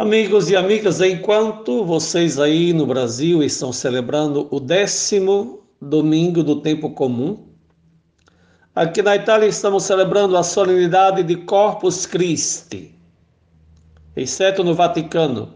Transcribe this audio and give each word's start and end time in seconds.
Amigos 0.00 0.48
e 0.48 0.56
amigas, 0.56 1.02
enquanto 1.02 1.84
vocês 1.84 2.40
aí 2.40 2.72
no 2.72 2.86
Brasil 2.86 3.42
estão 3.42 3.70
celebrando 3.70 4.48
o 4.50 4.58
décimo 4.58 5.62
domingo 5.78 6.42
do 6.42 6.62
tempo 6.62 6.88
comum, 6.88 7.50
aqui 8.74 9.02
na 9.02 9.14
Itália 9.14 9.46
estamos 9.46 9.82
celebrando 9.82 10.38
a 10.38 10.42
solenidade 10.42 11.22
de 11.22 11.36
Corpus 11.36 12.06
Christi, 12.06 12.98
exceto 14.16 14.64
no 14.64 14.74
Vaticano, 14.74 15.52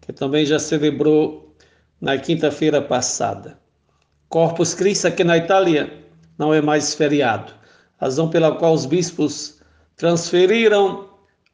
que 0.00 0.12
também 0.12 0.44
já 0.44 0.58
celebrou 0.58 1.54
na 2.00 2.18
quinta-feira 2.18 2.82
passada. 2.82 3.56
Corpus 4.28 4.74
Christi 4.74 5.06
aqui 5.06 5.22
na 5.22 5.36
Itália 5.36 5.96
não 6.36 6.52
é 6.52 6.60
mais 6.60 6.92
feriado, 6.92 7.52
razão 8.00 8.28
pela 8.28 8.50
qual 8.50 8.74
os 8.74 8.84
bispos 8.84 9.60
transferiram 9.94 11.09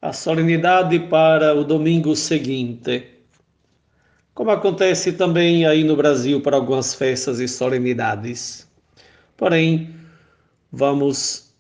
a 0.06 0.12
solenidade 0.12 1.00
para 1.00 1.52
o 1.52 1.64
domingo 1.64 2.14
seguinte, 2.14 3.10
como 4.32 4.52
acontece 4.52 5.12
também 5.12 5.66
aí 5.66 5.82
no 5.82 5.96
Brasil 5.96 6.40
para 6.40 6.54
algumas 6.54 6.94
festas 6.94 7.40
e 7.40 7.48
solenidades. 7.48 8.68
Porém, 9.36 9.96
vamos 10.70 11.52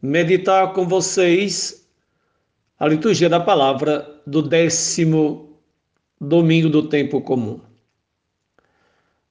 meditar 0.00 0.72
com 0.74 0.86
vocês 0.86 1.88
a 2.78 2.86
liturgia 2.86 3.28
da 3.28 3.40
palavra 3.40 4.22
do 4.24 4.40
décimo 4.40 5.58
domingo 6.20 6.68
do 6.68 6.88
tempo 6.88 7.20
comum. 7.20 7.60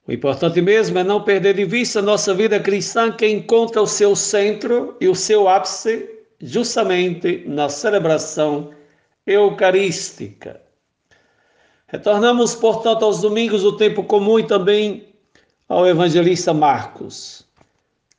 O 0.06 0.12
importante 0.12 0.60
mesmo 0.62 1.00
é 1.00 1.06
não 1.06 1.24
perder 1.24 1.54
de 1.54 1.64
vista 1.64 2.02
nossa 2.02 2.34
vida 2.34 2.60
cristã 2.60 3.14
que 3.14 3.26
encontra 3.26 3.82
o 3.82 3.88
seu 3.88 4.14
centro 4.14 4.98
e 5.00 5.08
o 5.08 5.16
seu 5.16 5.48
ápice 5.48 6.13
justamente 6.44 7.46
na 7.48 7.70
celebração 7.70 8.72
eucarística. 9.26 10.62
Retornamos, 11.88 12.54
portanto, 12.54 13.06
aos 13.06 13.22
domingos 13.22 13.62
do 13.62 13.78
tempo 13.78 14.04
comum 14.04 14.40
e 14.40 14.44
também 14.44 15.08
ao 15.70 15.88
evangelista 15.88 16.54
Marcos, 16.54 17.48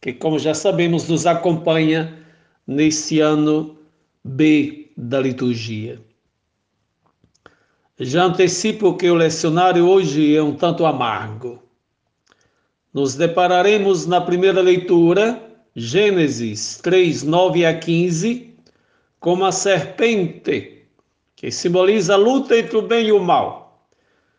que, 0.01 0.13
como 0.13 0.39
já 0.39 0.55
sabemos, 0.55 1.07
nos 1.07 1.27
acompanha 1.27 2.19
nesse 2.67 3.21
ano 3.21 3.77
B 4.25 4.91
da 4.97 5.21
liturgia. 5.21 6.01
Já 8.01 8.25
antecipo 8.25 8.97
que 8.97 9.11
o 9.11 9.15
lecionário 9.15 9.87
hoje 9.87 10.35
é 10.35 10.43
um 10.43 10.57
tanto 10.57 10.87
amargo. 10.87 11.63
Nos 12.93 13.15
depararemos 13.17 14.07
na 14.07 14.21
primeira 14.21 14.63
leitura 14.63 15.44
Gênesis 15.77 16.79
3, 16.83 17.25
9 17.25 17.67
a 17.67 17.77
15, 17.77 18.55
como 19.19 19.45
a 19.45 19.51
serpente, 19.51 20.85
que 21.35 21.51
simboliza 21.51 22.15
a 22.15 22.17
luta 22.17 22.57
entre 22.57 22.77
o 22.77 22.83
bem 22.83 23.09
e 23.09 23.13
o 23.13 23.19
mal, 23.19 23.85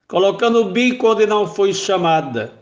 colocando 0.08 0.61
o 0.61 0.72
bico 0.72 1.11
onde 1.11 1.25
não 1.25 1.45
foi 1.45 1.73
chamada. 1.73 2.53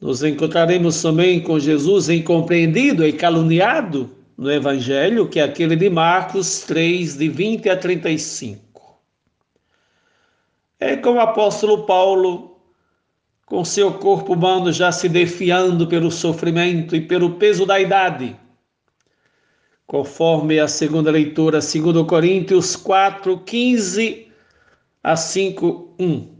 Nos 0.00 0.22
encontraremos 0.22 1.02
também 1.02 1.42
com 1.42 1.58
Jesus 1.58 2.08
incompreendido 2.08 3.06
e 3.06 3.12
caluniado 3.12 4.10
no 4.34 4.50
Evangelho, 4.50 5.28
que 5.28 5.38
é 5.38 5.42
aquele 5.42 5.76
de 5.76 5.90
Marcos 5.90 6.60
3, 6.60 7.18
de 7.18 7.28
20 7.28 7.68
a 7.68 7.76
35. 7.76 8.98
É 10.80 10.96
como 10.96 11.18
o 11.18 11.22
apóstolo 11.22 11.84
Paulo 11.84 12.55
com 13.46 13.64
seu 13.64 13.94
corpo 13.94 14.34
humano 14.34 14.72
já 14.72 14.90
se 14.90 15.08
defiando 15.08 15.86
pelo 15.86 16.10
sofrimento 16.10 16.96
e 16.96 17.00
pelo 17.00 17.34
peso 17.34 17.64
da 17.64 17.80
idade. 17.80 18.36
Conforme 19.86 20.58
a 20.58 20.66
segunda 20.66 21.12
leitura, 21.12 21.60
2 21.60 22.06
Coríntios 22.08 22.74
4, 22.74 23.38
15 23.38 24.26
a 25.02 25.16
5, 25.16 25.94
1. 25.96 26.36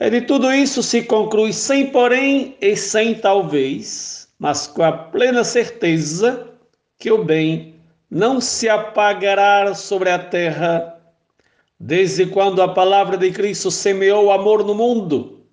É 0.00 0.10
de 0.10 0.22
tudo 0.22 0.52
isso 0.52 0.82
se 0.82 1.02
conclui 1.04 1.52
sem 1.52 1.90
porém 1.90 2.56
e 2.60 2.74
sem 2.74 3.14
talvez, 3.14 4.28
mas 4.40 4.66
com 4.66 4.82
a 4.82 4.90
plena 4.90 5.44
certeza 5.44 6.48
que 6.98 7.12
o 7.12 7.22
bem 7.22 7.76
não 8.10 8.40
se 8.40 8.68
apagará 8.68 9.72
sobre 9.72 10.10
a 10.10 10.18
terra 10.18 10.99
Desde 11.82 12.26
quando 12.26 12.60
a 12.60 12.68
palavra 12.68 13.16
de 13.16 13.30
Cristo 13.32 13.70
semeou 13.70 14.26
o 14.26 14.30
amor 14.30 14.62
no 14.62 14.74
mundo, 14.74 15.46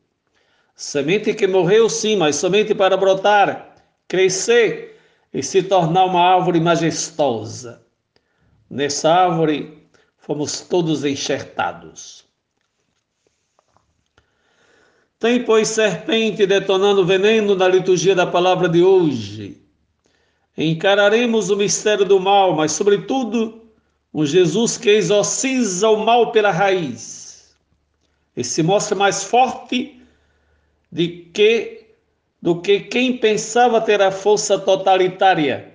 semente 0.75 1.33
que 1.33 1.47
morreu 1.47 1.87
sim, 1.87 2.17
mas 2.17 2.35
somente 2.35 2.75
para 2.75 2.97
brotar, 2.97 3.73
crescer 4.09 4.99
e 5.33 5.41
se 5.41 5.63
tornar 5.63 6.03
uma 6.03 6.19
árvore 6.19 6.59
majestosa. 6.59 7.81
Nessa 8.69 9.09
árvore 9.09 9.87
fomos 10.17 10.59
todos 10.59 11.05
enxertados. 11.05 12.25
Tem, 15.17 15.45
pois, 15.45 15.69
serpente 15.69 16.45
detonando 16.45 17.05
veneno 17.05 17.55
na 17.55 17.69
liturgia 17.69 18.13
da 18.13 18.27
palavra 18.27 18.67
de 18.67 18.83
hoje. 18.83 19.61
Encararemos 20.57 21.49
o 21.49 21.55
mistério 21.55 22.03
do 22.03 22.19
mal, 22.19 22.53
mas, 22.53 22.73
sobretudo, 22.73 23.56
um 24.17 24.25
Jesus 24.25 24.79
que 24.79 24.89
exorciza 24.89 25.87
o 25.89 26.03
mal 26.03 26.31
pela 26.31 26.49
raiz 26.49 27.55
e 28.35 28.43
se 28.43 28.63
mostra 28.63 28.95
mais 28.95 29.23
forte 29.23 30.01
de 30.91 31.29
que 31.31 31.85
do 32.41 32.59
que 32.59 32.79
quem 32.79 33.15
pensava 33.15 33.79
ter 33.79 34.01
a 34.01 34.09
força 34.09 34.57
totalitária 34.57 35.71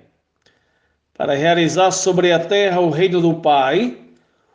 para 1.15 1.35
realizar 1.35 1.93
sobre 1.93 2.33
a 2.33 2.41
terra 2.41 2.81
o 2.81 2.91
reino 2.91 3.21
do 3.21 3.35
Pai. 3.35 3.97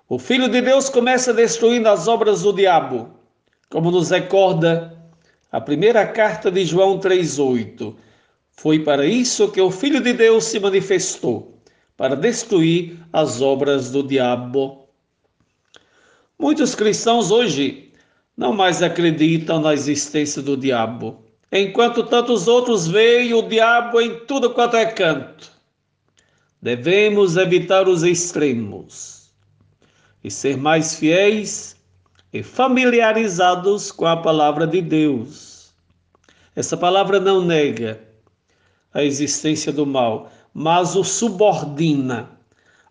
O 0.09 0.20
Filho 0.20 0.50
de 0.50 0.62
Deus 0.62 0.90
começa 0.90 1.34
destruindo 1.34 1.88
as 1.88 2.09
obras 2.09 2.42
do 2.42 2.52
diabo, 2.52 3.09
como 3.70 3.90
nos 3.90 4.09
recorda 4.09 4.97
a 5.50 5.62
primeira 5.62 6.06
carta 6.06 6.52
de 6.52 6.66
João 6.66 7.00
3:8. 7.00 7.96
Foi 8.52 8.80
para 8.80 9.06
isso 9.06 9.50
que 9.50 9.62
o 9.62 9.72
Filho 9.72 10.02
de 10.02 10.12
Deus 10.12 10.44
se 10.44 10.59
manifestou 10.59 11.56
para 11.97 12.16
destruir 12.16 13.00
as 13.12 13.41
obras 13.41 13.91
do 13.91 14.03
diabo. 14.03 14.88
Muitos 16.40 16.75
cristãos 16.75 17.31
hoje 17.31 17.91
não 18.38 18.53
mais 18.53 18.84
acreditam 18.84 19.59
na 19.59 19.74
existência 19.74 20.44
do 20.44 20.56
diabo, 20.56 21.24
enquanto 21.52 22.03
tantos 22.03 22.47
outros 22.47 22.88
veem 22.88 23.34
o 23.34 23.41
diabo 23.41 24.00
em 24.00 24.19
tudo 24.25 24.52
quanto 24.52 24.78
é 24.78 24.85
canto. 24.85 25.52
Devemos 26.62 27.35
evitar 27.35 27.88
os 27.88 28.03
extremos 28.03 29.31
e 30.24 30.29
ser 30.29 30.56
mais 30.56 30.96
fiéis 30.96 31.75
e 32.31 32.44
familiarizados 32.44 33.91
com 33.91 34.06
a 34.06 34.18
palavra 34.18 34.68
de 34.68 34.81
Deus. 34.81 35.74
Essa 36.56 36.78
palavra 36.78 37.19
não 37.19 37.44
nega 37.44 38.00
a 38.94 39.03
existência 39.03 39.72
do 39.72 39.85
mal, 39.85 40.31
mas 40.59 40.95
o 40.95 41.03
subordina 41.03 42.31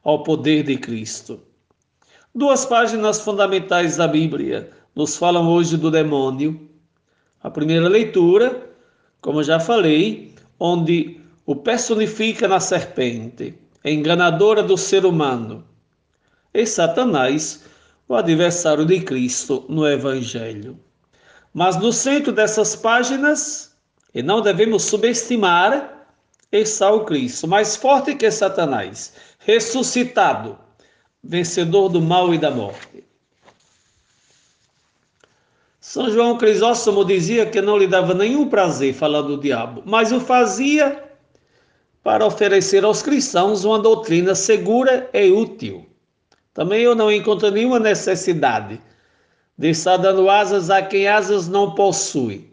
ao 0.05 0.23
poder 0.23 0.63
de 0.63 0.77
Cristo. 0.77 1.41
Duas 2.33 2.65
páginas 2.65 3.21
fundamentais 3.21 3.97
da 3.97 4.07
Bíblia 4.07 4.71
nos 4.95 5.17
falam 5.17 5.49
hoje 5.49 5.77
do 5.77 5.91
demônio. 5.91 6.71
A 7.43 7.51
primeira 7.51 7.89
leitura, 7.89 8.71
como 9.21 9.43
já 9.43 9.59
falei, 9.59 10.33
onde 10.61 11.21
o 11.45 11.57
personifica 11.57 12.47
na 12.47 12.61
serpente, 12.61 13.59
enganadora 13.85 14.63
do 14.63 14.79
ser 14.79 15.05
humano, 15.05 15.65
e 16.55 16.65
Satanás, 16.65 17.65
o 18.07 18.15
adversário 18.15 18.85
de 18.85 19.01
Cristo 19.01 19.65
no 19.69 19.85
Evangelho. 19.89 20.79
Mas 21.53 21.77
no 21.77 21.93
centro 21.93 22.33
dessas 22.33 22.77
páginas, 22.77 23.77
e 24.15 24.23
não 24.23 24.41
devemos 24.41 24.85
subestimar, 24.85 25.96
está 26.61 26.91
o 26.91 27.05
Cristo, 27.05 27.47
mais 27.47 27.77
forte 27.77 28.15
que 28.15 28.31
Satanás, 28.31 29.13
ressuscitado, 29.39 30.59
vencedor 31.23 31.89
do 31.89 32.01
mal 32.01 32.33
e 32.35 32.39
da 32.39 32.51
morte. 32.51 33.05
São 35.81 36.11
João 36.11 36.37
Crisóstomo 36.37 37.05
dizia 37.05 37.47
que 37.47 37.63
não 37.63 37.79
lhe 37.79 37.87
dava 37.87 38.13
nenhum 38.13 38.49
prazer 38.49 38.93
falar 38.93 39.23
do 39.23 39.39
diabo, 39.39 39.83
mas 39.87 40.11
o 40.11 40.21
fazia 40.21 41.05
para 42.03 42.27
oferecer 42.27 42.85
aos 42.85 43.03
cristãos 43.03 43.65
uma 43.65 43.79
doutrina 43.79 44.35
segura 44.35 45.09
e 45.13 45.31
útil. 45.31 45.87
Também 46.53 46.83
eu 46.83 46.95
não 46.95 47.11
encontro 47.11 47.51
nenhuma 47.51 47.79
necessidade 47.79 48.81
de 49.59 49.71
estar 49.71 49.97
dando 49.97 50.29
asas 50.29 50.71
a 50.71 50.83
quem 50.83 51.09
asas 51.09 51.49
não 51.49 51.75
possui. 51.75 52.51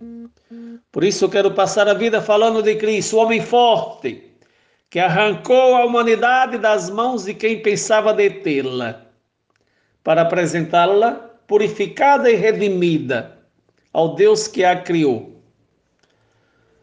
Por 0.94 1.04
isso 1.04 1.26
eu 1.26 1.30
quero 1.30 1.50
passar 1.50 1.88
a 1.88 1.96
vida 1.96 2.22
falando 2.22 2.62
de 2.62 2.76
Cristo, 2.76 3.18
o 3.18 3.20
homem 3.20 3.42
forte, 3.42 4.32
que 4.92 5.00
arrancou 5.00 5.76
a 5.76 5.84
humanidade 5.84 6.60
das 6.60 6.88
mãos 6.88 7.26
de 7.26 7.34
quem 7.34 7.64
pensava 7.64 8.14
detê-la, 8.14 9.02
para 10.04 10.22
apresentá-la 10.22 11.14
purificada 11.48 12.30
e 12.30 12.36
redimida 12.36 13.40
ao 13.92 14.14
Deus 14.14 14.48
que 14.48 14.64
a 14.64 14.80
criou. 14.80 15.42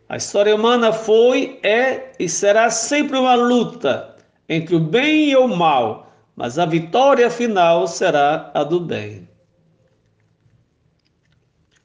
A 0.09 0.17
história 0.17 0.57
humana 0.57 0.93
foi, 0.93 1.61
é 1.63 2.11
e 2.19 2.29
será 2.29 2.69
sempre 2.69 3.17
uma 3.17 3.37
luta 3.37 4.17
entre 4.49 4.75
o 4.75 4.81
bem 4.81 5.31
e 5.31 5.37
o 5.37 5.47
mal, 5.47 6.13
mas 6.35 6.59
a 6.59 6.67
vitória 6.67 7.31
final 7.31 7.87
será 7.87 8.51
a 8.55 8.65
do 8.65 8.81
bem. 8.81 9.29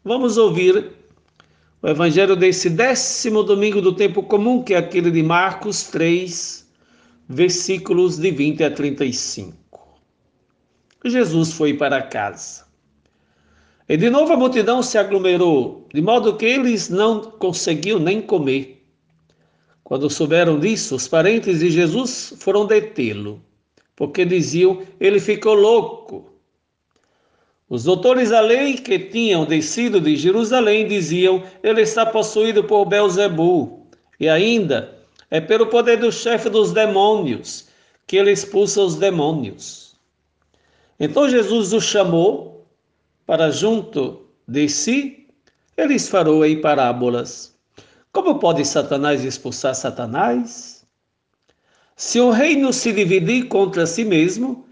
Vamos 0.04 0.38
ouvir 0.38 0.95
o 1.86 1.88
evangelho 1.88 2.36
desse 2.36 2.68
décimo 2.68 3.44
domingo 3.44 3.80
do 3.80 3.94
tempo 3.94 4.24
comum, 4.24 4.64
que 4.64 4.74
é 4.74 4.78
aquele 4.78 5.12
de 5.12 5.22
Marcos 5.22 5.84
3, 5.84 6.68
versículos 7.30 8.18
de 8.18 8.32
20 8.32 8.64
a 8.64 8.72
35. 8.72 9.56
Jesus 11.06 11.54
foi 11.54 11.76
para 11.76 12.02
casa. 12.02 12.66
E 13.88 13.96
de 13.96 14.10
novo 14.10 14.34
a 14.34 14.36
multidão 14.36 14.82
se 14.82 14.98
aglomerou, 14.98 15.88
de 15.94 16.02
modo 16.02 16.36
que 16.36 16.48
eles 16.48 16.90
não 16.90 17.22
conseguiam 17.22 18.00
nem 18.00 18.20
comer. 18.20 18.84
Quando 19.84 20.10
souberam 20.10 20.60
disso, 20.60 20.96
os 20.96 21.08
parentes 21.08 21.60
de 21.60 21.70
Jesus 21.70 22.34
foram 22.40 22.66
detê-lo, 22.66 23.40
porque 23.96 24.26
diziam: 24.26 24.82
ele 25.00 25.20
ficou 25.20 25.54
louco. 25.54 26.35
Os 27.70 27.84
doutores 27.84 28.30
da 28.30 28.42
lei 28.42 28.76
que 28.76 29.00
tinham 29.00 29.46
descido 29.46 30.00
de 30.00 30.16
Jerusalém 30.16 30.88
diziam: 30.88 31.44
ele 31.64 31.82
está 31.82 32.06
possuído 32.06 32.64
por 32.64 32.86
Belzebu. 32.86 33.88
E 34.20 34.30
ainda, 34.30 34.96
é 35.32 35.42
pelo 35.42 35.68
poder 35.68 35.98
do 35.98 36.12
chefe 36.12 36.50
dos 36.50 36.72
demônios 36.72 37.68
que 38.08 38.18
ele 38.18 38.32
expulsa 38.32 38.82
os 38.82 38.96
demônios. 38.96 39.96
Então 41.00 41.28
Jesus 41.28 41.74
o 41.74 41.82
chamou 41.82 42.66
para 43.26 43.50
junto 43.50 44.28
de 44.48 44.70
si, 44.70 45.28
eles 45.76 46.08
falou 46.08 46.46
em 46.46 46.62
parábolas. 46.62 47.56
Como 48.12 48.40
pode 48.40 48.64
Satanás 48.64 49.26
expulsar 49.26 49.76
Satanás? 49.76 50.86
Se 51.96 52.20
o 52.20 52.30
reino 52.30 52.72
se 52.72 52.94
dividir 52.94 53.48
contra 53.48 53.86
si 53.86 54.06
mesmo, 54.06 54.65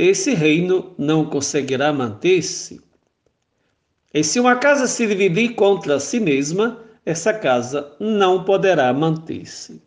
esse 0.00 0.32
reino 0.32 0.94
não 0.96 1.26
conseguirá 1.26 1.92
manter-se. 1.92 2.80
E 4.14 4.24
se 4.24 4.40
uma 4.40 4.56
casa 4.56 4.86
se 4.86 5.06
dividir 5.06 5.54
contra 5.54 6.00
si 6.00 6.18
mesma, 6.18 6.82
essa 7.04 7.34
casa 7.34 7.94
não 8.00 8.42
poderá 8.44 8.92
manter-se. 8.92 9.82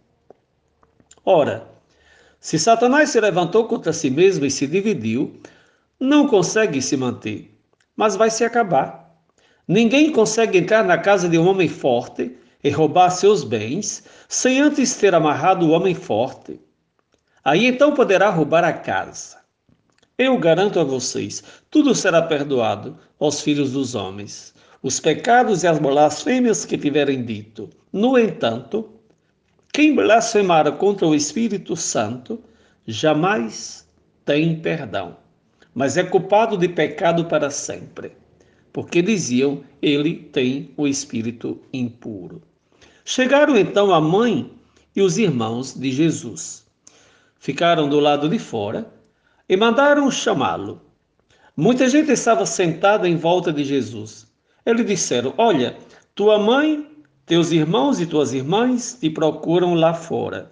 Ora, 1.25 1.67
se 2.39 2.59
Satanás 2.59 3.09
se 3.09 3.19
levantou 3.19 3.67
contra 3.67 3.91
si 3.91 4.09
mesmo 4.09 4.45
e 4.45 4.51
se 4.51 4.67
dividiu, 4.67 5.39
não 5.99 6.27
consegue 6.27 6.81
se 6.81 6.95
manter, 6.95 7.57
mas 7.95 8.15
vai 8.15 8.29
se 8.29 8.43
acabar. 8.43 9.17
Ninguém 9.67 10.11
consegue 10.11 10.59
entrar 10.59 10.83
na 10.83 10.97
casa 10.97 11.27
de 11.27 11.37
um 11.37 11.47
homem 11.47 11.69
forte 11.69 12.37
e 12.63 12.69
roubar 12.69 13.09
seus 13.09 13.43
bens, 13.43 14.03
sem 14.27 14.59
antes 14.59 14.95
ter 14.95 15.15
amarrado 15.15 15.65
o 15.65 15.71
homem 15.71 15.95
forte. 15.95 16.59
Aí 17.43 17.65
então 17.65 17.93
poderá 17.93 18.29
roubar 18.29 18.63
a 18.63 18.73
casa. 18.73 19.42
Eu 20.17 20.37
garanto 20.37 20.79
a 20.79 20.83
vocês, 20.83 21.43
tudo 21.71 21.95
será 21.95 22.21
perdoado 22.21 22.95
aos 23.19 23.41
filhos 23.41 23.71
dos 23.71 23.95
homens, 23.95 24.53
os 24.83 24.99
pecados 24.99 25.63
e 25.63 25.67
as 25.67 25.79
blasfêmias 25.79 26.65
que 26.65 26.77
tiverem 26.77 27.25
dito. 27.25 27.67
No 27.91 28.15
entanto, 28.15 28.91
quem 29.71 29.95
blasfemar 29.95 30.71
contra 30.73 31.07
o 31.07 31.15
Espírito 31.15 31.75
Santo 31.75 32.39
jamais 32.85 33.89
tem 34.23 34.59
perdão, 34.59 35.17
mas 35.73 35.97
é 35.97 36.03
culpado 36.03 36.57
de 36.57 36.69
pecado 36.69 37.25
para 37.25 37.49
sempre, 37.49 38.11
porque 38.71 39.01
diziam 39.01 39.63
ele 39.81 40.15
tem 40.31 40.69
o 40.77 40.87
espírito 40.87 41.59
impuro. 41.73 42.39
Chegaram 43.03 43.57
então 43.57 43.91
a 43.91 43.99
mãe 43.99 44.51
e 44.95 45.01
os 45.01 45.17
irmãos 45.17 45.73
de 45.73 45.91
Jesus. 45.91 46.67
Ficaram 47.39 47.89
do 47.89 47.99
lado 47.99 48.29
de 48.29 48.37
fora 48.37 48.93
e 49.47 49.57
mandaram 49.57 50.09
chamá-lo. 50.09 50.81
Muita 51.55 51.87
gente 51.87 52.11
estava 52.11 52.45
sentada 52.45 53.07
em 53.07 53.15
volta 53.15 53.51
de 53.51 53.63
Jesus. 53.63 54.27
Eles 54.65 54.85
disseram: 54.85 55.33
Olha, 55.37 55.77
tua 56.15 56.39
mãe, 56.39 56.87
teus 57.25 57.51
irmãos 57.51 57.99
e 57.99 58.05
tuas 58.05 58.33
irmãs 58.33 58.97
te 58.99 59.09
procuram 59.09 59.73
lá 59.75 59.93
fora. 59.93 60.51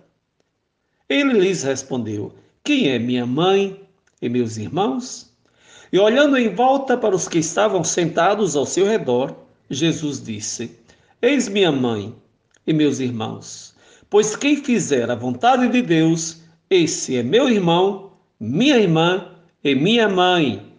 Ele 1.09 1.33
lhes 1.33 1.63
respondeu: 1.63 2.33
Quem 2.63 2.89
é 2.89 2.99
minha 2.99 3.25
mãe 3.25 3.81
e 4.21 4.29
meus 4.29 4.57
irmãos? 4.57 5.31
E 5.91 5.99
olhando 5.99 6.37
em 6.37 6.53
volta 6.53 6.95
para 6.95 7.15
os 7.15 7.27
que 7.27 7.39
estavam 7.39 7.83
sentados 7.83 8.55
ao 8.55 8.65
seu 8.65 8.85
redor, 8.85 9.35
Jesus 9.69 10.23
disse: 10.23 10.77
Eis 11.21 11.49
minha 11.49 11.71
mãe 11.71 12.15
e 12.65 12.73
meus 12.73 12.99
irmãos. 12.99 13.75
Pois 14.09 14.35
quem 14.35 14.57
fizer 14.57 15.09
a 15.09 15.15
vontade 15.15 15.67
de 15.69 15.81
Deus, 15.81 16.41
esse 16.69 17.15
é 17.15 17.23
meu 17.23 17.49
irmão, 17.49 18.10
minha 18.41 18.75
irmã 18.75 19.35
e 19.63 19.75
minha 19.75 20.09
mãe. 20.09 20.75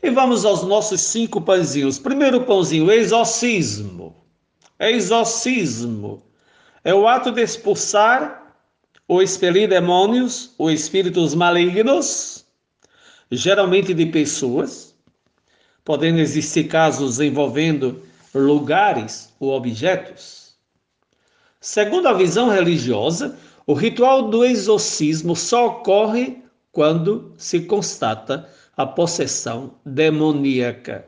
E 0.00 0.08
vamos 0.08 0.44
aos 0.44 0.62
nossos 0.62 1.00
cinco 1.00 1.40
pãezinhos. 1.40 1.98
Primeiro 1.98 2.42
pãozinho, 2.42 2.90
exorcismo. 2.92 4.24
Exorcismo 4.78 6.22
é 6.84 6.94
o 6.94 7.08
ato 7.08 7.32
de 7.32 7.42
expulsar 7.42 8.54
ou 9.08 9.20
expelir 9.20 9.68
demônios 9.68 10.54
ou 10.56 10.70
espíritos 10.70 11.34
malignos, 11.34 12.46
geralmente 13.32 13.92
de 13.92 14.06
pessoas, 14.06 14.94
podendo 15.84 16.20
existir 16.20 16.68
casos 16.68 17.18
envolvendo 17.18 18.00
lugares 18.32 19.34
ou 19.40 19.50
objetos. 19.50 20.54
Segundo 21.60 22.06
a 22.06 22.14
visão 22.14 22.48
religiosa, 22.48 23.36
o 23.70 23.72
ritual 23.72 24.28
do 24.28 24.44
exorcismo 24.44 25.36
só 25.36 25.68
ocorre 25.68 26.42
quando 26.72 27.32
se 27.38 27.60
constata 27.60 28.48
a 28.76 28.84
possessão 28.84 29.76
demoníaca. 29.86 31.06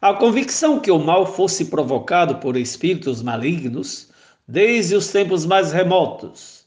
A 0.00 0.14
convicção 0.14 0.80
que 0.80 0.90
o 0.90 0.98
mal 0.98 1.24
fosse 1.24 1.66
provocado 1.66 2.38
por 2.38 2.56
espíritos 2.56 3.22
malignos, 3.22 4.08
desde 4.48 4.96
os 4.96 5.12
tempos 5.12 5.46
mais 5.46 5.70
remotos, 5.70 6.64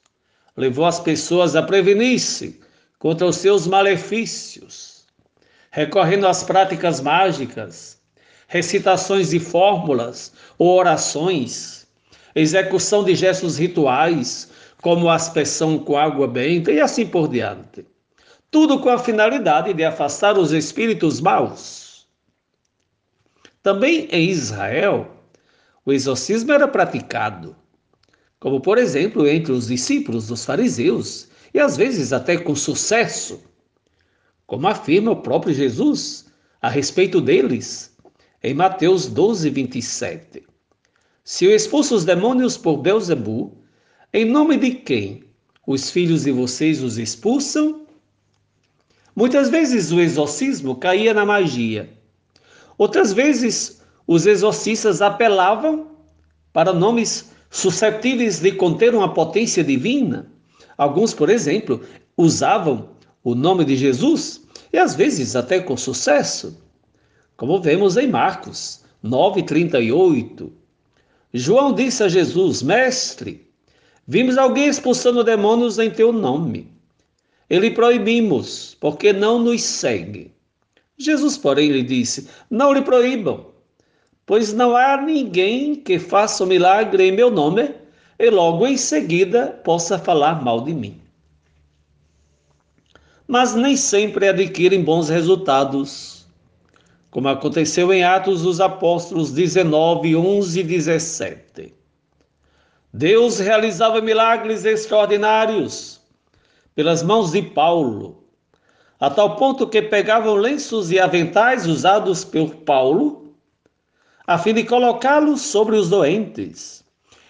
levou 0.55 0.85
as 0.85 1.01
pessoas 1.01 1.53
a 1.57 1.61
prevenir-se 1.61 2.57
contra 2.97 3.27
os 3.27 3.35
seus 3.35 3.67
malefícios, 3.67 5.03
recorrendo 5.69 6.27
às 6.27 6.43
práticas 6.43 7.01
mágicas, 7.01 7.99
recitações 8.47 9.31
de 9.31 9.39
fórmulas 9.41 10.31
ou 10.57 10.77
orações, 10.77 11.84
execução 12.35 13.03
de 13.03 13.15
gestos 13.15 13.57
rituais, 13.57 14.51
como 14.81 15.09
aspersão 15.09 15.79
com 15.79 15.97
água 15.97 16.27
benta 16.27 16.71
e 16.71 16.81
assim 16.81 17.07
por 17.07 17.29
diante. 17.29 17.85
Tudo 18.51 18.79
com 18.79 18.89
a 18.89 18.99
finalidade 18.99 19.73
de 19.73 19.83
afastar 19.83 20.37
os 20.37 20.51
espíritos 20.51 21.21
maus. 21.21 22.05
Também 23.63 24.07
em 24.11 24.29
Israel, 24.29 25.09
o 25.85 25.91
exorcismo 25.91 26.51
era 26.51 26.67
praticado, 26.67 27.55
como 28.39 28.59
por 28.61 28.77
exemplo 28.77 29.27
entre 29.27 29.51
os 29.51 29.67
discípulos 29.67 30.27
dos 30.27 30.45
fariseus, 30.45 31.29
e 31.53 31.59
às 31.59 31.77
vezes 31.77 32.13
até 32.13 32.37
com 32.37 32.55
sucesso, 32.55 33.41
como 34.45 34.67
afirma 34.67 35.11
o 35.11 35.21
próprio 35.21 35.53
Jesus 35.53 36.25
a 36.61 36.69
respeito 36.69 37.19
deles 37.19 37.95
em 38.43 38.53
Mateus 38.53 39.07
12, 39.07 39.49
27. 39.49 40.54
Se 41.27 41.43
eu 41.43 41.55
expulso 41.55 41.95
os 41.95 42.05
demônios 42.05 42.55
por 42.55 42.77
Belzebu, 42.77 43.51
em 44.13 44.25
nome 44.25 44.57
de 44.57 44.75
quem 44.75 45.23
os 45.65 45.89
filhos 45.89 46.25
de 46.25 46.31
vocês 46.31 46.83
os 46.83 46.99
expulsam? 46.99 47.87
Muitas 49.15 49.49
vezes 49.49 49.91
o 49.91 49.99
exorcismo 49.99 50.75
caía 50.75 51.15
na 51.15 51.25
magia. 51.25 51.89
Outras 52.77 53.11
vezes 53.11 53.81
os 54.05 54.27
exorcistas 54.27 55.01
apelavam 55.01 55.87
para 56.53 56.71
nomes 56.71 57.31
suscetíveis 57.49 58.39
de 58.39 58.51
conter 58.51 58.93
uma 58.93 59.11
potência 59.11 59.63
divina. 59.63 60.31
Alguns, 60.77 61.11
por 61.11 61.31
exemplo, 61.31 61.81
usavam 62.15 62.91
o 63.23 63.33
nome 63.33 63.65
de 63.65 63.75
Jesus 63.75 64.45
e 64.71 64.77
às 64.77 64.93
vezes 64.93 65.35
até 65.35 65.59
com 65.59 65.75
sucesso 65.75 66.63
como 67.35 67.59
vemos 67.59 67.97
em 67.97 68.07
Marcos 68.07 68.85
9:38. 69.03 70.64
João 71.37 71.73
disse 71.73 72.01
a 72.01 72.07
Jesus: 72.07 72.63
Mestre, 72.63 73.45
vimos 74.07 74.37
alguém 74.37 74.67
expulsando 74.67 75.21
demônios 75.21 75.77
em 75.77 75.91
teu 75.91 76.13
nome. 76.13 76.71
Ele 77.49 77.71
proibimos, 77.71 78.77
porque 78.79 79.11
não 79.11 79.37
nos 79.37 79.61
segue. 79.61 80.31
Jesus, 80.97 81.37
porém, 81.37 81.73
lhe 81.73 81.83
disse: 81.83 82.29
Não 82.49 82.71
lhe 82.71 82.81
proíbam, 82.81 83.47
pois 84.25 84.53
não 84.53 84.77
há 84.77 85.01
ninguém 85.01 85.75
que 85.75 85.99
faça 85.99 86.41
um 86.41 86.47
milagre 86.47 87.09
em 87.09 87.11
meu 87.11 87.29
nome 87.29 87.69
e 88.17 88.29
logo 88.29 88.65
em 88.65 88.77
seguida 88.77 89.47
possa 89.61 89.99
falar 89.99 90.41
mal 90.41 90.61
de 90.61 90.73
mim. 90.73 91.01
Mas 93.27 93.53
nem 93.53 93.75
sempre 93.75 94.29
adquirem 94.29 94.81
bons 94.81 95.09
resultados 95.09 96.14
como 97.15 97.29
aconteceu 97.29 97.93
em 97.93 98.03
Atos 98.03 98.41
dos 98.41 98.59
Apóstolos 98.59 99.31
19, 99.31 100.17
11 100.17 100.59
e 100.59 100.63
17. 100.63 101.73
Deus 102.93 103.39
realizava 103.39 104.01
milagres 104.01 104.65
extraordinários 104.65 106.01
pelas 106.75 107.01
mãos 107.01 107.31
de 107.31 107.41
Paulo, 107.41 108.21
a 108.99 109.09
tal 109.09 109.37
ponto 109.37 109.65
que 109.65 109.81
pegavam 109.81 110.35
lenços 110.35 110.91
e 110.91 110.99
aventais 110.99 111.65
usados 111.65 112.25
por 112.25 112.53
Paulo, 112.53 113.33
a 114.27 114.37
fim 114.37 114.53
de 114.53 114.65
colocá-los 114.65 115.39
sobre 115.39 115.77
os 115.77 115.89
doentes, 115.89 116.83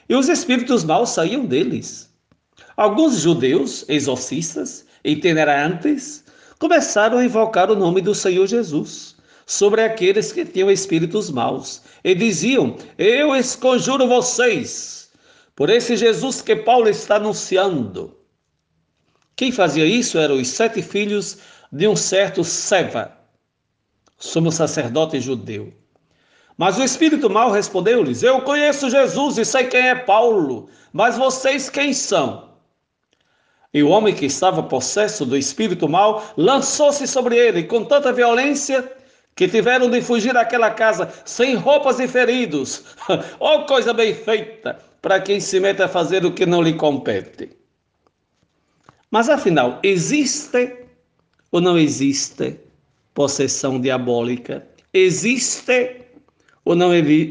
e 0.10 0.16
os 0.16 0.30
espíritos 0.30 0.84
maus 0.84 1.12
saíam 1.12 1.46
deles. 1.46 2.12
Alguns 2.76 3.20
judeus, 3.20 3.86
exorcistas, 3.88 4.84
itinerantes, 5.04 6.26
começaram 6.58 7.20
a 7.20 7.26
invocar 7.26 7.70
o 7.70 7.76
nome 7.76 8.02
do 8.02 8.16
Senhor 8.16 8.48
Jesus 8.48 9.15
sobre 9.46 9.82
aqueles 9.84 10.32
que 10.32 10.44
tinham 10.44 10.72
espíritos 10.72 11.30
maus 11.30 11.82
e 12.04 12.16
diziam: 12.16 12.76
Eu 12.98 13.36
esconjuro 13.36 14.08
vocês 14.08 15.12
por 15.56 15.70
esse 15.70 15.96
Jesus 15.96 16.42
que 16.42 16.56
Paulo 16.56 16.90
está 16.90 17.16
anunciando. 17.16 18.18
Quem 19.36 19.52
fazia 19.52 19.86
isso 19.86 20.18
eram 20.18 20.36
os 20.36 20.48
sete 20.48 20.82
filhos 20.82 21.38
de 21.72 21.88
um 21.88 21.96
certo 21.96 22.44
Seva, 22.44 23.12
sumo 24.18 24.52
sacerdote 24.52 25.20
judeu. 25.20 25.74
Mas 26.58 26.78
o 26.78 26.84
espírito 26.84 27.30
mau 27.30 27.52
respondeu-lhes: 27.52 28.24
Eu 28.24 28.42
conheço 28.42 28.90
Jesus 28.90 29.38
e 29.38 29.46
sei 29.46 29.66
quem 29.66 29.90
é 29.90 29.96
Paulo, 29.96 30.70
mas 30.92 31.18
vocês 31.18 31.70
quem 31.70 31.94
são? 31.94 32.56
E 33.74 33.84
o 33.84 33.90
homem 33.90 34.16
que 34.16 34.26
estava 34.26 34.64
possesso 34.64 35.26
do 35.26 35.36
espírito 35.36 35.90
mau 35.90 36.34
lançou-se 36.38 37.06
sobre 37.06 37.36
ele 37.36 37.64
com 37.64 37.84
tanta 37.84 38.14
violência 38.14 38.90
que 39.36 39.48
tiveram 39.48 39.90
de 39.90 40.02
fugir 40.02 40.34
daquela 40.34 40.72
casa 40.72 41.12
sem 41.26 41.56
roupas 41.56 42.00
e 42.00 42.08
feridos. 42.08 42.84
oh, 43.40 43.66
coisa 43.66 43.94
bem 43.94 44.14
feita 44.14 44.80
para 45.02 45.20
quem 45.20 45.40
se 45.40 45.60
mete 45.60 45.82
a 45.84 45.88
fazer 45.88 46.26
o 46.26 46.32
que 46.32 46.46
não 46.46 46.62
lhe 46.62 46.74
compete. 46.74 47.50
Mas 49.12 49.30
afinal, 49.30 49.80
existe 49.84 50.78
ou 51.52 51.62
não 51.62 51.78
existe 51.78 52.60
possessão 53.14 53.80
diabólica? 53.80 54.66
Existe 54.94 56.02
ou 56.64 56.76
não, 56.76 56.90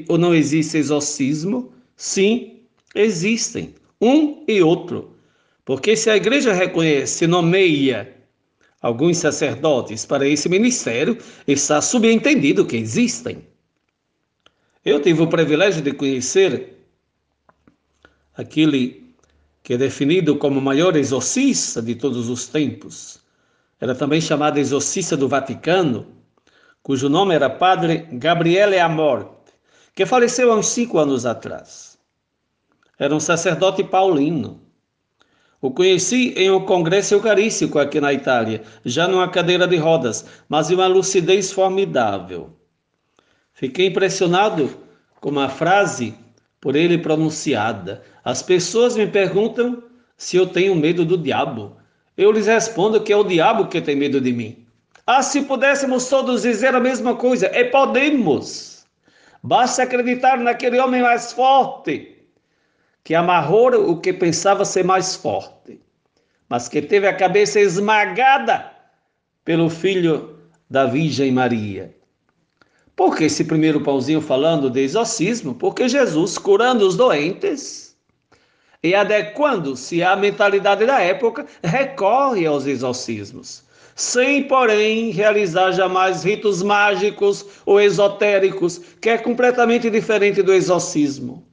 ou 0.09 0.19
não 0.19 0.35
existe 0.35 0.77
exorcismo? 0.77 1.73
Sim, 1.97 2.61
existem, 2.95 3.75
um 4.01 4.45
e 4.47 4.63
outro. 4.63 5.17
Porque 5.65 5.97
se 5.97 6.11
a 6.11 6.17
igreja 6.17 6.53
reconhece, 6.53 7.27
nomeia 7.27 8.15
alguns 8.85 9.17
sacerdotes 9.17 10.05
para 10.05 10.29
esse 10.29 10.47
ministério, 10.47 11.17
está 11.49 11.81
subentendido 11.81 12.67
que 12.67 12.77
existem. 12.77 13.49
Eu 14.85 15.01
tive 15.01 15.23
o 15.23 15.27
privilégio 15.27 15.81
de 15.81 15.91
conhecer 15.91 16.85
aquele 18.37 19.15
que 19.63 19.73
é 19.73 19.79
definido 19.79 20.37
como 20.37 20.59
o 20.59 20.63
maior 20.63 20.95
exorcista 20.97 21.81
de 21.81 21.95
todos 21.95 22.29
os 22.29 22.47
tempos. 22.47 23.21
Era 23.81 23.95
também 23.95 24.21
chamado 24.21 24.59
exorcista 24.59 25.17
do 25.17 25.31
Vaticano, 25.31 26.07
cujo 26.83 27.09
nome 27.09 27.35
era 27.35 27.49
Padre 27.49 28.07
Gabriele 28.13 28.79
Amor, 28.79 29.35
que 29.95 30.05
faleceu 30.05 30.53
há 30.53 30.57
uns 30.57 30.67
cinco 30.67 30.99
anos 30.99 31.25
atrás. 31.25 31.97
Era 32.99 33.15
um 33.15 33.21
sacerdote 33.21 33.83
paulino. 33.83 34.61
O 35.65 35.71
conheci 35.71 36.35
em 36.37 36.51
um 36.51 36.61
congresso 36.61 37.15
eucarístico 37.15 37.79
aqui 37.79 37.99
na 37.99 38.13
Itália, 38.13 38.61
já 38.85 39.09
numa 39.09 39.31
cadeira 39.31 39.67
de 39.67 39.79
rodas, 39.79 40.27
mas 40.47 40.69
de 40.69 40.75
uma 40.75 40.87
lucidez 40.87 41.51
formidável. 41.51 42.51
Fiquei 43.55 43.87
impressionado 43.87 44.77
com 45.23 45.31
uma 45.31 45.49
frase 45.49 46.15
por 46.61 46.77
ele 46.77 46.99
pronunciada. 46.99 48.03
As 48.23 48.43
pessoas 48.43 48.95
me 48.95 49.07
perguntam 49.07 49.83
se 50.19 50.37
eu 50.37 50.47
tenho 50.47 50.77
medo 50.77 51.03
do 51.03 51.17
diabo. 51.17 51.79
Eu 52.15 52.31
lhes 52.31 52.47
respondo 52.47 53.01
que 53.01 53.11
é 53.11 53.17
o 53.17 53.25
diabo 53.25 53.69
que 53.69 53.81
tem 53.81 53.97
medo 53.97 54.21
de 54.21 54.35
mim. 54.35 54.67
Ah, 55.07 55.23
se 55.23 55.41
pudéssemos 55.41 56.11
todos 56.11 56.43
dizer 56.43 56.75
a 56.75 56.81
mesma 56.81 57.17
coisa, 57.17 57.47
e 57.47 57.65
podemos. 57.65 58.85
Basta 59.43 59.85
acreditar 59.85 60.37
naquele 60.37 60.79
homem 60.79 61.01
mais 61.01 61.33
forte, 61.33 62.14
que 63.05 63.15
amarrou 63.15 63.91
o 63.91 64.01
que 64.01 64.15
pensava 64.15 64.65
ser 64.65 64.83
mais 64.83 65.15
forte, 65.15 65.79
mas 66.49 66.69
que 66.69 66.81
teve 66.81 67.07
a 67.07 67.15
cabeça 67.15 67.61
esmagada 67.61 68.73
pelo 69.45 69.69
filho 69.69 70.39
da 70.71 70.87
Virgem 70.87 71.31
Maria. 71.31 71.95
Por 72.97 73.15
que 73.15 73.25
esse 73.25 73.45
primeiro 73.45 73.83
pãozinho 73.83 74.23
falando 74.23 74.71
de 74.71 74.81
exorcismo? 74.81 75.55
Porque 75.55 75.87
Jesus, 75.87 76.39
curando 76.39 76.87
os 76.87 76.97
doentes 76.97 77.95
e 78.83 78.95
adequando-se 78.95 80.03
à 80.03 80.17
mentalidade 80.17 80.87
da 80.87 81.01
época, 81.01 81.45
recorre 81.63 82.47
aos 82.47 82.67
exorcismos, 82.67 83.65
sem, 83.95 84.45
porém, 84.45 85.11
realizar 85.11 85.73
jamais 85.73 86.23
ritos 86.23 86.63
mágicos 86.63 87.45
ou 87.67 87.81
esotéricos, 87.81 88.79
que 89.01 89.11
é 89.11 89.19
completamente 89.19 89.91
diferente 89.91 90.41
do 90.43 90.55
exorcismo. 90.55 91.47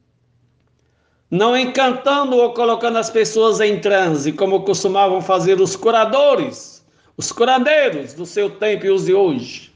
Não 1.32 1.58
encantando 1.58 2.36
ou 2.36 2.54
colocando 2.54 2.98
as 2.98 3.10
pessoas 3.10 3.60
em 3.62 3.80
transe, 3.80 4.34
como 4.34 4.64
costumavam 4.64 5.22
fazer 5.22 5.60
os 5.62 5.76
curadores, 5.76 6.86
os 7.18 7.32
curandeiros 7.32 8.14
do 8.14 8.26
seu 8.26 8.50
tempo 8.50 8.86
e 8.86 8.92
os 8.92 9.06
de 9.06 9.14
hoje 9.14 9.72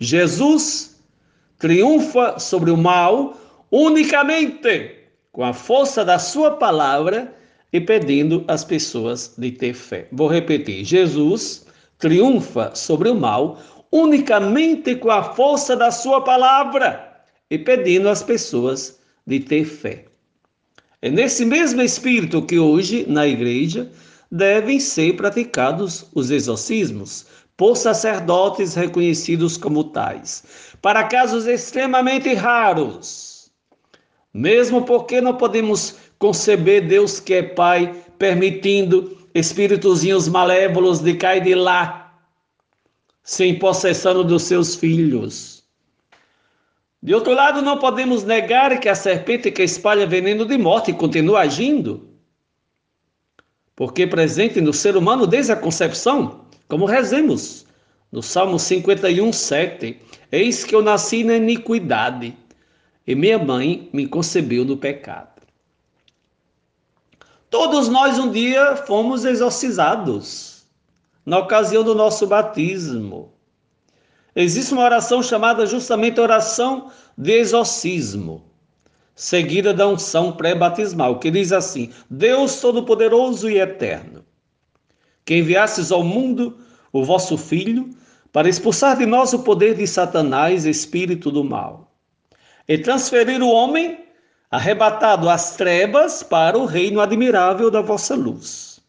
Jesus 0.00 0.98
triunfa 1.58 2.38
sobre 2.38 2.70
o 2.70 2.76
mal 2.76 3.36
unicamente 3.70 4.96
com 5.30 5.44
a 5.44 5.52
força 5.52 6.02
da 6.02 6.18
sua 6.18 6.52
palavra 6.52 7.34
e 7.70 7.78
pedindo 7.78 8.42
às 8.48 8.64
pessoas 8.64 9.34
de 9.36 9.52
ter 9.52 9.74
fé. 9.74 10.08
Vou 10.10 10.26
repetir: 10.26 10.84
Jesus 10.84 11.66
triunfa 11.98 12.74
sobre 12.74 13.10
o 13.10 13.14
mal 13.14 13.58
unicamente 13.92 14.96
com 14.96 15.10
a 15.10 15.22
força 15.22 15.76
da 15.76 15.90
sua 15.90 16.24
palavra 16.24 17.22
e 17.50 17.58
pedindo 17.58 18.08
às 18.08 18.22
pessoas 18.22 18.98
de 19.26 19.38
ter 19.40 19.66
fé. 19.66 20.09
É 21.02 21.10
nesse 21.10 21.44
mesmo 21.44 21.80
espírito 21.80 22.42
que 22.42 22.58
hoje, 22.58 23.06
na 23.08 23.26
igreja, 23.26 23.90
devem 24.30 24.78
ser 24.78 25.16
praticados 25.16 26.06
os 26.14 26.30
exorcismos, 26.30 27.26
por 27.56 27.76
sacerdotes 27.76 28.74
reconhecidos 28.74 29.58
como 29.58 29.84
tais, 29.84 30.42
para 30.80 31.04
casos 31.04 31.46
extremamente 31.46 32.32
raros. 32.32 33.50
Mesmo 34.32 34.82
porque 34.82 35.20
não 35.20 35.36
podemos 35.36 35.96
conceber 36.18 36.86
Deus 36.86 37.20
que 37.20 37.34
é 37.34 37.42
Pai, 37.42 37.94
permitindo 38.18 39.18
espíritozinhos 39.34 40.28
malévolos 40.28 41.00
de 41.00 41.14
cair 41.14 41.42
de 41.42 41.54
lá, 41.54 42.18
sem 43.22 43.58
possessão 43.58 44.24
dos 44.24 44.44
seus 44.44 44.74
filhos. 44.74 45.59
De 47.02 47.14
outro 47.14 47.32
lado, 47.32 47.62
não 47.62 47.78
podemos 47.78 48.24
negar 48.24 48.78
que 48.78 48.88
a 48.88 48.94
serpente 48.94 49.50
que 49.50 49.62
espalha 49.62 50.06
veneno 50.06 50.44
de 50.44 50.58
morte 50.58 50.92
continua 50.92 51.40
agindo, 51.40 52.10
porque 53.74 54.06
presente 54.06 54.60
no 54.60 54.72
ser 54.74 54.96
humano 54.96 55.26
desde 55.26 55.52
a 55.52 55.56
concepção, 55.56 56.44
como 56.68 56.84
rezemos 56.84 57.66
no 58.12 58.22
Salmo 58.22 58.58
51, 58.58 59.32
7. 59.32 59.98
Eis 60.30 60.64
que 60.64 60.74
eu 60.74 60.82
nasci 60.82 61.24
na 61.24 61.36
iniquidade 61.36 62.36
e 63.06 63.14
minha 63.14 63.38
mãe 63.38 63.88
me 63.92 64.06
concebeu 64.06 64.64
no 64.64 64.76
pecado. 64.76 65.40
Todos 67.48 67.88
nós 67.88 68.18
um 68.18 68.30
dia 68.30 68.76
fomos 68.76 69.24
exorcizados 69.24 70.64
na 71.24 71.38
ocasião 71.38 71.82
do 71.82 71.94
nosso 71.94 72.26
batismo. 72.26 73.32
Existe 74.42 74.72
uma 74.72 74.84
oração 74.84 75.22
chamada 75.22 75.66
justamente 75.66 76.18
oração 76.18 76.90
de 77.16 77.32
exorcismo, 77.32 78.42
seguida 79.14 79.74
da 79.74 79.86
unção 79.86 80.32
pré-batismal, 80.32 81.18
que 81.18 81.30
diz 81.30 81.52
assim: 81.52 81.92
Deus 82.08 82.60
Todo-Poderoso 82.60 83.50
e 83.50 83.58
Eterno, 83.58 84.24
que 85.24 85.36
enviastes 85.36 85.92
ao 85.92 86.02
mundo 86.02 86.58
o 86.92 87.04
vosso 87.04 87.36
Filho 87.36 87.90
para 88.32 88.48
expulsar 88.48 88.96
de 88.96 89.04
nós 89.04 89.32
o 89.32 89.40
poder 89.40 89.74
de 89.74 89.86
Satanás, 89.86 90.64
espírito 90.64 91.30
do 91.30 91.44
mal, 91.44 91.92
e 92.66 92.78
transferir 92.78 93.42
o 93.42 93.50
homem 93.50 94.06
arrebatado 94.50 95.28
às 95.28 95.54
trevas 95.56 96.22
para 96.22 96.58
o 96.58 96.64
reino 96.64 97.00
admirável 97.00 97.70
da 97.70 97.80
vossa 97.80 98.14
luz. 98.14 98.80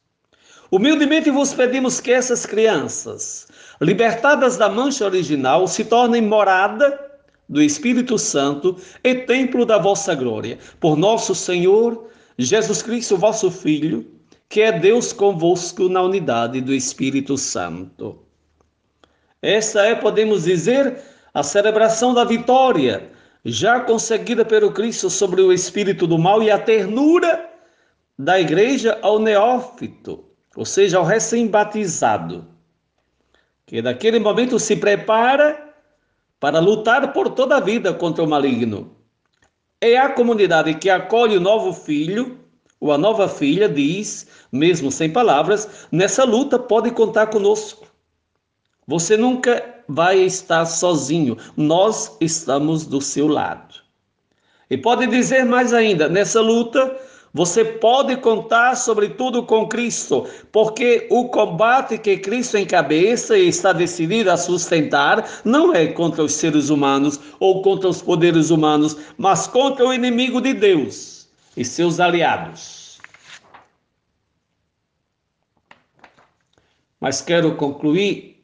Humildemente 0.72 1.30
vos 1.30 1.54
pedimos 1.54 2.00
que 2.00 2.12
essas 2.12 2.46
crianças, 2.46 3.48
libertadas 3.82 4.58
da 4.58 4.70
mancha 4.70 5.06
original, 5.06 5.68
se 5.68 5.84
tornem 5.84 6.22
morada 6.22 7.00
do 7.50 7.62
Espírito 7.62 8.18
Santo 8.18 8.78
e 9.04 9.16
templo 9.16 9.66
da 9.66 9.78
vossa 9.78 10.16
glória, 10.16 10.58
por 10.80 10.96
nosso 10.96 11.36
Senhor 11.36 12.08
Jesus 12.38 12.82
Cristo, 12.82 13.18
vosso 13.18 13.52
Filho 13.52 14.06
que 14.52 14.62
é 14.62 14.72
Deus 14.78 15.14
convosco 15.14 15.88
na 15.88 16.02
unidade 16.02 16.60
do 16.60 16.74
Espírito 16.74 17.38
Santo. 17.38 18.20
Esta 19.42 19.84
é, 19.84 19.96
podemos 19.96 20.44
dizer, 20.44 21.02
a 21.34 21.42
celebração 21.42 22.14
da 22.14 22.26
vitória 22.26 23.10
já 23.46 23.80
conseguida 23.80 24.44
pelo 24.44 24.74
Cristo 24.74 25.10
sobre 25.10 25.42
o 25.42 25.54
espírito 25.54 26.06
do 26.06 26.20
mal 26.20 26.44
e 26.44 26.52
a 26.52 26.60
ternura 26.60 27.50
da 28.20 28.42
igreja 28.42 29.00
ao 29.02 29.20
neófito, 29.20 30.26
ou 30.54 30.66
seja, 30.66 30.98
ao 30.98 31.06
recém-batizado, 31.06 32.46
que 33.72 33.82
naquele 33.82 34.20
momento 34.20 34.60
se 34.60 34.76
prepara 34.76 35.74
para 36.42 36.60
lutar 36.60 37.14
por 37.14 37.30
toda 37.30 37.56
a 37.56 37.60
vida 37.62 37.94
contra 37.94 38.22
o 38.22 38.28
maligno. 38.28 38.98
É 39.80 39.98
a 39.98 40.10
comunidade 40.10 40.74
que 40.74 40.90
acolhe 40.90 41.38
o 41.38 41.40
novo 41.40 41.72
filho 41.72 42.38
ou 42.82 42.92
a 42.92 42.98
nova 42.98 43.30
filha, 43.30 43.70
diz, 43.70 44.28
mesmo 44.52 44.92
sem 44.92 45.10
palavras, 45.10 45.88
nessa 45.90 46.26
luta 46.26 46.60
pode 46.60 46.92
contar 46.92 47.28
conosco. 47.28 47.88
Você 48.86 49.16
nunca 49.16 49.64
vai 49.88 50.20
estar 50.20 50.66
sozinho, 50.66 51.38
nós 51.56 52.18
estamos 52.20 52.86
do 52.86 53.00
seu 53.00 53.26
lado. 53.26 53.76
E 54.70 54.78
pode 54.78 55.08
dizer 55.08 55.46
mais 55.46 55.72
ainda: 55.72 56.10
nessa 56.10 56.42
luta, 56.42 56.94
você 57.34 57.64
pode 57.64 58.18
contar 58.18 58.76
sobretudo 58.76 59.44
com 59.44 59.68
Cristo, 59.68 60.28
porque 60.52 61.08
o 61.10 61.30
combate 61.30 61.98
que 61.98 62.18
Cristo 62.18 62.58
encabeça 62.58 63.38
e 63.38 63.48
está 63.48 63.72
decidido 63.72 64.30
a 64.30 64.38
sustentar 64.38 65.42
não 65.46 65.74
é 65.74 65.88
contra 65.88 66.24
os 66.24 66.34
seres 66.34 66.70
humanos 66.70 67.20
ou 67.40 67.62
contra 67.62 67.88
os 67.88 68.02
poderes 68.02 68.50
humanos, 68.50 68.98
mas 69.18 69.48
contra 69.48 69.86
o 69.86 69.94
inimigo 69.94 70.42
de 70.42 70.54
Deus 70.54 71.30
e 71.56 71.64
seus 71.64 72.00
aliados. 72.00 73.00
Mas 77.00 77.22
quero 77.22 77.56
concluir 77.56 78.42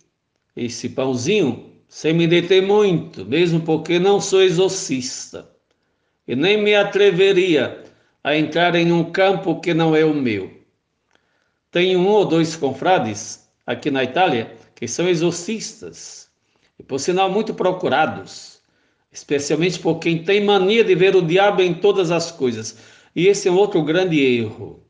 esse 0.56 0.90
pãozinho 0.90 1.74
sem 1.90 2.14
me 2.14 2.26
deter 2.26 2.66
muito, 2.66 3.26
mesmo 3.26 3.62
porque 3.62 4.00
não 4.00 4.20
sou 4.20 4.42
exorcista 4.42 5.50
e 6.28 6.36
nem 6.36 6.62
me 6.62 6.74
atreveria 6.74 7.87
a 8.24 8.36
entrar 8.36 8.76
em 8.76 8.92
um 8.92 9.12
campo 9.12 9.60
que 9.60 9.74
não 9.74 9.96
é 9.96 10.04
o 10.04 10.14
meu. 10.14 10.52
Tenho 11.72 12.00
um 12.00 12.08
ou 12.08 12.26
dois 12.26 12.56
confrades 12.56 13.48
aqui 13.66 13.92
na 13.92 14.04
Itália 14.04 14.56
que 14.76 14.88
são 14.88 15.08
exorcistas 15.08 16.30
e, 16.80 16.84
por 16.84 17.00
sinal, 17.00 17.30
muito 17.30 17.54
procurados, 17.54 18.60
especialmente 19.12 19.80
por 19.80 20.00
quem 20.00 20.24
tem 20.24 20.44
mania 20.44 20.84
de 20.84 20.96
ver 20.96 21.16
o 21.16 21.22
diabo 21.22 21.62
em 21.62 21.74
todas 21.74 22.12
as 22.12 22.32
coisas. 22.32 22.78
E 23.16 23.28
esse 23.28 23.48
é 23.48 23.52
um 23.52 23.58
outro 23.58 23.82
grande 23.84 24.20
erro. 24.20 24.84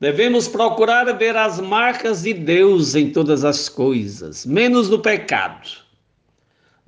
Devemos 0.00 0.46
procurar 0.46 1.04
ver 1.18 1.36
as 1.36 1.60
marcas 1.60 2.22
de 2.22 2.32
Deus 2.32 2.94
em 2.94 3.10
todas 3.10 3.44
as 3.44 3.68
coisas, 3.68 4.46
menos 4.46 4.88
no 4.88 5.00
pecado. 5.00 5.87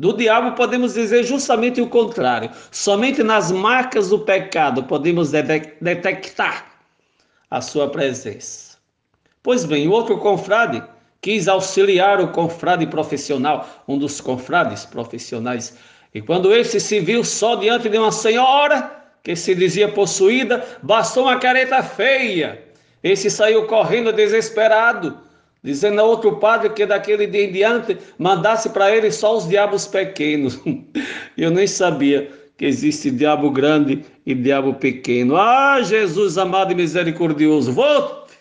Do 0.01 0.15
diabo 0.15 0.57
podemos 0.57 0.95
dizer 0.95 1.25
justamente 1.25 1.79
o 1.79 1.87
contrário. 1.87 2.51
Somente 2.71 3.23
nas 3.23 3.53
marcas 3.53 4.09
do 4.09 4.21
pecado 4.21 4.85
podemos 4.85 5.31
detectar 5.31 6.73
a 7.51 7.61
sua 7.61 7.87
presença. 7.87 8.79
Pois 9.43 9.67
bem, 9.67 9.87
o 9.87 9.91
outro 9.91 10.17
confrade 10.17 10.83
quis 11.21 11.49
auxiliar 11.49 12.19
o 12.19 12.29
confrade 12.29 12.87
profissional, 12.87 13.69
um 13.87 13.99
dos 13.99 14.23
confrades 14.23 14.87
profissionais. 14.87 15.77
E 16.15 16.23
quando 16.23 16.51
esse 16.55 16.81
se 16.81 16.99
viu 16.99 17.23
só 17.23 17.57
diante 17.57 17.91
de 17.91 17.99
uma 17.99 18.11
senhora 18.11 19.05
que 19.23 19.37
se 19.37 19.55
dizia 19.55 19.93
possuída, 19.93 20.67
bastou 20.83 21.25
uma 21.25 21.39
careta 21.39 21.83
feia. 21.83 22.65
Esse 23.03 23.31
saiu 23.31 23.67
correndo 23.67 24.15
desesperado 24.15 25.19
dizendo 25.63 26.01
a 26.01 26.05
outro 26.05 26.37
padre 26.37 26.71
que 26.71 26.87
daquele 26.87 27.27
dia 27.27 27.45
em 27.45 27.53
diante 27.53 27.99
mandasse 28.19 28.71
para 28.71 28.95
ele 28.95 29.11
só 29.11 29.37
os 29.37 29.49
diabos 29.49 29.87
pequenos. 29.87 30.59
Eu 31.37 31.51
nem 31.51 31.67
sabia 31.67 32.31
que 32.57 32.65
existe 32.65 33.11
diabo 33.11 33.51
grande 33.51 34.05
e 34.25 34.35
diabo 34.35 34.75
pequeno. 34.75 35.37
Ah, 35.37 35.81
Jesus 35.83 36.39
amado 36.39 36.73
e 36.73 36.75
misericordioso, 36.75 37.73
volte! 37.73 38.39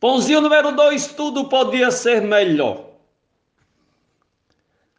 Pãozinho 0.00 0.40
número 0.40 0.72
dois, 0.72 1.06
tudo 1.06 1.48
podia 1.48 1.90
ser 1.90 2.20
melhor. 2.20 2.90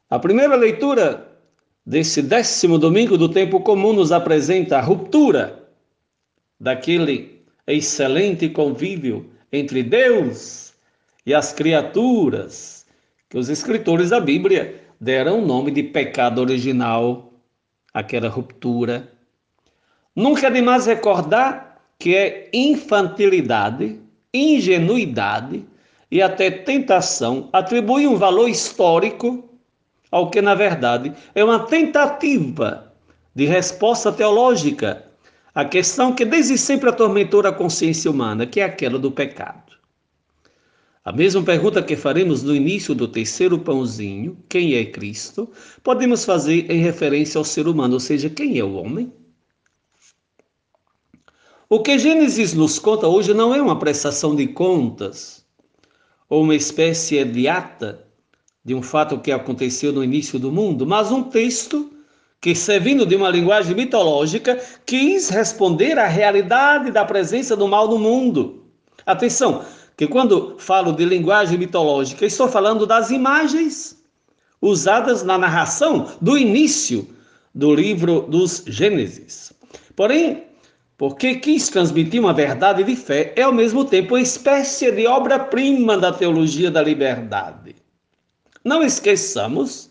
A 0.10 0.18
primeira 0.18 0.56
leitura 0.56 1.28
desse 1.86 2.22
décimo 2.22 2.80
domingo 2.80 3.18
do 3.18 3.30
tempo 3.30 3.60
comum 3.60 3.94
nos 3.94 4.12
apresenta 4.12 4.78
a 4.78 4.82
ruptura 4.82 5.68
daquele 6.60 7.44
excelente 7.68 8.50
convívio 8.50 9.30
entre 9.52 9.84
Deus 9.84 10.65
e 11.26 11.34
as 11.34 11.52
criaturas, 11.52 12.86
que 13.30 13.38
os 13.38 13.50
escritores 13.50 14.12
da 14.12 14.20
Bíblia 14.20 14.82
deram 15.00 15.40
o 15.40 15.46
nome 15.46 15.72
de 15.72 15.84
pecado 15.84 16.40
original, 16.40 17.34
aquela 17.94 18.30
ruptura. 18.30 19.12
Nunca 20.16 20.48
é 20.48 20.52
demais 20.52 20.86
recordar 20.86 21.82
que 21.98 22.16
é 22.16 22.50
infantilidade, 22.54 24.00
ingenuidade 24.34 25.66
e 26.12 26.22
até 26.22 26.52
tentação 26.52 27.50
atribuir 27.52 28.08
um 28.08 28.16
valor 28.16 28.48
histórico 28.48 29.50
ao 30.12 30.30
que, 30.30 30.42
na 30.42 30.54
verdade, 30.54 31.12
é 31.34 31.44
uma 31.44 31.60
tentativa 31.60 32.94
de 33.34 33.46
resposta 33.46 34.12
teológica 34.12 35.06
à 35.54 35.66
questão 35.66 36.14
que 36.14 36.24
desde 36.24 36.58
sempre 36.58 36.90
atormentou 36.90 37.46
a 37.46 37.52
consciência 37.52 38.10
humana, 38.10 38.46
que 38.46 38.60
é 38.60 38.64
aquela 38.64 39.00
do 39.00 39.12
pecado. 39.12 39.75
A 41.06 41.12
mesma 41.12 41.44
pergunta 41.44 41.84
que 41.84 41.96
faremos 41.96 42.42
no 42.42 42.56
início 42.56 42.96
do 42.96 43.08
terceiro 43.08 43.60
pãozinho, 43.60 44.44
quem 44.50 44.74
é 44.74 44.84
Cristo, 44.84 45.48
podemos 45.84 46.26
fazer 46.26 46.72
em 46.72 46.82
referência 46.82 47.38
ao 47.38 47.46
ser 47.46 47.68
humano, 47.68 47.94
ou 47.94 48.00
seja, 48.00 48.28
quem 48.28 48.58
é 48.58 48.64
o 48.64 48.74
homem? 48.74 49.14
O 51.70 51.80
que 51.80 52.00
Gênesis 52.00 52.56
nos 52.56 52.80
conta 52.80 53.08
hoje 53.08 53.36
não 53.36 53.54
é 53.54 53.62
uma 53.62 53.78
prestação 53.78 54.36
de 54.36 54.48
contas 54.48 55.46
ou 56.28 56.42
uma 56.42 56.56
espécie 56.56 57.24
de 57.24 57.48
ata 57.48 58.04
de 58.64 58.74
um 58.74 58.82
fato 58.82 59.20
que 59.20 59.32
aconteceu 59.32 59.94
no 59.94 60.04
início 60.04 60.40
do 60.40 60.52
mundo, 60.52 60.88
mas 60.88 61.12
um 61.12 61.22
texto 61.22 61.92
que, 62.42 62.56
servindo 62.56 63.06
de 63.06 63.16
uma 63.16 63.30
linguagem 63.30 63.76
mitológica, 63.76 64.60
quis 64.88 65.30
responder 65.30 66.00
à 66.00 66.08
realidade 66.08 66.90
da 66.90 67.06
presença 67.06 67.56
do 67.56 67.68
mal 67.68 67.88
no 67.88 68.00
mundo. 68.00 68.64
Atenção, 69.06 69.64
que 69.98 70.08
quando 70.08 70.56
falo 70.58 70.92
de 70.92 71.06
linguagem 71.06 71.58
mitológica, 71.58 72.26
estou 72.26 72.48
falando 72.48 72.86
das 72.86 73.10
imagens 73.10 74.04
usadas 74.62 75.24
na 75.24 75.38
narração 75.38 76.12
do 76.22 76.38
início 76.38 77.08
do 77.54 77.74
livro 77.74 78.22
dos 78.22 78.64
Gênesis. 78.68 79.54
Porém, 79.96 80.44
porque 80.98 81.36
quis 81.36 81.70
transmitir 81.70 82.22
uma 82.22 82.34
verdade 82.34 82.84
de 82.84 82.96
fé, 82.96 83.34
é 83.36 83.44
ao 83.44 83.54
mesmo 83.54 83.86
tempo 83.86 84.16
uma 84.16 84.22
espécie 84.22 84.92
de 84.92 85.08
obra-prima 85.08 85.98
da 85.98 86.12
teologia 86.12 86.72
da 86.72 86.82
liberdade. 86.82 87.76
Não 88.64 88.82
esqueçamos 88.82 89.90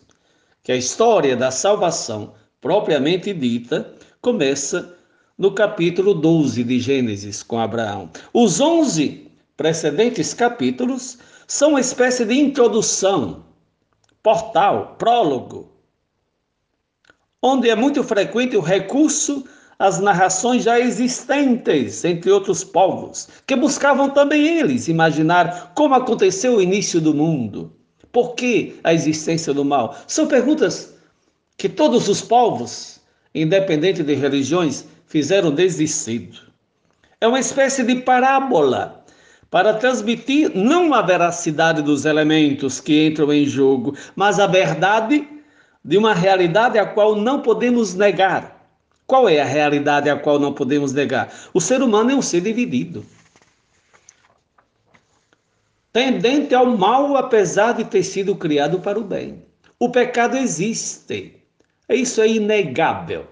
que 0.63 0.71
a 0.71 0.75
história 0.75 1.35
da 1.35 1.51
salvação, 1.51 2.33
propriamente 2.59 3.33
dita, 3.33 3.93
começa 4.19 4.95
no 5.37 5.51
capítulo 5.51 6.13
12 6.13 6.63
de 6.63 6.79
Gênesis 6.79 7.43
com 7.43 7.59
Abraão. 7.59 8.09
Os 8.33 8.59
11 8.59 9.24
precedentes 9.57 10.33
capítulos 10.33 11.17
são 11.47 11.71
uma 11.71 11.79
espécie 11.79 12.25
de 12.25 12.33
introdução, 12.33 13.45
portal, 14.21 14.95
prólogo, 14.97 15.71
onde 17.41 17.69
é 17.69 17.75
muito 17.75 18.03
frequente 18.03 18.57
o 18.57 18.61
recurso 18.61 19.45
às 19.77 19.99
narrações 19.99 20.63
já 20.63 20.79
existentes 20.79 22.03
entre 22.03 22.31
outros 22.31 22.63
povos, 22.63 23.29
que 23.45 23.55
buscavam 23.55 24.09
também 24.09 24.57
eles 24.57 24.87
imaginar 24.87 25.73
como 25.75 25.93
aconteceu 25.93 26.55
o 26.55 26.61
início 26.61 26.99
do 26.99 27.13
mundo, 27.13 27.71
por 28.11 28.33
que 28.33 28.79
a 28.83 28.93
existência 28.93 29.53
do 29.53 29.63
mal. 29.63 29.95
São 30.07 30.27
perguntas 30.27 30.95
que 31.57 31.69
todos 31.69 32.09
os 32.09 32.21
povos, 32.21 32.99
independente 33.33 34.01
de 34.01 34.13
religiões, 34.15 34.85
fizeram 35.05 35.51
desde 35.51 35.87
cedo. 35.87 36.39
É 37.21 37.27
uma 37.27 37.39
espécie 37.39 37.83
de 37.83 37.97
parábola 37.97 39.04
para 39.49 39.73
transmitir 39.73 40.51
não 40.55 40.93
a 40.93 41.01
veracidade 41.01 41.81
dos 41.81 42.05
elementos 42.05 42.79
que 42.79 43.07
entram 43.07 43.31
em 43.31 43.45
jogo, 43.45 43.95
mas 44.15 44.39
a 44.39 44.47
verdade 44.47 45.27
de 45.83 45.97
uma 45.97 46.13
realidade 46.13 46.79
a 46.79 46.85
qual 46.85 47.15
não 47.15 47.41
podemos 47.41 47.93
negar. 47.93 48.55
Qual 49.05 49.29
é 49.29 49.39
a 49.39 49.45
realidade 49.45 50.09
a 50.09 50.17
qual 50.17 50.39
não 50.39 50.51
podemos 50.51 50.91
negar? 50.91 51.31
O 51.53 51.61
ser 51.61 51.81
humano 51.81 52.11
é 52.11 52.15
um 52.15 52.21
ser 52.21 52.41
dividido. 52.41 53.05
Tendente 55.93 56.53
ao 56.55 56.65
mal, 56.65 57.15
apesar 57.15 57.73
de 57.73 57.85
ter 57.85 58.03
sido 58.03 58.35
criado 58.35 58.79
para 58.79 58.99
o 58.99 59.03
bem. 59.03 59.45
O 59.79 59.89
pecado 59.89 60.35
existe. 60.35 61.39
Isso 61.87 62.19
é 62.19 62.27
inegável. 62.27 63.27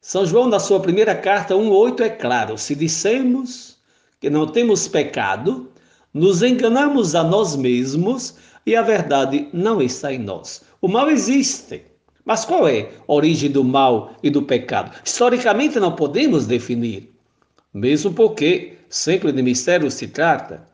São 0.00 0.24
João, 0.24 0.48
na 0.48 0.60
sua 0.60 0.80
primeira 0.80 1.14
carta 1.14 1.54
1,8, 1.54 2.00
é 2.00 2.08
claro: 2.08 2.56
se 2.56 2.74
dissemos 2.74 3.73
que 4.20 4.30
não 4.30 4.46
temos 4.46 4.88
pecado, 4.88 5.70
nos 6.12 6.42
enganamos 6.42 7.14
a 7.14 7.24
nós 7.24 7.56
mesmos 7.56 8.36
e 8.66 8.74
a 8.76 8.82
verdade 8.82 9.48
não 9.52 9.82
está 9.82 10.12
em 10.12 10.18
nós. 10.18 10.62
O 10.80 10.88
mal 10.88 11.10
existe, 11.10 11.84
Mas 12.24 12.44
qual 12.44 12.66
é 12.66 12.90
a 13.06 13.12
origem 13.12 13.50
do 13.50 13.62
mal 13.62 14.14
e 14.22 14.30
do 14.30 14.42
pecado? 14.42 14.92
Historicamente 15.04 15.78
não 15.78 15.94
podemos 15.94 16.46
definir, 16.46 17.12
mesmo 17.72 18.12
porque 18.14 18.78
sempre 18.88 19.30
de 19.30 19.42
mistério 19.42 19.90
se 19.90 20.08
trata. 20.08 20.66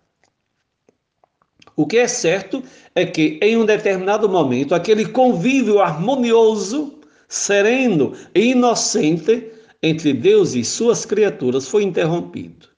O 1.75 1.87
que 1.87 1.99
é 1.99 2.07
certo 2.07 2.63
é 2.95 3.05
que 3.05 3.41
em 3.43 3.57
um 3.57 3.65
determinado 3.65 4.29
momento 4.29 4.75
aquele 4.75 5.07
convívio 5.07 5.81
harmonioso, 5.81 7.01
sereno 7.29 8.13
e 8.35 8.51
inocente 8.51 9.51
entre 9.83 10.13
Deus 10.13 10.55
e 10.55 10.65
suas 10.65 11.05
criaturas 11.05 11.67
foi 11.67 11.83
interrompido. 11.83 12.70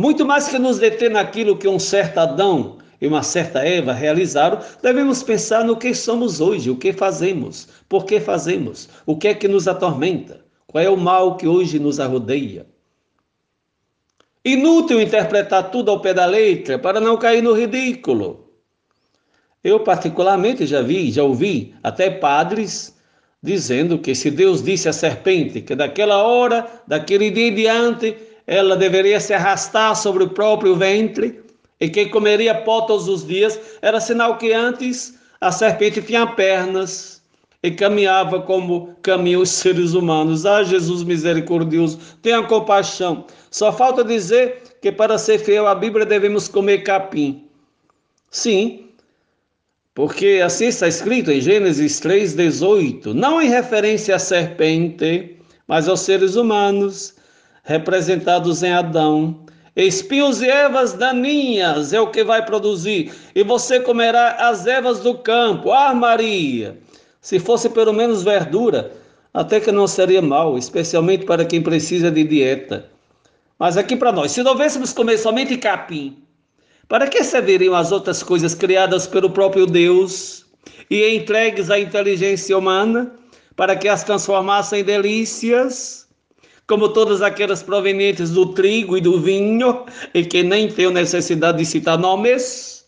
Muito 0.00 0.24
mais 0.24 0.48
que 0.48 0.58
nos 0.58 0.78
deter 0.78 1.10
naquilo 1.10 1.58
que 1.58 1.68
um 1.68 1.78
certo 1.78 2.16
Adão 2.16 2.78
e 2.98 3.06
uma 3.06 3.22
certa 3.22 3.62
Eva 3.62 3.92
realizaram, 3.92 4.58
devemos 4.82 5.22
pensar 5.22 5.62
no 5.62 5.76
que 5.76 5.94
somos 5.94 6.40
hoje, 6.40 6.70
o 6.70 6.76
que 6.76 6.90
fazemos, 6.90 7.68
por 7.86 8.06
que 8.06 8.18
fazemos, 8.18 8.88
o 9.04 9.14
que 9.14 9.28
é 9.28 9.34
que 9.34 9.46
nos 9.46 9.68
atormenta, 9.68 10.42
qual 10.66 10.82
é 10.82 10.88
o 10.88 10.96
mal 10.96 11.36
que 11.36 11.46
hoje 11.46 11.78
nos 11.78 12.00
arrodeia. 12.00 12.66
Inútil 14.42 15.02
interpretar 15.02 15.70
tudo 15.70 15.90
ao 15.90 16.00
pé 16.00 16.14
da 16.14 16.24
letra 16.24 16.78
para 16.78 16.98
não 16.98 17.18
cair 17.18 17.42
no 17.42 17.52
ridículo. 17.52 18.54
Eu, 19.62 19.80
particularmente, 19.80 20.66
já 20.66 20.80
vi, 20.80 21.12
já 21.12 21.24
ouvi 21.24 21.74
até 21.82 22.08
padres 22.08 22.96
dizendo 23.42 23.98
que 23.98 24.14
se 24.14 24.30
Deus 24.30 24.62
disse 24.62 24.88
à 24.88 24.94
serpente 24.94 25.60
que 25.60 25.74
daquela 25.74 26.22
hora, 26.22 26.66
daquele 26.88 27.30
dia 27.30 27.48
em 27.48 27.54
diante, 27.54 28.16
ela 28.50 28.76
deveria 28.76 29.20
se 29.20 29.32
arrastar 29.32 29.94
sobre 29.94 30.24
o 30.24 30.28
próprio 30.28 30.74
ventre 30.74 31.40
e 31.78 31.88
que 31.88 32.06
comeria 32.06 32.52
pó 32.52 32.80
todos 32.80 33.06
os 33.06 33.24
dias, 33.24 33.56
era 33.80 34.00
sinal 34.00 34.38
que 34.38 34.52
antes 34.52 35.16
a 35.40 35.52
serpente 35.52 36.02
tinha 36.02 36.26
pernas 36.26 37.22
e 37.62 37.70
caminhava 37.70 38.42
como 38.42 38.92
caminham 39.02 39.42
os 39.42 39.50
seres 39.50 39.94
humanos. 39.94 40.44
Ah, 40.44 40.64
Jesus 40.64 41.04
misericordioso, 41.04 42.00
tenha 42.22 42.42
compaixão. 42.42 43.24
Só 43.52 43.72
falta 43.72 44.02
dizer 44.02 44.60
que 44.82 44.90
para 44.90 45.16
ser 45.16 45.38
fiel 45.38 45.68
à 45.68 45.74
Bíblia 45.76 46.04
devemos 46.04 46.48
comer 46.48 46.78
capim. 46.78 47.44
Sim, 48.32 48.88
porque 49.94 50.42
assim 50.44 50.66
está 50.66 50.88
escrito 50.88 51.30
em 51.30 51.40
Gênesis 51.40 52.00
3,18, 52.00 53.12
não 53.14 53.40
em 53.40 53.48
referência 53.48 54.16
à 54.16 54.18
serpente, 54.18 55.36
mas 55.68 55.88
aos 55.88 56.00
seres 56.00 56.34
humanos 56.34 57.14
representados 57.70 58.64
em 58.64 58.72
Adão. 58.72 59.44
Espinhos 59.76 60.42
e 60.42 60.48
ervas 60.48 60.92
daninhas 60.92 61.92
é 61.92 62.00
o 62.00 62.08
que 62.08 62.24
vai 62.24 62.44
produzir, 62.44 63.12
e 63.32 63.44
você 63.44 63.78
comerá 63.78 64.32
as 64.40 64.66
ervas 64.66 64.98
do 64.98 65.14
campo. 65.14 65.70
Ah, 65.70 65.94
Maria! 65.94 66.76
Se 67.20 67.38
fosse 67.38 67.68
pelo 67.70 67.92
menos 67.92 68.24
verdura, 68.24 68.90
até 69.32 69.60
que 69.60 69.70
não 69.70 69.86
seria 69.86 70.20
mal, 70.20 70.58
especialmente 70.58 71.24
para 71.24 71.44
quem 71.44 71.62
precisa 71.62 72.10
de 72.10 72.24
dieta. 72.24 72.86
Mas 73.56 73.76
aqui 73.76 73.94
para 73.94 74.10
nós, 74.10 74.32
se 74.32 74.42
devêssemos 74.42 74.92
comer 74.92 75.16
somente 75.18 75.56
capim, 75.56 76.18
para 76.88 77.06
que 77.06 77.22
serviriam 77.22 77.76
as 77.76 77.92
outras 77.92 78.20
coisas 78.20 78.52
criadas 78.52 79.06
pelo 79.06 79.30
próprio 79.30 79.64
Deus 79.64 80.44
e 80.90 81.14
entregues 81.14 81.70
à 81.70 81.78
inteligência 81.78 82.58
humana 82.58 83.12
para 83.54 83.76
que 83.76 83.86
as 83.86 84.02
transformassem 84.02 84.80
em 84.80 84.84
delícias? 84.84 85.99
Como 86.70 86.88
todas 86.88 87.20
aquelas 87.20 87.64
provenientes 87.64 88.30
do 88.30 88.54
trigo 88.54 88.96
e 88.96 89.00
do 89.00 89.20
vinho, 89.20 89.84
e 90.14 90.24
que 90.24 90.44
nem 90.44 90.68
tenho 90.68 90.92
necessidade 90.92 91.58
de 91.58 91.66
citar 91.66 91.98
nomes. 91.98 92.86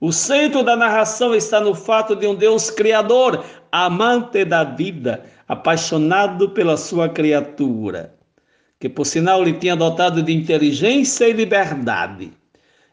O 0.00 0.10
centro 0.10 0.62
da 0.62 0.74
narração 0.74 1.34
está 1.34 1.60
no 1.60 1.74
fato 1.74 2.16
de 2.16 2.26
um 2.26 2.34
Deus 2.34 2.70
criador, 2.70 3.44
amante 3.70 4.46
da 4.46 4.64
vida, 4.64 5.24
apaixonado 5.46 6.48
pela 6.48 6.78
sua 6.78 7.06
criatura, 7.06 8.14
que 8.80 8.88
por 8.88 9.04
sinal 9.04 9.44
lhe 9.44 9.52
tinha 9.52 9.76
dotado 9.76 10.22
de 10.22 10.32
inteligência 10.32 11.28
e 11.28 11.34
liberdade. 11.34 12.32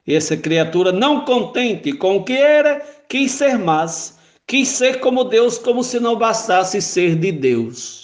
E 0.05 0.13
essa 0.13 0.36
criatura, 0.36 0.91
não 0.91 1.23
contente 1.23 1.93
com 1.93 2.17
o 2.17 2.25
que 2.25 2.33
era, 2.33 2.81
quis 3.07 3.31
ser 3.31 3.57
mais, 3.57 4.19
quis 4.45 4.67
ser 4.67 4.99
como 4.99 5.23
Deus, 5.23 5.57
como 5.57 5.81
se 5.81 5.97
não 5.97 6.17
bastasse 6.17 6.81
ser 6.81 7.15
de 7.15 7.31
Deus. 7.31 8.02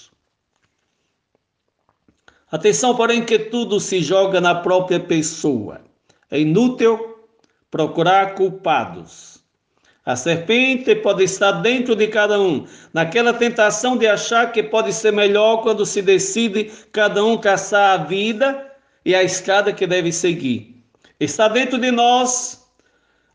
Atenção, 2.52 2.96
porém, 2.96 3.24
que 3.24 3.38
tudo 3.38 3.80
se 3.80 4.02
joga 4.02 4.42
na 4.42 4.56
própria 4.56 5.00
pessoa. 5.00 5.82
É 6.32 6.40
inútil 6.40 7.16
procurar 7.70 8.34
culpados. 8.34 9.40
A 10.04 10.16
serpente 10.16 10.96
pode 10.96 11.24
estar 11.24 11.52
dentro 11.52 11.96
de 11.96 12.08
cada 12.08 12.40
um, 12.42 12.66
naquela 12.92 13.32
tentação 13.32 13.96
de 13.96 14.08
achar 14.08 14.52
que 14.52 14.64
pode 14.64 14.92
ser 14.92 15.14
melhor 15.14 15.58
quando 15.62 15.86
se 15.86 16.02
decide 16.02 16.72
cada 16.92 17.24
um 17.24 17.38
caçar 17.38 18.00
a 18.00 18.04
vida 18.04 18.66
e 19.06 19.14
a 19.14 19.24
escada 19.24 19.72
que 19.72 19.86
deve 19.86 20.12
seguir. 20.12 20.84
Está 21.20 21.48
dentro 21.48 21.78
de 21.78 21.92
nós 21.92 22.66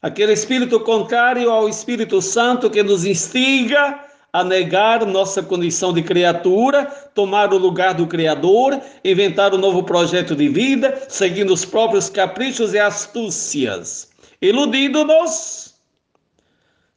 aquele 0.03 0.33
espírito 0.33 0.81
contrário 0.81 1.48
ao 1.50 1.68
Espírito 1.68 2.20
Santo 2.20 2.68
que 2.68 2.83
nos 2.83 3.05
instiga 3.05 4.04
a 4.35 4.42
negar 4.42 5.07
nossa 5.07 5.44
condição 5.44 5.92
de 5.92 6.03
criatura, 6.03 6.87
tomar 7.14 7.55
o 7.55 7.57
lugar 7.57 7.94
do 7.94 8.05
Criador, 8.05 8.81
inventar 9.05 9.55
um 9.55 9.59
novo 9.59 9.85
projeto 9.85 10.35
de 10.35 10.49
vida, 10.49 11.05
seguindo 11.09 11.53
os 11.53 11.64
próprios 11.64 12.11
caprichos 12.11 12.75
e 12.75 12.81
astúcias, 12.81 14.11
iludindo-nos 14.42 15.77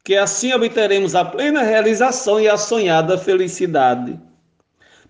que 0.04 0.16
assim 0.16 0.52
obteremos 0.52 1.14
a 1.14 1.24
plena 1.24 1.62
realização 1.62 2.40
e 2.40 2.48
a 2.48 2.58
sonhada 2.58 3.20
felicidade. 3.20 4.20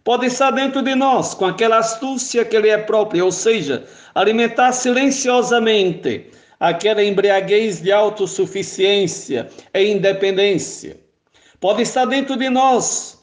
Pode 0.03 0.25
estar 0.25 0.51
dentro 0.51 0.81
de 0.81 0.95
nós, 0.95 1.33
com 1.33 1.45
aquela 1.45 1.77
astúcia 1.77 2.43
que 2.43 2.59
lhe 2.59 2.67
é 2.67 2.77
própria, 2.77 3.23
ou 3.23 3.31
seja, 3.31 3.85
alimentar 4.13 4.73
silenciosamente 4.73 6.29
aquela 6.59 7.01
embriaguez 7.01 7.81
de 7.81 7.89
autossuficiência 7.89 9.47
e 9.73 9.85
independência 9.85 11.06
pode 11.59 11.81
estar 11.81 12.05
dentro 12.05 12.35
de 12.35 12.49
nós. 12.49 13.17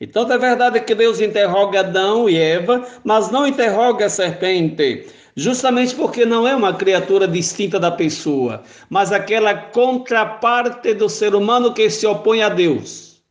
Então 0.00 0.30
é 0.32 0.38
verdade 0.38 0.80
que 0.80 0.94
Deus 0.94 1.20
interroga 1.20 1.80
Adão 1.80 2.28
e 2.28 2.38
Eva, 2.38 2.86
mas 3.04 3.30
não 3.30 3.46
interroga 3.46 4.06
a 4.06 4.08
serpente, 4.08 5.06
justamente 5.36 5.94
porque 5.94 6.24
não 6.24 6.48
é 6.48 6.56
uma 6.56 6.72
criatura 6.72 7.28
distinta 7.28 7.78
da 7.78 7.90
pessoa, 7.90 8.62
mas 8.88 9.12
aquela 9.12 9.54
contraparte 9.54 10.94
do 10.94 11.08
ser 11.08 11.34
humano 11.34 11.74
que 11.74 11.90
se 11.90 12.06
opõe 12.06 12.42
a 12.42 12.48
Deus. 12.48 13.22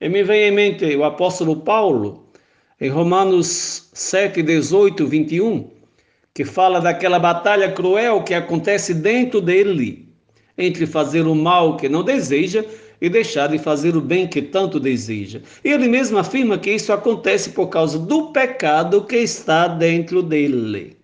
E 0.00 0.08
me 0.08 0.24
vem 0.24 0.48
em 0.48 0.50
mente 0.50 0.96
o 0.96 1.04
apóstolo 1.04 1.60
Paulo, 1.60 2.28
em 2.80 2.90
Romanos 2.90 3.88
7, 3.94 4.42
18, 4.42 5.06
21, 5.06 5.70
que 6.34 6.44
fala 6.44 6.80
daquela 6.80 7.20
batalha 7.20 7.70
cruel 7.70 8.24
que 8.24 8.34
acontece 8.34 8.92
dentro 8.92 9.40
dele, 9.40 10.12
entre 10.58 10.84
fazer 10.84 11.28
o 11.28 11.34
mal 11.34 11.76
que 11.76 11.88
não 11.88 12.02
deseja 12.02 12.64
e 13.00 13.08
deixar 13.08 13.48
de 13.48 13.58
fazer 13.58 13.96
o 13.96 14.00
bem 14.00 14.26
que 14.26 14.40
tanto 14.40 14.80
deseja. 14.80 15.40
E 15.64 15.70
ele 15.70 15.88
mesmo 15.88 16.18
afirma 16.18 16.58
que 16.58 16.70
isso 16.70 16.92
acontece 16.92 17.50
por 17.50 17.68
causa 17.68 17.98
do 17.98 18.32
pecado 18.32 19.04
que 19.04 19.16
está 19.16 19.68
dentro 19.68 20.22
dele. 20.22 20.96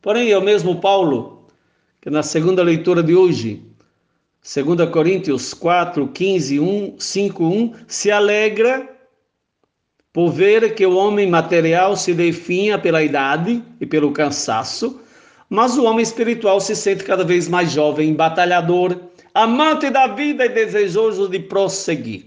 Porém, 0.00 0.30
é 0.30 0.38
o 0.38 0.42
mesmo 0.42 0.80
Paulo 0.80 1.42
que 2.02 2.10
na 2.10 2.24
segunda 2.24 2.64
leitura 2.64 3.00
de 3.00 3.14
hoje, 3.14 3.62
2 4.42 4.90
Coríntios 4.90 5.54
4, 5.54 6.08
15, 6.08 6.58
1, 6.58 6.96
5, 6.98 7.44
1, 7.44 7.74
se 7.86 8.10
alegra 8.10 8.90
por 10.12 10.30
ver 10.30 10.74
que 10.74 10.84
o 10.84 10.96
homem 10.96 11.30
material 11.30 11.96
se 11.96 12.12
definha 12.12 12.76
pela 12.76 13.04
idade 13.04 13.62
e 13.80 13.86
pelo 13.86 14.10
cansaço, 14.10 15.00
mas 15.48 15.78
o 15.78 15.84
homem 15.84 16.02
espiritual 16.02 16.60
se 16.60 16.74
sente 16.74 17.04
cada 17.04 17.22
vez 17.22 17.48
mais 17.48 17.70
jovem, 17.70 18.14
batalhador, 18.14 18.96
amante 19.34 19.90
da 19.90 20.06
vida 20.06 20.44
e 20.44 20.48
desejoso 20.48 21.28
de 21.28 21.38
prosseguir. 21.38 22.26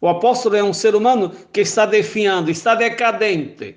O 0.00 0.08
apóstolo 0.08 0.56
é 0.56 0.62
um 0.62 0.72
ser 0.72 0.94
humano 0.94 1.30
que 1.52 1.60
está 1.60 1.86
definhando, 1.86 2.50
está 2.50 2.74
decadente 2.74 3.76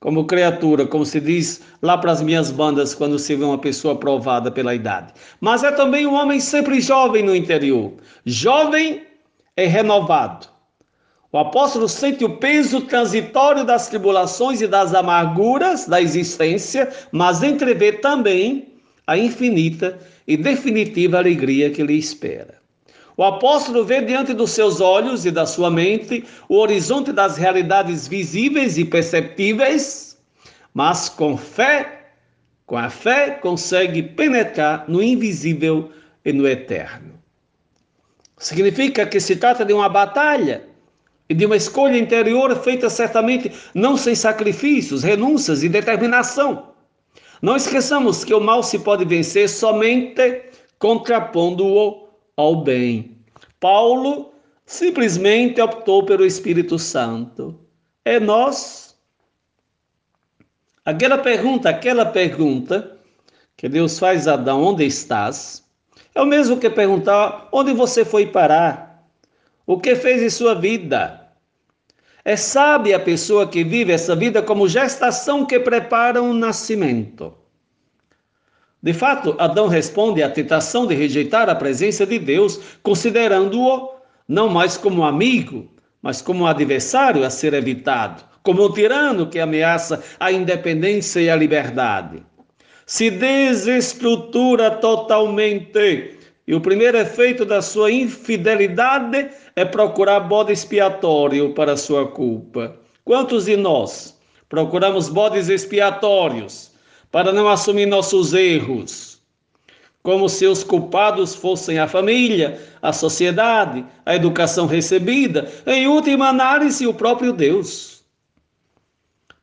como 0.00 0.26
criatura, 0.26 0.86
como 0.86 1.04
se 1.04 1.20
diz 1.20 1.60
lá 1.82 1.98
para 1.98 2.12
as 2.12 2.22
minhas 2.22 2.50
bandas 2.50 2.94
quando 2.94 3.18
se 3.18 3.34
vê 3.34 3.44
uma 3.44 3.58
pessoa 3.58 3.96
provada 3.96 4.50
pela 4.50 4.74
idade. 4.74 5.12
Mas 5.40 5.64
é 5.64 5.72
também 5.72 6.06
um 6.06 6.14
homem 6.14 6.38
sempre 6.38 6.80
jovem 6.80 7.22
no 7.22 7.34
interior, 7.34 7.94
jovem 8.24 9.06
e 9.56 9.66
renovado. 9.66 10.46
O 11.32 11.38
apóstolo 11.38 11.88
sente 11.88 12.24
o 12.24 12.36
peso 12.36 12.82
transitório 12.82 13.64
das 13.64 13.88
tribulações 13.88 14.62
e 14.62 14.66
das 14.66 14.94
amarguras 14.94 15.86
da 15.86 16.00
existência, 16.00 16.88
mas 17.12 17.42
entrevê 17.42 17.92
também 17.92 18.67
a 19.08 19.16
infinita 19.16 19.98
e 20.26 20.36
definitiva 20.36 21.16
alegria 21.16 21.70
que 21.70 21.82
lhe 21.82 21.98
espera. 21.98 22.58
O 23.16 23.24
apóstolo 23.24 23.82
vê 23.82 24.02
diante 24.02 24.34
dos 24.34 24.50
seus 24.50 24.82
olhos 24.82 25.24
e 25.24 25.30
da 25.30 25.46
sua 25.46 25.70
mente 25.70 26.24
o 26.46 26.56
horizonte 26.58 27.10
das 27.10 27.38
realidades 27.38 28.06
visíveis 28.06 28.76
e 28.76 28.84
perceptíveis, 28.84 30.18
mas 30.74 31.08
com 31.08 31.38
fé, 31.38 32.10
com 32.66 32.76
a 32.76 32.90
fé, 32.90 33.30
consegue 33.30 34.02
penetrar 34.02 34.84
no 34.86 35.02
invisível 35.02 35.90
e 36.22 36.30
no 36.30 36.46
eterno. 36.46 37.14
Significa 38.36 39.06
que 39.06 39.18
se 39.18 39.36
trata 39.36 39.64
de 39.64 39.72
uma 39.72 39.88
batalha 39.88 40.64
e 41.30 41.34
de 41.34 41.46
uma 41.46 41.56
escolha 41.56 41.96
interior 41.96 42.54
feita 42.62 42.90
certamente 42.90 43.50
não 43.74 43.96
sem 43.96 44.14
sacrifícios, 44.14 45.02
renúncias 45.02 45.62
e 45.62 45.68
determinação. 45.68 46.67
Não 47.40 47.56
esqueçamos 47.56 48.24
que 48.24 48.34
o 48.34 48.40
mal 48.40 48.62
se 48.62 48.78
pode 48.78 49.04
vencer 49.04 49.48
somente 49.48 50.42
contrapondo-o 50.78 52.08
ao 52.36 52.56
bem. 52.56 53.16
Paulo 53.60 54.32
simplesmente 54.66 55.60
optou 55.60 56.04
pelo 56.04 56.24
Espírito 56.24 56.78
Santo. 56.78 57.58
É 58.04 58.18
nós. 58.18 58.96
Aquela 60.84 61.18
pergunta, 61.18 61.68
aquela 61.68 62.06
pergunta 62.06 62.98
que 63.56 63.68
Deus 63.68 63.98
faz 63.98 64.28
a 64.28 64.34
Adão, 64.34 64.62
onde 64.62 64.84
estás? 64.84 65.64
É 66.14 66.22
o 66.22 66.26
mesmo 66.26 66.58
que 66.58 66.70
perguntar 66.70 67.48
onde 67.52 67.72
você 67.72 68.04
foi 68.04 68.26
parar, 68.26 69.04
o 69.66 69.78
que 69.78 69.94
fez 69.96 70.22
em 70.22 70.30
sua 70.30 70.54
vida. 70.54 71.17
É 72.28 72.36
sábia 72.36 72.98
a 72.98 73.00
pessoa 73.00 73.48
que 73.48 73.64
vive 73.64 73.90
essa 73.90 74.14
vida 74.14 74.42
como 74.42 74.68
gestação 74.68 75.46
que 75.46 75.58
prepara 75.58 76.22
um 76.22 76.34
nascimento. 76.34 77.32
De 78.82 78.92
fato, 78.92 79.34
Adão 79.38 79.66
responde 79.66 80.22
à 80.22 80.28
tentação 80.28 80.86
de 80.86 80.94
rejeitar 80.94 81.48
a 81.48 81.54
presença 81.54 82.04
de 82.04 82.18
Deus, 82.18 82.60
considerando-o 82.82 83.94
não 84.28 84.46
mais 84.46 84.76
como 84.76 85.04
amigo, 85.04 85.70
mas 86.02 86.20
como 86.20 86.46
adversário 86.46 87.24
a 87.24 87.30
ser 87.30 87.54
evitado, 87.54 88.22
como 88.42 88.62
um 88.62 88.72
tirano 88.74 89.30
que 89.30 89.40
ameaça 89.40 90.04
a 90.20 90.30
independência 90.30 91.20
e 91.20 91.30
a 91.30 91.34
liberdade. 91.34 92.22
Se 92.84 93.10
desestrutura 93.10 94.70
totalmente. 94.70 96.17
E 96.48 96.54
o 96.54 96.62
primeiro 96.62 96.96
efeito 96.96 97.44
da 97.44 97.60
sua 97.60 97.92
infidelidade 97.92 99.28
é 99.54 99.66
procurar 99.66 100.20
bode 100.20 100.50
expiatório 100.50 101.52
para 101.52 101.72
a 101.72 101.76
sua 101.76 102.08
culpa. 102.08 102.74
Quantos 103.04 103.44
de 103.44 103.54
nós 103.54 104.18
procuramos 104.48 105.10
bodes 105.10 105.50
expiatórios 105.50 106.70
para 107.12 107.34
não 107.34 107.50
assumir 107.50 107.84
nossos 107.84 108.32
erros? 108.32 109.20
Como 110.02 110.26
se 110.26 110.46
os 110.46 110.64
culpados 110.64 111.34
fossem 111.34 111.78
a 111.78 111.86
família, 111.86 112.58
a 112.80 112.94
sociedade, 112.94 113.84
a 114.06 114.16
educação 114.16 114.64
recebida, 114.64 115.52
em 115.66 115.86
última 115.86 116.28
análise, 116.28 116.86
o 116.86 116.94
próprio 116.94 117.34
Deus. 117.34 118.02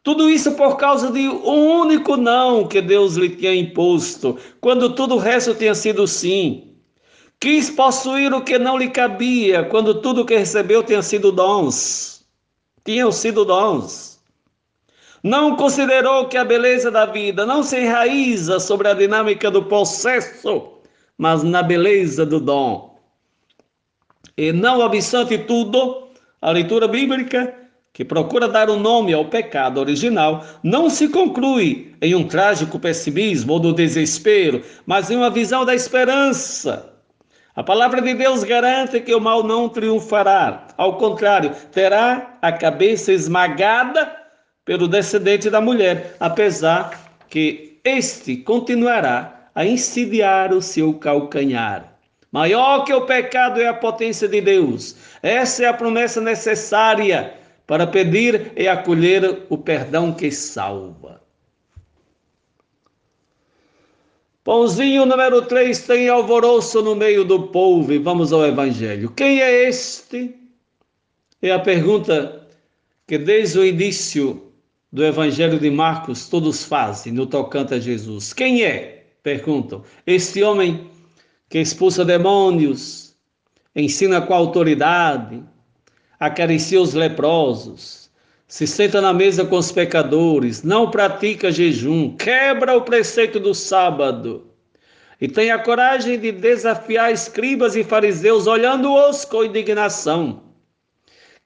Tudo 0.02 0.28
isso 0.28 0.54
por 0.54 0.76
causa 0.78 1.12
de 1.12 1.30
um 1.30 1.82
único 1.82 2.18
não 2.18 2.68
que 2.68 2.82
Deus 2.82 3.14
lhe 3.14 3.30
tinha 3.30 3.54
imposto, 3.54 4.40
quando 4.60 4.96
tudo 4.96 5.14
o 5.14 5.20
resto 5.20 5.54
tinha 5.54 5.76
sido 5.76 6.08
sim. 6.08 6.75
Quis 7.40 7.70
possuir 7.70 8.34
o 8.34 8.42
que 8.42 8.58
não 8.58 8.78
lhe 8.78 8.90
cabia, 8.90 9.64
quando 9.66 10.02
tudo 10.02 10.22
o 10.22 10.26
que 10.26 10.38
recebeu 10.38 10.84
tinha 10.84 11.02
sido 11.02 11.32
dons. 11.32 12.26
Tinham 12.84 13.12
sido 13.12 13.44
dons. 13.44 14.20
Não 15.22 15.56
considerou 15.56 16.28
que 16.28 16.38
a 16.38 16.46
beleza 16.46 16.92
da 16.92 17.06
vida 17.06 17.46
não 17.46 17.64
se 17.64 17.80
enraiza 17.80 18.60
sobre 18.60 18.88
a 18.88 18.94
dinâmica 18.94 19.50
do 19.50 19.64
processo, 19.64 20.74
mas 21.18 21.44
na 21.44 21.64
beleza 21.64 22.26
do 22.26 22.40
dom. 22.40 22.96
E 24.38 24.52
não 24.52 24.80
obstante 24.82 25.38
tudo, 25.38 26.10
a 26.42 26.52
leitura 26.52 26.88
bíblica, 26.88 27.54
que 27.92 28.06
procura 28.06 28.48
dar 28.48 28.70
o 28.70 28.74
um 28.74 28.80
nome 28.80 29.14
ao 29.14 29.26
pecado 29.26 29.80
original, 29.80 30.46
não 30.62 30.90
se 30.90 31.10
conclui 31.10 31.96
em 32.02 32.14
um 32.14 32.28
trágico 32.28 32.78
pessimismo 32.78 33.54
ou 33.54 33.60
do 33.60 33.74
desespero, 33.74 34.62
mas 34.86 35.10
em 35.10 35.16
uma 35.16 35.30
visão 35.30 35.66
da 35.66 35.74
esperança 35.74 36.95
a 37.56 37.64
palavra 37.64 38.02
de 38.02 38.14
Deus 38.14 38.44
garante 38.44 39.00
que 39.00 39.16
o 39.16 39.22
mal 39.22 39.42
não 39.42 39.70
triunfará. 39.70 40.68
Ao 40.76 40.98
contrário, 40.98 41.52
terá 41.72 42.38
a 42.42 42.52
cabeça 42.52 43.14
esmagada 43.14 44.14
pelo 44.66 44.88
descendente 44.88 45.50
da 45.50 45.62
mulher, 45.62 46.18
apesar 46.20 47.00
que 47.30 47.80
este 47.84 48.36
continuará 48.38 49.50
a 49.56 49.66
insidiar 49.66 50.52
o 50.52 50.62
seu 50.62 50.96
calcanhar. 50.96 51.94
Maior 52.30 52.84
que 52.84 52.94
o 52.94 53.06
pecado 53.06 53.62
é 53.62 53.68
a 53.68 53.74
potência 53.74 54.28
de 54.28 54.42
Deus. 54.42 54.98
Essa 55.24 55.64
é 55.64 55.68
a 55.68 55.74
promessa 55.74 56.20
necessária 56.20 57.34
para 57.66 57.88
pedir 57.88 58.52
e 58.58 58.68
acolher 58.68 59.44
o 59.50 59.58
perdão 59.58 60.12
que 60.12 60.30
salva. 60.30 61.25
Pãozinho 64.46 65.08
número 65.08 65.42
3 65.42 65.88
tem 65.88 66.08
alvoroço 66.08 66.80
no 66.84 66.96
meio 66.96 67.26
do 67.26 67.48
povo 67.48 67.92
e 67.92 67.98
vamos 67.98 68.32
ao 68.32 68.46
Evangelho. 68.46 69.10
Quem 69.10 69.42
é 69.42 69.68
este? 69.68 70.36
É 71.42 71.52
a 71.52 71.58
pergunta 71.58 72.48
que 73.08 73.18
desde 73.18 73.58
o 73.58 73.66
início 73.66 74.52
do 74.92 75.04
Evangelho 75.04 75.60
de 75.60 75.72
Marcos 75.72 76.30
todos 76.30 76.64
fazem 76.64 77.12
no 77.12 77.26
tocante 77.26 77.74
a 77.74 77.80
Jesus. 77.80 78.34
Quem 78.34 78.64
é? 78.64 79.08
Perguntam. 79.24 79.84
Este 80.06 80.44
homem 80.44 80.92
que 81.50 81.58
expulsa 81.58 82.06
demônios, 82.06 83.16
ensina 83.76 84.22
com 84.22 84.36
autoridade, 84.36 85.44
acaricia 86.20 86.80
os 86.80 86.94
leprosos, 86.94 88.05
se 88.56 88.66
senta 88.66 89.02
na 89.02 89.12
mesa 89.12 89.44
com 89.44 89.58
os 89.58 89.70
pecadores, 89.70 90.64
não 90.64 90.90
pratica 90.90 91.52
jejum, 91.52 92.16
quebra 92.16 92.78
o 92.78 92.84
preceito 92.84 93.38
do 93.38 93.54
sábado 93.54 94.50
e 95.20 95.28
tem 95.28 95.52
a 95.52 95.60
coragem 95.60 96.18
de 96.18 96.32
desafiar 96.32 97.12
escribas 97.12 97.76
e 97.76 97.84
fariseus, 97.84 98.48
olhando-os 98.48 99.26
com 99.26 99.44
indignação. 99.44 100.42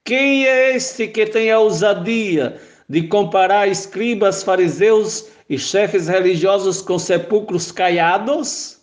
Quem 0.06 0.45
é 0.45 0.76
este 0.76 1.08
que 1.08 1.26
tem 1.26 1.50
a 1.50 1.58
ousadia 1.58 2.62
de 2.88 3.02
comparar 3.08 3.67
escribas, 3.67 4.43
fariseus 4.43 5.30
e 5.50 5.58
chefes 5.58 6.08
religiosos 6.08 6.80
com 6.80 7.00
sepulcros 7.00 7.72
caiados? 7.72 8.82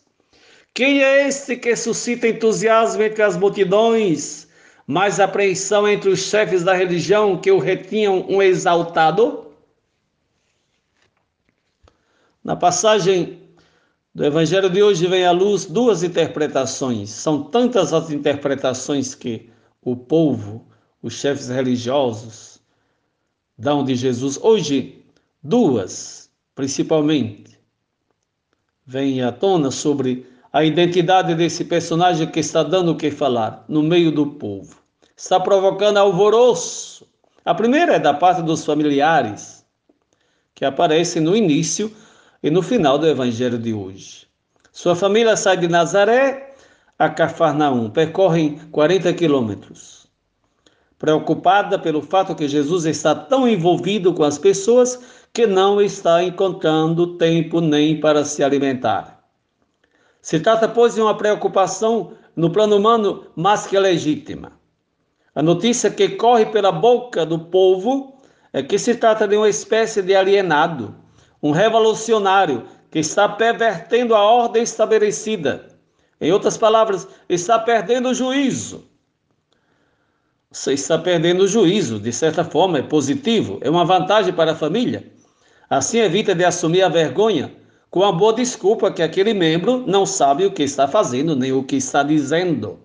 Quem 0.75 1.01
é 1.01 1.29
este 1.29 1.55
que 1.55 1.77
suscita 1.77 2.27
entusiasmo 2.27 3.05
entre 3.05 3.23
as 3.23 3.37
multidões? 3.37 4.45
Mais 4.87 5.18
apreensão 5.18 5.88
entre 5.88 6.09
os 6.09 6.20
chefes 6.20 6.62
da 6.62 6.72
religião 6.72 7.40
que 7.40 7.51
o 7.51 7.59
retinham 7.59 8.25
um 8.29 8.40
exaltado? 8.40 9.46
Na 12.44 12.55
passagem 12.55 13.42
do 14.14 14.25
Evangelho 14.25 14.70
de 14.70 14.83
hoje 14.83 15.07
vem 15.07 15.27
à 15.27 15.33
luz 15.33 15.66
duas 15.66 16.03
interpretações. 16.03 17.11
São 17.11 17.42
tantas 17.42 17.92
as 17.92 18.11
interpretações 18.11 19.14
que 19.14 19.51
o 19.83 19.96
povo, 19.96 20.66
os 21.03 21.14
chefes 21.14 21.49
religiosos, 21.49 22.61
dão 23.59 23.85
de 23.85 23.96
Jesus. 23.96 24.38
Hoje, 24.40 25.05
duas, 25.42 26.31
principalmente, 26.55 27.59
vêm 28.87 29.22
à 29.22 29.33
tona 29.33 29.70
sobre 29.70 30.27
a 30.57 30.64
identidade 30.64 31.35
desse 31.35 31.66
personagem 31.66 32.27
que 32.29 32.40
está 32.40 32.62
dando 32.62 32.92
o 32.92 32.97
que 32.97 33.11
falar 33.11 33.62
no 33.69 33.83
meio 33.83 34.11
do 34.11 34.27
povo. 34.27 34.77
Está 35.14 35.38
provocando 35.38 35.99
alvoroço. 35.99 37.07
A 37.45 37.55
primeira 37.55 37.97
é 37.97 37.99
da 37.99 38.14
parte 38.14 38.40
dos 38.40 38.64
familiares, 38.64 39.66
que 40.55 40.64
aparecem 40.64 41.21
no 41.21 41.37
início 41.37 41.92
e 42.42 42.51
no 42.51 42.62
final 42.62 42.97
do 42.97 43.07
evangelho 43.07 43.59
de 43.59 43.75
hoje. 43.75 44.27
Sua 44.73 44.97
família 44.97 45.37
sai 45.37 45.59
de 45.59 45.69
Nazaré 45.69 46.55
a 46.99 47.11
Cafarnaum, 47.11 47.90
percorrem 47.90 48.59
40 48.73 49.12
quilômetros. 49.12 50.07
Preocupada 50.99 51.79
pelo 51.79 52.01
fato 52.01 52.35
que 52.35 52.49
Jesus 52.49 52.87
está 52.87 53.14
tão 53.14 53.47
envolvido 53.47 54.14
com 54.14 54.25
as 54.25 54.38
pessoas 54.38 54.99
que 55.35 55.47
não 55.47 55.83
está 55.83 56.25
encontrando 56.25 57.19
tempo 57.19 57.61
nem 57.61 58.01
para 58.01 58.25
se 58.25 58.42
alimentar. 58.42 59.15
Se 60.27 60.41
trata, 60.41 60.67
pois, 60.67 60.97
de 60.97 61.01
uma 61.01 61.17
preocupação 61.17 62.15
no 62.35 62.51
plano 62.51 62.77
humano 62.77 63.27
mais 63.37 63.65
que 63.65 63.79
legítima. 63.79 64.59
A 65.33 65.41
notícia 65.41 65.89
que 65.89 66.09
corre 66.09 66.47
pela 66.47 66.73
boca 66.73 67.25
do 67.25 67.39
povo 67.39 68.21
é 68.53 68.61
que 68.61 68.77
se 68.77 68.97
trata 68.97 69.29
de 69.29 69.37
uma 69.37 69.49
espécie 69.49 70.03
de 70.03 70.17
alienado, 70.17 70.97
um 71.41 71.53
revolucionário 71.53 72.65
que 72.91 72.99
está 72.99 73.29
pervertendo 73.29 74.17
a 74.17 74.21
ordem 74.21 74.65
estabelecida. 74.65 75.69
Em 76.21 76.33
outras 76.33 76.59
palavras, 76.59 77.07
está 77.29 77.57
perdendo 77.61 78.09
o 78.09 78.15
juízo. 78.15 78.91
Você 80.51 80.73
está 80.73 80.99
perdendo 80.99 81.45
o 81.45 81.47
juízo, 81.47 82.01
de 82.01 82.12
certa 82.12 82.43
forma, 82.43 82.79
é 82.79 82.83
positivo, 82.83 83.61
é 83.62 83.71
uma 83.71 83.85
vantagem 83.85 84.35
para 84.35 84.51
a 84.51 84.57
família. 84.57 85.09
Assim 85.71 85.99
evita 85.99 86.35
de 86.35 86.45
assumir 86.45 86.83
a 86.83 86.89
vergonha 86.89 87.65
com 87.90 88.03
a 88.03 88.12
boa 88.12 88.33
desculpa 88.33 88.90
que 88.90 89.03
aquele 89.03 89.33
membro 89.33 89.85
não 89.87 90.05
sabe 90.05 90.44
o 90.44 90.53
que 90.53 90.62
está 90.62 90.87
fazendo 90.87 91.35
nem 91.37 91.53
o 91.53 91.64
que 91.64 91.77
está 91.77 92.03
dizendo. 92.03 92.79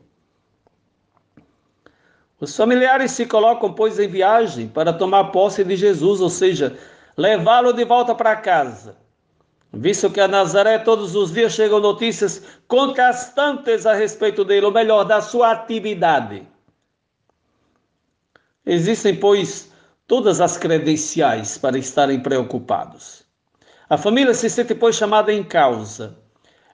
Os 2.40 2.56
familiares 2.56 3.12
se 3.12 3.28
colocam, 3.28 3.72
pois, 3.72 4.00
em 4.00 4.08
viagem 4.08 4.68
para 4.68 4.92
tomar 4.92 5.26
posse 5.26 5.64
de 5.64 5.76
Jesus, 5.76 6.22
ou 6.22 6.30
seja, 6.30 6.76
levá-lo 7.16 7.72
de 7.72 7.86
volta 7.86 8.16
para 8.16 8.36
casa. 8.36 8.98
visto 9.72 10.10
que 10.10 10.20
a 10.20 10.28
Nazaré 10.28 10.80
todos 10.80 11.16
os 11.16 11.32
dias 11.32 11.54
chegam 11.54 11.80
notícias 11.80 12.42
contrastantes 12.68 13.86
a 13.86 13.94
respeito 13.94 14.44
dele, 14.44 14.66
ou 14.66 14.72
melhor, 14.72 15.04
da 15.04 15.22
sua 15.22 15.52
atividade. 15.52 16.46
Existem, 18.66 19.16
pois, 19.16 19.72
todas 20.08 20.42
as 20.42 20.58
credenciais 20.58 21.58
para 21.58 21.78
estarem 21.78 22.20
preocupados. 22.20 23.21
A 23.92 23.98
família 23.98 24.34
se 24.34 24.50
sente, 24.50 24.74
pois, 24.74 24.96
chamada 24.96 25.34
em 25.34 25.44
causa 25.44 26.16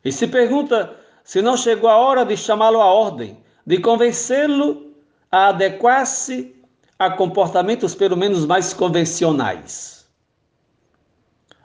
e 0.05 0.11
se 0.11 0.27
pergunta 0.27 0.95
se 1.23 1.41
não 1.41 1.57
chegou 1.57 1.89
a 1.89 1.97
hora 1.97 2.23
de 2.23 2.37
chamá-lo 2.37 2.79
à 2.79 2.85
ordem, 2.85 3.39
de 3.65 3.79
convencê-lo 3.79 4.93
a 5.31 5.47
adequar-se 5.47 6.55
a 6.99 7.09
comportamentos 7.09 7.95
pelo 7.95 8.15
menos 8.15 8.45
mais 8.45 8.71
convencionais. 8.71 10.07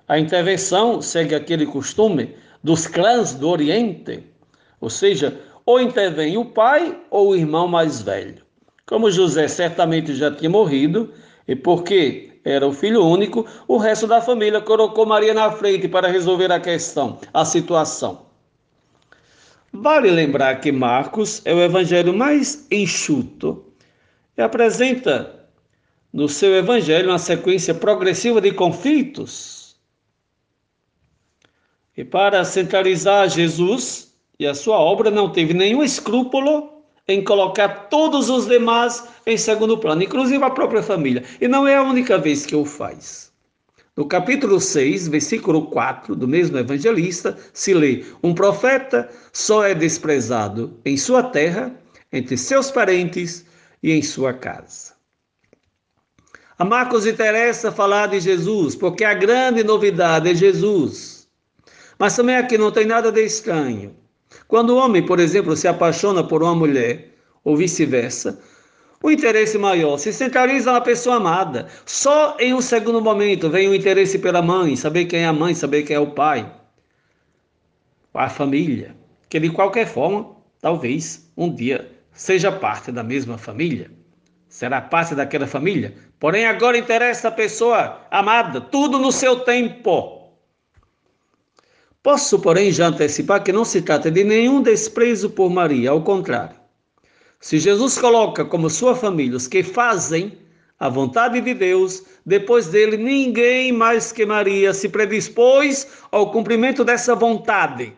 A 0.09 0.19
intervenção 0.19 1.03
segue 1.03 1.35
aquele 1.35 1.67
costume 1.67 2.35
dos 2.65 2.87
clãs 2.87 3.35
do 3.35 3.47
Oriente, 3.51 4.25
ou 4.81 4.89
seja, 4.89 5.39
ou 5.67 5.79
intervém 5.79 6.39
o 6.39 6.47
pai 6.47 6.99
ou 7.11 7.29
o 7.29 7.37
irmão 7.37 7.69
mais 7.69 8.01
velho. 8.01 8.43
Como 8.87 9.11
José 9.11 9.47
certamente 9.49 10.15
já 10.15 10.35
tinha 10.35 10.49
morrido, 10.49 11.13
e 11.47 11.55
porque 11.55 12.32
era 12.45 12.67
o 12.67 12.73
filho 12.73 13.05
único, 13.05 13.47
o 13.69 13.77
resto 13.77 14.07
da 14.07 14.21
família 14.21 14.61
colocou 14.61 15.07
Maria 15.07 15.33
na 15.33 15.51
frente 15.53 15.87
para 15.87 16.09
resolver 16.09 16.51
a 16.51 16.59
questão, 16.59 17.19
a 17.33 17.45
situação. 17.45 18.27
Vale 19.73 20.11
lembrar 20.11 20.61
que 20.61 20.73
Marcos 20.73 21.41
é 21.45 21.55
o 21.55 21.63
evangelho 21.63 22.13
mais 22.13 22.67
enxuto 22.71 23.65
e 24.37 24.43
apresenta 24.43 25.49
no 26.13 26.29
seu 26.29 26.55
evangelho 26.55 27.11
uma 27.11 27.19
sequência 27.19 27.73
progressiva 27.73 28.41
de 28.41 28.53
conflitos. 28.53 29.77
E 31.97 32.05
para 32.05 32.45
centralizar 32.45 33.29
Jesus 33.29 34.15
e 34.39 34.47
a 34.47 34.55
sua 34.55 34.79
obra, 34.79 35.11
não 35.11 35.31
teve 35.31 35.55
nenhum 35.55 35.83
escrúpulo 35.83 36.72
em 37.09 37.23
colocar 37.23 37.89
todos 37.89 38.31
os 38.31 38.47
demais 38.47 39.09
em 39.27 39.37
segundo 39.37 39.79
plano, 39.79 40.03
inclusive 40.03 40.43
a 40.43 40.51
própria 40.51 40.83
família. 40.83 41.25
E 41.41 41.49
não 41.49 41.67
é 41.67 41.77
a 41.77 41.83
única 41.83 42.19
vez 42.19 42.47
que 42.47 42.55
o 42.55 42.65
faz. 42.65 43.33
No 43.95 44.07
capítulo 44.07 44.59
6, 44.59 45.09
versículo 45.09 45.67
4 45.67 46.17
do 46.17 46.27
mesmo 46.27 46.57
evangelista, 46.57 47.37
se 47.53 47.75
lê: 47.75 48.05
Um 48.23 48.35
profeta 48.35 49.11
só 49.33 49.65
é 49.65 49.75
desprezado 49.75 50.79
em 50.85 50.97
sua 50.97 51.23
terra, 51.23 51.75
entre 52.11 52.37
seus 52.39 52.71
parentes 52.71 53.45
e 53.83 53.93
em 53.93 54.01
sua 54.01 54.33
casa. 54.33 54.93
A 56.59 56.65
Marcos 56.65 57.07
interessa 57.07 57.73
falar 57.73 58.07
de 58.07 58.21
Jesus, 58.21 58.77
porque 58.77 59.05
a 59.05 59.15
grande 59.15 59.65
novidade 59.65 60.31
é 60.31 60.35
Jesus. 60.35 61.29
Mas 61.99 62.17
também 62.17 62.37
aqui 62.37 62.57
não 62.57 62.71
tem 62.71 62.87
nada 62.87 63.11
de 63.11 63.25
estranho. 63.25 63.95
Quando 64.53 64.75
o 64.75 64.77
homem, 64.77 65.03
por 65.03 65.19
exemplo, 65.19 65.57
se 65.57 65.67
apaixona 65.67 66.23
por 66.23 66.43
uma 66.43 66.55
mulher, 66.55 67.15
ou 67.43 67.57
vice-versa, 67.57 68.39
o 69.03 69.11
interesse 69.11 69.57
maior 69.57 69.97
se 69.97 70.13
centraliza 70.13 70.71
na 70.71 70.81
pessoa 70.83 71.17
amada. 71.17 71.69
Só 71.87 72.37
em 72.39 72.53
um 72.53 72.61
segundo 72.61 73.01
momento 73.01 73.49
vem 73.49 73.67
o 73.67 73.75
interesse 73.75 74.19
pela 74.19 74.43
mãe, 74.43 74.77
saber 74.77 75.07
quem 75.07 75.21
é 75.21 75.25
a 75.25 75.33
mãe, 75.33 75.55
saber 75.55 75.85
quem 75.85 75.97
é 75.97 75.99
o 75.99 76.11
pai. 76.11 76.53
A 78.13 78.29
família, 78.29 78.95
que 79.31 79.41
de 79.41 79.49
qualquer 79.49 79.87
forma, 79.87 80.37
talvez 80.61 81.33
um 81.35 81.51
dia 81.51 81.91
seja 82.13 82.53
parte 82.53 82.93
da 82.93 83.03
mesma 83.03 83.39
família. 83.39 83.91
Será 84.51 84.83
parte 84.83 85.15
daquela 85.15 85.47
família. 85.47 85.95
Porém, 86.21 86.45
agora 86.45 86.77
interessa 86.77 87.29
a 87.29 87.33
pessoa 87.33 88.03
amada, 88.11 88.61
tudo 88.61 88.99
no 88.99 89.13
seu 89.13 89.37
tempo. 89.41 90.22
Posso, 92.03 92.41
porém, 92.41 92.73
já 92.73 92.89
antecipar 92.89 93.45
que 93.45 93.53
não 93.53 93.65
se 93.65 93.81
trata 93.81 94.11
de 94.11 94.25
nenhum 94.25 94.61
desprezo 94.61 95.31
por 95.31 95.49
Maria, 95.49 95.91
ao 95.91 96.03
contrário. 96.03 96.57
Se 97.41 97.59
Jesus 97.59 97.97
coloca 97.97 98.45
como 98.45 98.69
sua 98.69 98.97
família 98.97 99.37
os 99.37 99.47
que 99.47 99.63
fazem 99.63 100.37
a 100.81 100.89
vontade 100.89 101.41
de 101.41 101.55
Deus, 101.55 102.03
depois 102.27 102.67
dele 102.67 102.97
ninguém 102.97 103.71
mais 103.71 104.11
que 104.11 104.27
Maria 104.27 104.75
se 104.75 104.89
predispôs 104.89 105.87
ao 106.11 106.33
cumprimento 106.33 106.85
dessa 106.85 107.15
vontade. 107.15 107.93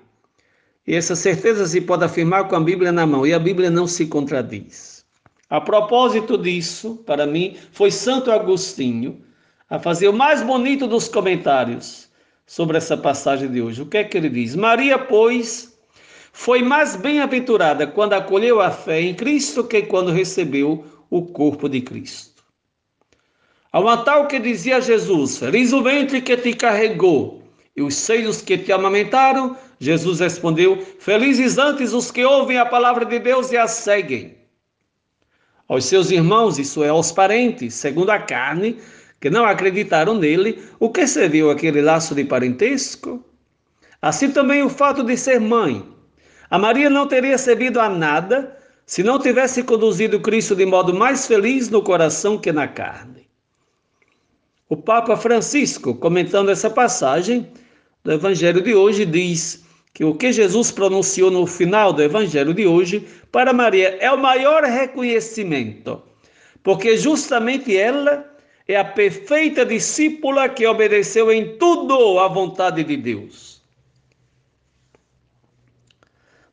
E 0.87 0.95
essa 0.95 1.17
certeza 1.17 1.67
se 1.67 1.81
pode 1.81 2.05
afirmar 2.05 2.47
com 2.47 2.57
a 2.57 2.61
Bíblia 2.61 2.93
na 2.93 3.07
mão, 3.07 3.27
e 3.27 3.33
a 3.33 3.39
Bíblia 3.39 3.71
não 3.71 3.87
se 3.87 4.05
contradiz. 4.05 5.03
A 5.49 5.63
propósito 5.63 6.37
disso, 6.37 7.03
para 7.07 7.27
mim, 7.27 7.57
foi 7.73 7.91
Santo 7.91 8.31
Agostinho 8.31 9.23
a 9.71 9.79
fazer 9.79 10.09
o 10.09 10.13
mais 10.13 10.43
bonito 10.43 10.87
dos 10.87 11.09
comentários 11.09 12.05
sobre 12.47 12.77
essa 12.77 12.97
passagem 12.97 13.51
de 13.51 13.61
hoje. 13.61 13.83
O 13.83 13.87
que 13.87 13.99
é 13.99 14.05
que 14.05 14.17
ele 14.17 14.29
diz? 14.29 14.55
Maria, 14.55 14.99
pois, 14.99 15.77
foi 16.33 16.63
mais 16.63 16.97
bem-aventurada 16.97 17.87
quando 17.87 18.13
acolheu 18.13 18.61
a 18.61 18.71
fé 18.71 19.01
em 19.01 19.15
Cristo 19.15 19.65
que 19.65 19.83
quando 19.83 20.11
recebeu 20.11 20.85
o 21.09 21.23
corpo 21.23 21.69
de 21.69 21.81
Cristo. 21.81 22.43
Há 23.73 23.81
uma 23.81 23.99
tal 23.99 24.27
que 24.29 24.39
dizia 24.39 24.81
Jesus: 24.81 25.39
Feliz 25.39 25.73
o 25.73 25.83
ventre 25.83 26.21
que 26.21 26.37
te 26.37 26.53
carregou 26.53 27.43
e 27.77 27.83
os 27.83 27.95
seios 27.95 28.41
que 28.41 28.57
te 28.59 28.73
amamentaram. 28.73 29.57
Jesus 29.81 30.21
respondeu: 30.21 30.81
Felizes 30.99 31.59
antes 31.59 31.93
os 31.93 32.11
que 32.11 32.25
ouvem 32.25 32.59
a 32.59 32.67
palavra 32.67 33.05
de 33.05 33.19
Deus 33.19 33.51
e 33.51 33.57
a 33.57 33.67
seguem. 33.67 34.37
Aos 35.67 35.87
seus 35.87 36.11
irmãos, 36.11 36.59
isso 36.59 36.85
é, 36.85 36.89
aos 36.89 37.11
parentes, 37.11 37.75
segundo 37.75 38.11
a 38.11 38.19
carne, 38.19 38.79
que 39.25 39.31
não 39.31 39.47
acreditaram 39.47 40.15
nele, 40.15 40.63
o 40.79 40.91
que 40.91 41.07
serviu 41.07 41.51
aquele 41.51 41.81
laço 41.81 42.15
de 42.15 42.25
parentesco? 42.25 43.25
Assim 44.03 44.31
também 44.31 44.63
o 44.63 44.69
fato 44.69 45.03
de 45.03 45.17
ser 45.17 45.41
mãe 45.41 45.83
a 46.51 46.59
Maria 46.59 46.91
não 46.91 47.09
teria 47.09 47.39
servido 47.39 47.81
a 47.81 47.89
nada 47.89 48.55
se 48.85 49.03
não 49.03 49.19
tivesse 49.19 49.63
conduzido 49.63 50.21
Cristo 50.21 50.55
de 50.55 50.67
modo 50.67 50.93
mais 50.93 51.27
feliz 51.27 51.71
no 51.71 51.81
coração 51.81 52.37
que 52.37 52.53
na 52.53 52.69
carne. 52.69 53.27
O 54.69 54.77
Papa 54.77 55.17
Francisco, 55.17 55.95
comentando 55.95 56.51
essa 56.51 56.69
passagem 56.69 57.51
do 58.05 58.13
Evangelho 58.13 58.61
de 58.61 58.75
hoje, 58.75 59.07
diz 59.07 59.65
que 59.95 60.05
o 60.05 60.15
que 60.15 60.35
Jesus 60.35 60.71
pronunciou 60.71 61.31
no 61.31 61.47
final 61.47 61.95
do 61.95 62.03
Evangelho 62.03 62.53
de 62.53 62.67
hoje 62.67 63.09
para 63.33 63.55
Maria 63.55 63.97
é 64.01 64.13
o 64.13 64.21
maior 64.21 64.65
reconhecimento, 64.65 66.03
porque 66.63 66.99
justamente 66.99 67.75
ela 67.75 68.34
é 68.67 68.77
a 68.77 68.85
perfeita 68.85 69.65
discípula 69.65 70.49
que 70.49 70.67
obedeceu 70.67 71.31
em 71.31 71.57
tudo 71.59 72.19
à 72.19 72.29
vontade 72.29 72.83
de 72.83 72.97
Deus. 72.97 73.63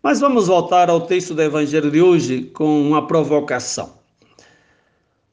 Mas 0.04 0.20
vamos 0.20 0.48
voltar 0.48 0.90
ao 0.90 1.02
texto 1.02 1.34
do 1.34 1.42
Evangelho 1.42 1.92
de 1.92 2.02
hoje 2.02 2.44
com 2.54 2.82
uma 2.82 3.08
provocação. 3.08 4.02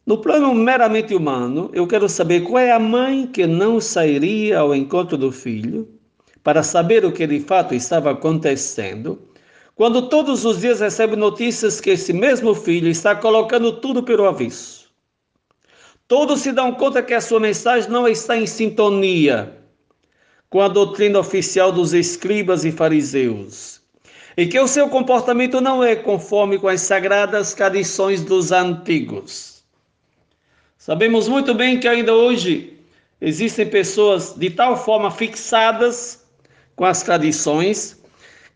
No 0.07 0.19
plano 0.19 0.55
meramente 0.55 1.15
humano, 1.15 1.71
eu 1.73 1.87
quero 1.87 2.09
saber 2.09 2.43
qual 2.43 2.59
é 2.59 2.71
a 2.71 2.79
mãe 2.79 3.27
que 3.27 3.47
não 3.47 3.81
sairia 3.81 4.61
ao 4.61 4.75
encontro 4.75 5.19
do 5.19 5.33
filho 5.33 5.89
para 6.45 6.63
saber 6.63 7.05
o 7.05 7.13
que 7.13 7.27
de 7.27 7.41
fato 7.41 7.75
estava 7.75 8.13
acontecendo, 8.13 9.21
quando 9.75 10.09
todos 10.09 10.45
os 10.45 10.61
dias 10.61 10.81
recebe 10.81 11.17
notícias 11.17 11.81
que 11.81 11.91
esse 11.91 12.13
mesmo 12.13 12.55
filho 12.55 12.89
está 12.89 13.15
colocando 13.15 13.73
tudo 13.81 14.03
pelo 14.03 14.27
avesso. 14.27 14.78
Todos 16.09 16.41
se 16.41 16.53
dão 16.53 16.73
conta 16.73 17.03
que 17.03 17.13
a 17.13 17.21
sua 17.21 17.39
mensagem 17.39 17.91
não 17.91 18.09
está 18.09 18.35
em 18.35 18.47
sintonia 18.47 19.55
com 20.49 20.63
a 20.63 20.67
doutrina 20.67 21.19
oficial 21.19 21.71
dos 21.71 21.93
escribas 21.93 22.65
e 22.65 22.73
fariseus 22.73 23.83
e 24.35 24.47
que 24.47 24.59
o 24.59 24.67
seu 24.67 24.89
comportamento 24.89 25.61
não 25.61 25.85
é 25.85 25.95
conforme 25.95 26.59
com 26.59 26.67
as 26.67 26.81
sagradas 26.81 27.53
tradições 27.53 28.23
dos 28.23 28.53
antigos. 28.53 29.63
Sabemos 30.79 31.29
muito 31.29 31.53
bem 31.53 31.79
que 31.79 31.87
ainda 31.87 32.15
hoje 32.15 32.79
existem 33.21 33.69
pessoas 33.69 34.33
de 34.35 34.49
tal 34.49 34.83
forma 34.83 35.11
fixadas 35.11 36.25
com 36.75 36.87
as 36.87 37.03
tradições 37.03 38.01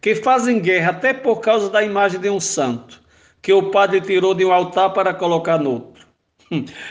que 0.01 0.15
fazem 0.15 0.59
guerra 0.59 0.93
até 0.93 1.13
por 1.13 1.41
causa 1.41 1.69
da 1.69 1.83
imagem 1.83 2.19
de 2.19 2.31
um 2.31 2.41
santo 2.41 3.03
que 3.43 3.53
o 3.53 3.71
padre 3.71 4.01
tirou 4.01 4.33
de 4.33 4.45
um 4.45 4.53
altar 4.53 4.95
para 4.95 5.13
colocar 5.13 5.59
no 5.59 5.73
outro. 5.73 5.92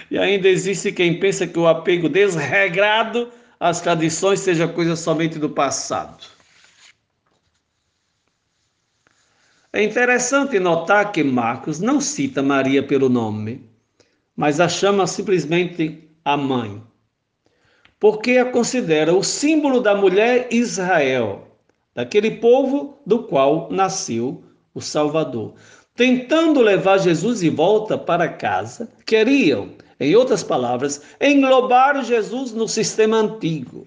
E 0.10 0.18
ainda 0.18 0.48
existe 0.48 0.92
quem 0.92 1.20
pensa 1.20 1.46
que 1.46 1.60
o 1.60 1.68
apego 1.68 2.10
desregrado 2.10 3.32
às 3.60 3.80
tradições 3.80 4.40
seja 4.40 4.68
coisa 4.68 4.96
somente 4.96 5.38
do 5.38 5.50
passado. 5.50 6.26
É 9.72 9.84
interessante 9.84 10.60
notar 10.60 11.12
que 11.12 11.24
Marcos 11.24 11.80
não 11.80 12.02
cita 12.02 12.42
Maria 12.42 12.84
pelo 12.84 13.08
nome, 13.08 13.70
mas 14.36 14.60
a 14.60 14.68
chama 14.68 15.08
simplesmente 15.08 16.10
a 16.26 16.36
mãe, 16.36 16.84
porque 18.00 18.38
a 18.38 18.46
considera 18.52 19.14
o 19.14 19.24
símbolo 19.24 19.80
da 19.80 19.96
mulher 19.96 20.50
Israel, 20.52 21.48
daquele 21.94 22.32
povo 22.32 23.00
do 23.06 23.24
qual 23.24 23.70
nasceu 23.72 24.44
o 24.74 24.82
Salvador. 24.82 25.54
Tentando 26.02 26.62
levar 26.62 26.98
Jesus 26.98 27.42
de 27.42 27.50
volta 27.52 27.96
para 27.96 28.28
casa, 28.28 28.90
queriam, 29.06 29.70
em 30.00 30.16
outras 30.16 30.42
palavras, 30.42 31.00
englobar 31.22 32.04
Jesus 32.04 32.54
no 32.54 32.68
sistema 32.68 33.18
antigo. 33.18 33.86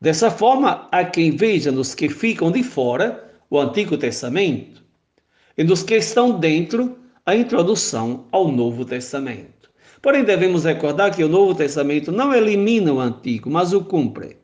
Dessa 0.00 0.30
forma, 0.30 0.88
há 0.90 1.04
quem 1.04 1.36
veja 1.36 1.70
nos 1.70 1.94
que 1.94 2.08
ficam 2.08 2.50
de 2.50 2.62
fora 2.62 3.30
o 3.50 3.60
Antigo 3.60 3.98
Testamento 3.98 4.82
e 5.58 5.62
nos 5.62 5.82
que 5.82 5.96
estão 5.96 6.40
dentro 6.40 6.98
a 7.26 7.36
introdução 7.36 8.24
ao 8.32 8.50
Novo 8.50 8.86
Testamento. 8.86 9.68
Porém, 10.00 10.24
devemos 10.24 10.64
recordar 10.64 11.14
que 11.14 11.22
o 11.22 11.28
Novo 11.28 11.54
Testamento 11.54 12.10
não 12.10 12.34
elimina 12.34 12.90
o 12.90 13.00
Antigo, 13.00 13.50
mas 13.50 13.74
o 13.74 13.84
cumpre. 13.84 14.38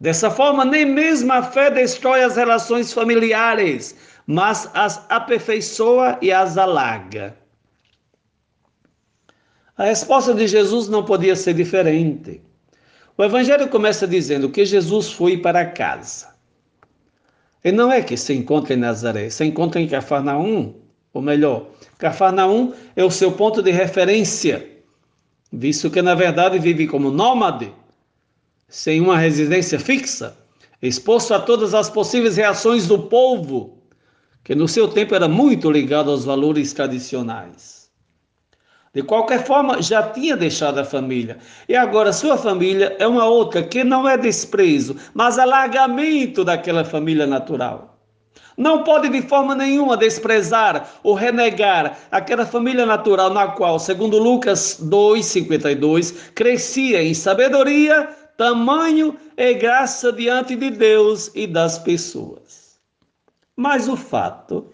Dessa 0.00 0.28
forma, 0.28 0.64
nem 0.64 0.84
mesmo 0.84 1.32
a 1.32 1.40
fé 1.40 1.70
destrói 1.70 2.24
as 2.24 2.36
relações 2.36 2.92
familiares, 2.92 4.17
mas 4.30 4.70
as 4.74 5.06
aperfeiçoa 5.08 6.18
e 6.20 6.30
as 6.30 6.58
alarga. 6.58 7.34
A 9.74 9.84
resposta 9.84 10.34
de 10.34 10.46
Jesus 10.46 10.86
não 10.86 11.02
podia 11.02 11.34
ser 11.34 11.54
diferente. 11.54 12.42
O 13.16 13.24
Evangelho 13.24 13.68
começa 13.68 14.06
dizendo 14.06 14.50
que 14.50 14.66
Jesus 14.66 15.10
foi 15.10 15.38
para 15.38 15.64
casa. 15.64 16.28
E 17.64 17.72
não 17.72 17.90
é 17.90 18.02
que 18.02 18.18
se 18.18 18.34
encontra 18.34 18.74
em 18.74 18.76
Nazaré, 18.76 19.30
se 19.30 19.46
encontra 19.46 19.80
em 19.80 19.88
Cafarnaum, 19.88 20.74
ou 21.14 21.22
melhor, 21.22 21.70
Cafarnaum 21.96 22.74
é 22.94 23.02
o 23.02 23.10
seu 23.10 23.32
ponto 23.32 23.62
de 23.62 23.70
referência, 23.70 24.68
visto 25.50 25.90
que 25.90 26.02
na 26.02 26.14
verdade 26.14 26.58
vive 26.58 26.86
como 26.86 27.10
nômade 27.10 27.72
sem 28.68 29.00
uma 29.00 29.16
residência 29.16 29.80
fixa, 29.80 30.36
exposto 30.82 31.32
a 31.32 31.40
todas 31.40 31.72
as 31.72 31.88
possíveis 31.88 32.36
reações 32.36 32.86
do 32.86 33.04
povo, 33.04 33.77
que 34.48 34.54
no 34.54 34.66
seu 34.66 34.88
tempo 34.88 35.14
era 35.14 35.28
muito 35.28 35.70
ligado 35.70 36.10
aos 36.10 36.24
valores 36.24 36.72
tradicionais. 36.72 37.90
De 38.94 39.02
qualquer 39.02 39.44
forma, 39.44 39.82
já 39.82 40.02
tinha 40.02 40.38
deixado 40.38 40.78
a 40.78 40.86
família. 40.86 41.36
E 41.68 41.76
agora 41.76 42.14
sua 42.14 42.38
família 42.38 42.96
é 42.98 43.06
uma 43.06 43.26
outra 43.26 43.62
que 43.62 43.84
não 43.84 44.08
é 44.08 44.16
desprezo, 44.16 44.96
mas 45.12 45.38
alargamento 45.38 46.46
daquela 46.46 46.82
família 46.82 47.26
natural. 47.26 47.98
Não 48.56 48.84
pode 48.84 49.10
de 49.10 49.20
forma 49.20 49.54
nenhuma 49.54 49.98
desprezar 49.98 50.94
ou 51.02 51.12
renegar 51.12 51.98
aquela 52.10 52.46
família 52.46 52.86
natural 52.86 53.28
na 53.28 53.48
qual, 53.48 53.78
segundo 53.78 54.16
Lucas 54.16 54.78
2:52, 54.80 56.30
crescia 56.34 57.02
em 57.02 57.12
sabedoria, 57.12 58.08
tamanho 58.38 59.14
e 59.36 59.52
graça 59.52 60.10
diante 60.10 60.56
de 60.56 60.70
Deus 60.70 61.30
e 61.34 61.46
das 61.46 61.78
pessoas. 61.78 62.67
Mas 63.58 63.88
o 63.88 63.96
fato 63.96 64.70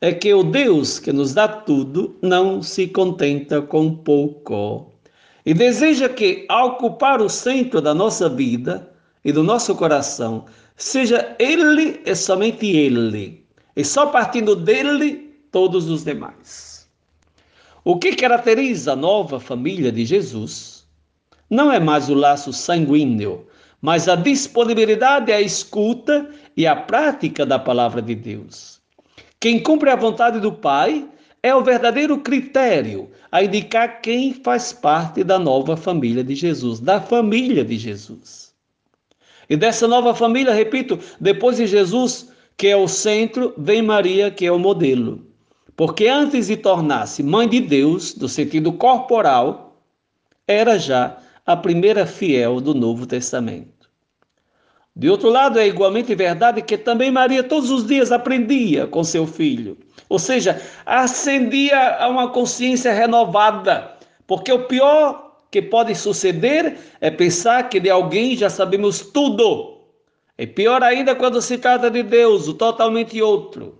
é 0.00 0.12
que 0.12 0.34
o 0.34 0.42
Deus 0.42 0.98
que 0.98 1.12
nos 1.12 1.32
dá 1.32 1.46
tudo 1.46 2.18
não 2.20 2.60
se 2.60 2.88
contenta 2.88 3.62
com 3.62 3.94
pouco 3.98 4.92
e 5.46 5.54
deseja 5.54 6.08
que, 6.08 6.44
ao 6.48 6.70
ocupar 6.70 7.22
o 7.22 7.28
centro 7.28 7.80
da 7.80 7.94
nossa 7.94 8.28
vida 8.28 8.92
e 9.24 9.30
do 9.30 9.44
nosso 9.44 9.76
coração, 9.76 10.46
seja 10.76 11.36
Ele 11.38 12.02
e 12.04 12.12
somente 12.16 12.66
Ele, 12.66 13.46
e 13.76 13.84
só 13.84 14.06
partindo 14.06 14.56
dele 14.56 15.32
todos 15.52 15.88
os 15.88 16.02
demais. 16.02 16.90
O 17.84 17.96
que 17.96 18.16
caracteriza 18.16 18.94
a 18.94 18.96
nova 18.96 19.38
família 19.38 19.92
de 19.92 20.04
Jesus 20.04 20.84
não 21.48 21.70
é 21.70 21.78
mais 21.78 22.10
o 22.10 22.14
laço 22.14 22.52
sanguíneo, 22.52 23.46
mas 23.80 24.08
a 24.08 24.16
disponibilidade 24.16 25.30
à 25.30 25.40
escuta 25.40 26.28
e 26.56 26.66
à 26.66 26.76
prática 26.76 27.46
da 27.46 27.58
palavra 27.58 28.02
de 28.02 28.14
Deus. 28.14 28.80
Quem 29.38 29.62
cumpre 29.62 29.90
a 29.90 29.96
vontade 29.96 30.40
do 30.40 30.52
Pai 30.52 31.08
é 31.42 31.54
o 31.54 31.64
verdadeiro 31.64 32.18
critério 32.18 33.10
a 33.32 33.42
indicar 33.42 34.00
quem 34.02 34.34
faz 34.34 34.72
parte 34.72 35.24
da 35.24 35.38
nova 35.38 35.76
família 35.76 36.22
de 36.22 36.34
Jesus, 36.34 36.80
da 36.80 37.00
família 37.00 37.64
de 37.64 37.78
Jesus. 37.78 38.52
E 39.48 39.56
dessa 39.56 39.88
nova 39.88 40.14
família, 40.14 40.52
repito, 40.52 40.98
depois 41.20 41.56
de 41.56 41.66
Jesus, 41.66 42.30
que 42.56 42.68
é 42.68 42.76
o 42.76 42.86
centro, 42.86 43.54
vem 43.56 43.82
Maria, 43.82 44.30
que 44.30 44.46
é 44.46 44.52
o 44.52 44.58
modelo. 44.58 45.26
Porque 45.74 46.08
antes 46.08 46.48
de 46.48 46.56
tornar-se 46.56 47.22
mãe 47.22 47.48
de 47.48 47.60
Deus, 47.60 48.14
no 48.16 48.28
sentido 48.28 48.72
corporal, 48.72 49.82
era 50.46 50.78
já 50.78 51.16
a 51.46 51.56
primeira 51.56 52.04
fiel 52.04 52.60
do 52.60 52.74
Novo 52.74 53.06
Testamento. 53.06 53.79
De 55.00 55.08
outro 55.08 55.30
lado, 55.30 55.58
é 55.58 55.66
igualmente 55.66 56.14
verdade 56.14 56.60
que 56.60 56.76
também 56.76 57.10
Maria 57.10 57.42
todos 57.42 57.70
os 57.70 57.86
dias 57.86 58.12
aprendia 58.12 58.86
com 58.86 59.02
seu 59.02 59.26
filho, 59.26 59.78
ou 60.10 60.18
seja, 60.18 60.60
ascendia 60.84 61.96
a 61.96 62.06
uma 62.06 62.28
consciência 62.28 62.92
renovada, 62.92 63.96
porque 64.26 64.52
o 64.52 64.64
pior 64.64 65.38
que 65.50 65.62
pode 65.62 65.94
suceder 65.94 66.76
é 67.00 67.10
pensar 67.10 67.70
que 67.70 67.80
de 67.80 67.88
alguém 67.88 68.36
já 68.36 68.50
sabemos 68.50 69.00
tudo. 69.00 69.78
É 70.36 70.44
pior 70.44 70.82
ainda 70.82 71.14
quando 71.14 71.40
se 71.40 71.56
trata 71.56 71.90
de 71.90 72.02
Deus, 72.02 72.46
o 72.46 72.52
totalmente 72.52 73.22
outro. 73.22 73.78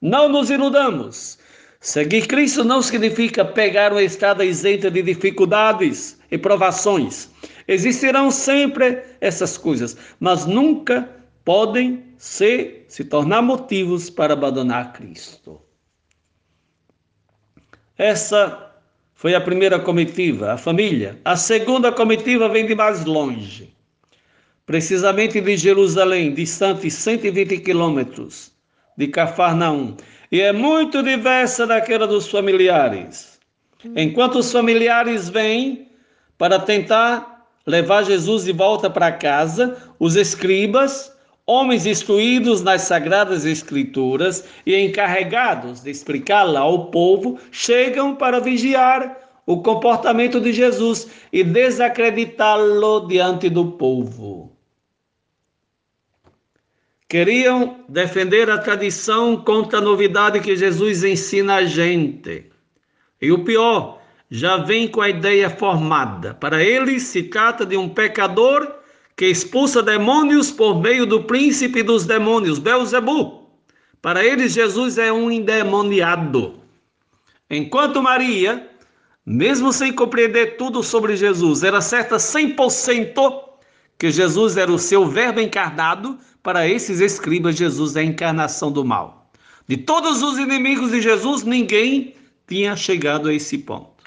Não 0.00 0.28
nos 0.28 0.48
iludamos. 0.48 1.40
Seguir 1.80 2.28
Cristo 2.28 2.62
não 2.62 2.82
significa 2.82 3.44
pegar 3.44 3.90
uma 3.90 4.02
estrada 4.02 4.44
isenta 4.44 4.88
de 4.92 5.02
dificuldades 5.02 6.20
e 6.30 6.38
provações. 6.38 7.28
Existirão 7.70 8.32
sempre 8.32 9.00
essas 9.20 9.56
coisas, 9.56 9.96
mas 10.18 10.44
nunca 10.44 11.08
podem 11.44 12.02
ser, 12.18 12.84
se 12.88 13.04
tornar 13.04 13.42
motivos 13.42 14.10
para 14.10 14.32
abandonar 14.32 14.92
Cristo. 14.92 15.62
Essa 17.96 18.72
foi 19.14 19.36
a 19.36 19.40
primeira 19.40 19.78
comitiva, 19.78 20.50
a 20.52 20.58
família. 20.58 21.20
A 21.24 21.36
segunda 21.36 21.92
comitiva 21.92 22.48
vem 22.48 22.66
de 22.66 22.74
mais 22.74 23.04
longe, 23.04 23.72
precisamente 24.66 25.40
de 25.40 25.56
Jerusalém, 25.56 26.34
distante 26.34 26.90
120 26.90 27.58
quilômetros 27.58 28.50
de 28.96 29.06
Cafarnaum, 29.06 29.96
e 30.32 30.40
é 30.40 30.52
muito 30.52 31.04
diversa 31.04 31.68
daquela 31.68 32.08
dos 32.08 32.26
familiares. 32.28 33.38
Enquanto 33.94 34.40
os 34.40 34.50
familiares 34.50 35.28
vêm 35.28 35.88
para 36.36 36.58
tentar 36.58 37.29
levar 37.66 38.04
Jesus 38.04 38.44
de 38.44 38.52
volta 38.52 38.88
para 38.88 39.12
casa, 39.12 39.76
os 39.98 40.16
escribas, 40.16 41.12
homens 41.46 41.86
instruídos 41.86 42.62
nas 42.62 42.82
sagradas 42.82 43.44
escrituras 43.44 44.44
e 44.64 44.76
encarregados 44.76 45.82
de 45.82 45.90
explicá-la 45.90 46.60
ao 46.60 46.86
povo, 46.86 47.38
chegam 47.50 48.14
para 48.14 48.40
vigiar 48.40 49.18
o 49.46 49.62
comportamento 49.62 50.40
de 50.40 50.52
Jesus 50.52 51.08
e 51.32 51.42
desacreditá-lo 51.42 53.08
diante 53.08 53.48
do 53.48 53.72
povo. 53.72 54.56
Queriam 57.08 57.80
defender 57.88 58.48
a 58.48 58.58
tradição 58.58 59.36
contra 59.36 59.78
a 59.78 59.82
novidade 59.82 60.38
que 60.38 60.54
Jesus 60.54 61.02
ensina 61.02 61.56
a 61.56 61.64
gente. 61.64 62.46
E 63.20 63.32
o 63.32 63.42
pior, 63.42 63.99
já 64.30 64.58
vem 64.58 64.86
com 64.86 65.00
a 65.00 65.08
ideia 65.08 65.50
formada. 65.50 66.34
Para 66.34 66.62
eles, 66.62 67.02
se 67.04 67.24
trata 67.24 67.66
de 67.66 67.76
um 67.76 67.88
pecador 67.88 68.76
que 69.16 69.26
expulsa 69.26 69.82
demônios 69.82 70.50
por 70.50 70.80
meio 70.80 71.04
do 71.04 71.24
príncipe 71.24 71.82
dos 71.82 72.06
demônios, 72.06 72.58
Belzebu. 72.58 73.50
Para 74.00 74.24
eles, 74.24 74.52
Jesus 74.52 74.96
é 74.96 75.12
um 75.12 75.30
endemoniado. 75.30 76.60
Enquanto 77.50 78.02
Maria, 78.02 78.70
mesmo 79.26 79.72
sem 79.72 79.92
compreender 79.92 80.56
tudo 80.56 80.82
sobre 80.82 81.16
Jesus, 81.16 81.64
era 81.64 81.80
certa 81.80 82.16
100% 82.16 83.50
que 83.98 84.10
Jesus 84.10 84.56
era 84.56 84.72
o 84.72 84.78
seu 84.78 85.06
verbo 85.06 85.40
encarnado, 85.40 86.18
para 86.42 86.66
esses 86.66 87.00
escribas, 87.00 87.56
Jesus 87.56 87.96
é 87.96 88.00
a 88.00 88.04
encarnação 88.04 88.72
do 88.72 88.82
mal. 88.82 89.30
De 89.68 89.76
todos 89.76 90.22
os 90.22 90.38
inimigos 90.38 90.90
de 90.90 91.02
Jesus, 91.02 91.42
ninguém 91.42 92.14
tinha 92.48 92.74
chegado 92.74 93.28
a 93.28 93.34
esse 93.34 93.58
ponto. 93.58 93.99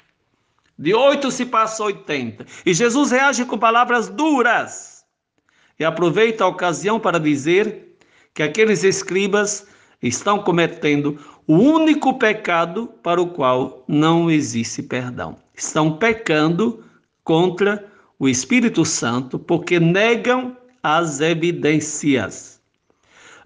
De 0.78 0.92
oito 0.94 1.30
se 1.30 1.46
passa 1.46 1.82
a 1.82 1.86
oitenta. 1.86 2.44
E 2.66 2.74
Jesus 2.74 3.10
reage 3.10 3.44
com 3.44 3.56
palavras 3.56 4.08
duras. 4.08 5.04
E 5.78 5.84
aproveita 5.84 6.44
a 6.44 6.48
ocasião 6.48 6.98
para 6.98 7.18
dizer 7.18 7.96
que 8.32 8.42
aqueles 8.42 8.82
escribas 8.82 9.66
estão 10.02 10.40
cometendo 10.40 11.18
o 11.46 11.54
único 11.54 12.18
pecado 12.18 12.88
para 13.02 13.20
o 13.20 13.28
qual 13.28 13.84
não 13.86 14.30
existe 14.30 14.82
perdão. 14.82 15.36
Estão 15.54 15.96
pecando 15.96 16.84
contra 17.22 17.86
o 18.18 18.28
Espírito 18.28 18.84
Santo 18.84 19.38
porque 19.38 19.78
negam 19.78 20.56
as 20.82 21.20
evidências. 21.20 22.60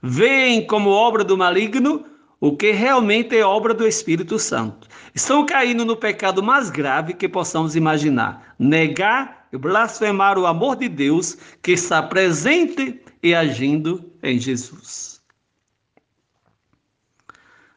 Veem 0.03 0.66
como 0.66 0.91
obra 0.91 1.24
do 1.24 1.37
maligno 1.37 2.05
o 2.41 2.57
que 2.57 2.70
realmente 2.70 3.36
é 3.36 3.45
obra 3.45 3.74
do 3.74 3.86
Espírito 3.86 4.39
Santo. 4.39 4.89
Estão 5.14 5.45
caindo 5.45 5.84
no 5.84 5.97
pecado 5.97 6.43
mais 6.43 6.70
grave 6.70 7.14
que 7.14 7.28
possamos 7.28 7.74
imaginar: 7.74 8.55
negar 8.59 9.49
e 9.53 9.57
blasfemar 9.57 10.39
o 10.39 10.47
amor 10.47 10.76
de 10.76 10.89
Deus 10.89 11.36
que 11.62 11.72
está 11.72 12.03
presente 12.03 13.01
e 13.22 13.34
agindo 13.34 14.12
em 14.22 14.39
Jesus. 14.39 15.20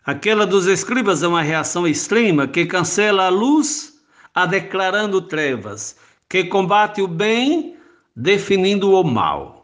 Aquela 0.05 0.45
dos 0.45 0.65
escribas 0.65 1.21
é 1.21 1.27
uma 1.27 1.43
reação 1.43 1.87
extrema 1.87 2.47
que 2.47 2.65
cancela 2.65 3.25
a 3.27 3.29
luz, 3.29 4.01
a 4.33 4.45
declarando 4.45 5.21
trevas, 5.21 5.95
que 6.27 6.43
combate 6.43 7.01
o 7.01 7.07
bem, 7.07 7.77
definindo 8.15 8.93
o 8.93 9.03
mal. 9.03 9.60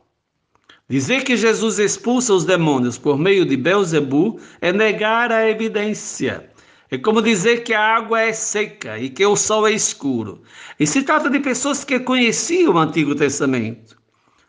Dizer 0.90 1.26
que 1.26 1.36
Jesus 1.36 1.80
expulsa 1.80 2.34
os 2.34 2.46
demônios 2.46 2.98
por 2.98 3.18
meio 3.18 3.46
de 3.46 3.58
Belzebu 3.58 4.40
é 4.62 4.72
negar 4.72 5.34
a 5.34 5.50
evidência. 5.50 6.50
É 6.90 6.98
como 6.98 7.22
dizer 7.22 7.64
que 7.64 7.74
a 7.74 7.98
água 7.98 8.22
é 8.22 8.32
seca 8.32 8.98
e 8.98 9.10
que 9.10 9.26
o 9.26 9.36
sol 9.36 9.68
é 9.68 9.74
escuro. 9.74 10.42
E 10.80 10.88
se 10.88 11.04
trata 11.04 11.30
de 11.30 11.42
pessoas 11.42 11.84
que 11.84 12.00
conheciam 12.00 12.76
o 12.76 12.78
Antigo 12.78 13.14
Testamento, 13.14 14.02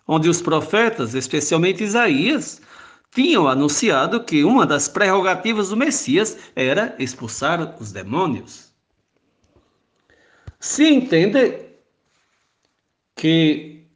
onde 0.07 0.29
os 0.29 0.41
profetas, 0.41 1.15
especialmente 1.15 1.83
Isaías, 1.83 2.61
tinham 3.11 3.49
anunciado 3.49 4.23
que 4.23 4.45
uma 4.45 4.65
das 4.65 4.87
prerrogativas 4.87 5.71
do 5.71 5.77
Messias 5.77 6.39
era 6.55 6.95
expulsar 7.01 7.75
os 7.81 7.91
demônios. 7.91 8.73
Se 10.61 10.89
entende 10.89 11.67
que 13.17 13.89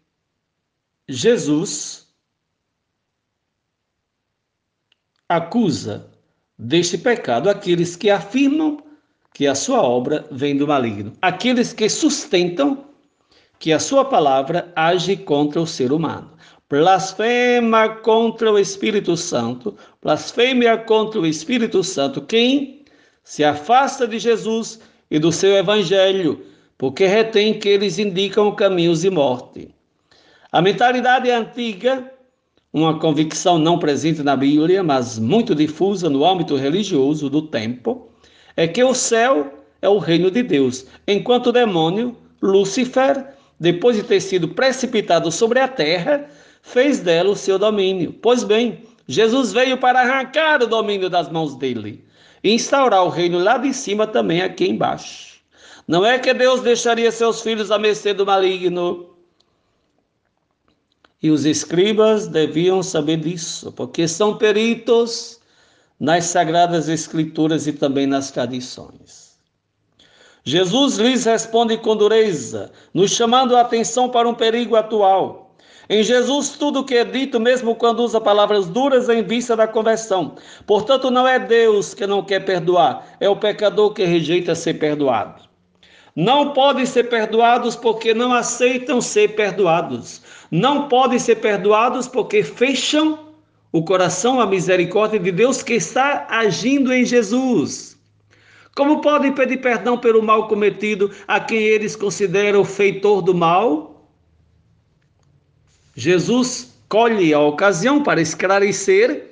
Jesus 1.09 2.02
acusa 5.37 6.07
deste 6.59 6.97
pecado 6.97 7.51
aqueles 7.51 7.97
que 7.97 8.11
afirmam 8.11 8.79
que 9.35 9.47
a 9.47 9.55
sua 9.55 9.83
obra 9.83 10.27
vem 10.31 10.57
do 10.57 10.67
maligno, 10.67 11.13
aqueles 11.21 11.73
que 11.73 11.89
sustentam 11.89 12.85
que 13.59 13.73
a 13.73 13.79
sua 13.79 14.05
palavra 14.05 14.73
age 14.75 15.17
contra 15.17 15.61
o 15.61 15.67
ser 15.67 15.93
humano. 15.93 16.31
Blasfema 16.69 17.89
contra 17.89 18.51
o 18.51 18.59
Espírito 18.59 19.17
Santo, 19.17 19.77
blasfêmia 20.03 20.77
contra 20.77 21.21
o 21.21 21.27
Espírito 21.27 21.85
Santo, 21.85 22.23
quem 22.23 22.85
se 23.23 23.45
afasta 23.45 24.07
de 24.07 24.19
Jesus 24.19 24.81
e 25.11 25.19
do 25.19 25.31
seu 25.31 25.55
evangelho, 25.57 26.45
porque 26.77 27.07
retém 27.07 27.59
que 27.59 27.69
eles 27.69 27.99
indicam 27.99 28.55
caminhos 28.55 29.03
de 29.03 29.11
morte. 29.11 29.75
A 30.51 30.61
mentalidade 30.61 31.31
antiga, 31.31 32.12
uma 32.73 32.99
convicção 32.99 33.59
não 33.59 33.79
presente 33.79 34.23
na 34.23 34.35
Bíblia, 34.35 34.83
mas 34.83 35.19
muito 35.19 35.55
difusa 35.55 36.09
no 36.09 36.25
âmbito 36.25 36.57
religioso 36.57 37.29
do 37.29 37.43
tempo, 37.43 38.09
é 38.57 38.67
que 38.67 38.83
o 38.83 38.95
céu 38.95 39.53
é 39.83 39.89
o 39.89 39.99
reino 39.99 40.31
de 40.31 40.43
Deus, 40.43 40.87
enquanto 41.07 41.49
o 41.49 41.53
demônio, 41.53 42.17
Lúcifer, 42.41 43.27
depois 43.61 43.97
de 43.97 44.03
ter 44.03 44.21
sido 44.21 44.49
precipitado 44.49 45.31
sobre 45.31 45.61
a 45.61 45.69
terra, 45.69 46.27
fez 46.63 47.01
dela 47.01 47.31
o 47.31 47.37
seu 47.37 47.59
domínio. 47.59 48.13
Pois 48.23 48.43
bem, 48.43 48.83
Jesus 49.07 49.53
veio 49.53 49.77
para 49.77 50.01
arrancar 50.01 50.63
o 50.63 50.67
domínio 50.67 51.11
das 51.11 51.29
mãos 51.29 51.55
dele 51.57 52.05
e 52.43 52.55
instaurar 52.55 53.05
o 53.05 53.09
reino 53.09 53.39
lá 53.39 53.59
de 53.59 53.73
cima 53.75 54.07
também 54.07 54.41
aqui 54.41 54.69
embaixo. 54.69 55.33
Não 55.87 56.07
é 56.07 56.19
que 56.19 56.33
Deus 56.33 56.61
deixaria 56.61 57.11
seus 57.13 57.41
filhos 57.41 57.71
à 57.71 57.79
mercê 57.79 58.15
do 58.15 58.25
maligno, 58.25 59.12
e 61.23 61.31
os 61.31 61.45
escribas 61.45 62.27
deviam 62.27 62.83
saber 62.83 63.19
disso, 63.19 63.71
porque 63.73 64.09
são 64.09 64.37
peritos 64.37 65.41
nas 65.99 66.25
sagradas 66.25 66.89
escrituras 66.89 67.67
e 67.67 67.73
também 67.73 68.07
nas 68.07 68.31
tradições. 68.31 69.33
Jesus 70.45 70.97
lhes 70.97 71.25
responde 71.25 71.77
com 71.77 71.95
dureza, 71.95 72.73
nos 72.93 73.13
chamando 73.13 73.57
a 73.57 73.61
atenção 73.61 74.09
para 74.09 74.29
um 74.29 74.35
perigo 74.35 74.75
atual. 74.75 75.55
Em 75.89 76.03
Jesus, 76.03 76.51
tudo 76.51 76.81
o 76.81 76.85
que 76.85 76.97
é 76.97 77.05
dito, 77.05 77.39
mesmo 77.39 77.77
quando 77.77 78.01
usa 78.01 78.21
palavras 78.21 78.67
duras, 78.67 79.09
é 79.09 79.15
em 79.15 79.23
vista 79.23 79.55
da 79.55 79.69
conversão. 79.69 80.35
Portanto, 80.67 81.11
não 81.11 81.29
é 81.29 81.39
Deus 81.39 81.95
que 81.95 82.07
não 82.07 82.25
quer 82.25 82.45
perdoar, 82.45 83.07
é 83.21 83.29
o 83.29 83.37
pecador 83.37 83.93
que 83.93 84.05
rejeita 84.05 84.55
ser 84.55 84.75
perdoado. 84.75 85.52
Não 86.15 86.53
podem 86.53 86.85
ser 86.85 87.05
perdoados 87.05 87.75
porque 87.75 88.13
não 88.13 88.33
aceitam 88.35 89.01
ser 89.01 89.35
perdoados. 89.35 90.21
Não 90.51 90.89
podem 90.89 91.19
ser 91.19 91.37
perdoados 91.37 92.07
porque 92.07 92.43
fecham 92.43 93.33
o 93.73 93.83
coração 93.83 94.39
à 94.39 94.47
misericórdia 94.47 95.19
de 95.19 95.33
Deus 95.33 95.63
que 95.63 95.75
está 95.75 96.27
agindo 96.29 96.93
em 96.93 97.05
Jesus. 97.05 97.97
Como 98.75 99.01
podem 99.01 99.33
pedir 99.33 99.59
perdão 99.59 99.97
pelo 99.99 100.23
mal 100.23 100.49
cometido 100.49 101.11
a 101.27 101.41
quem 101.41 101.59
eles 101.59 101.97
consideram 101.97 102.65
feitor 102.65 103.23
do 103.23 103.35
mal? 103.35 104.11
Jesus 105.95 106.75
colhe 106.89 107.33
a 107.33 107.41
ocasião 107.41 108.03
para 108.03 108.21
esclarecer 108.21 109.31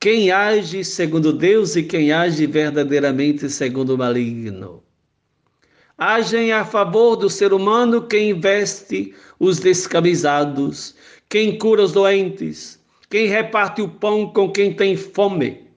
quem 0.00 0.30
age 0.30 0.84
segundo 0.84 1.32
Deus 1.32 1.76
e 1.76 1.82
quem 1.82 2.12
age 2.12 2.46
verdadeiramente 2.46 3.48
segundo 3.50 3.94
o 3.94 3.98
maligno. 3.98 4.82
Agem 5.96 6.50
a 6.52 6.64
favor 6.64 7.14
do 7.14 7.30
ser 7.30 7.52
humano 7.52 8.02
quem 8.02 8.38
veste 8.38 9.14
os 9.38 9.60
descamisados, 9.60 10.96
quem 11.28 11.56
cura 11.56 11.82
os 11.82 11.92
doentes, 11.92 12.80
quem 13.08 13.28
reparte 13.28 13.80
o 13.80 13.88
pão 13.88 14.26
com 14.26 14.50
quem 14.50 14.74
tem 14.74 14.96
fome. 14.96 15.68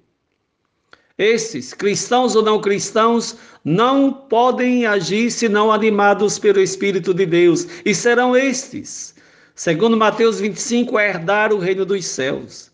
Esses, 1.20 1.72
cristãos 1.72 2.36
ou 2.36 2.42
não 2.42 2.60
cristãos, 2.60 3.38
não 3.64 4.12
podem 4.12 4.88
agir 4.88 5.30
senão 5.30 5.72
animados 5.72 6.40
pelo 6.40 6.62
Espírito 6.62 7.14
de 7.14 7.26
Deus, 7.26 7.68
e 7.86 7.94
serão 7.94 8.36
estes, 8.36 9.14
segundo 9.54 9.96
Mateus 9.96 10.40
25, 10.40 10.98
a 10.98 11.04
herdar 11.04 11.54
o 11.54 11.60
reino 11.60 11.86
dos 11.86 12.06
céus. 12.06 12.72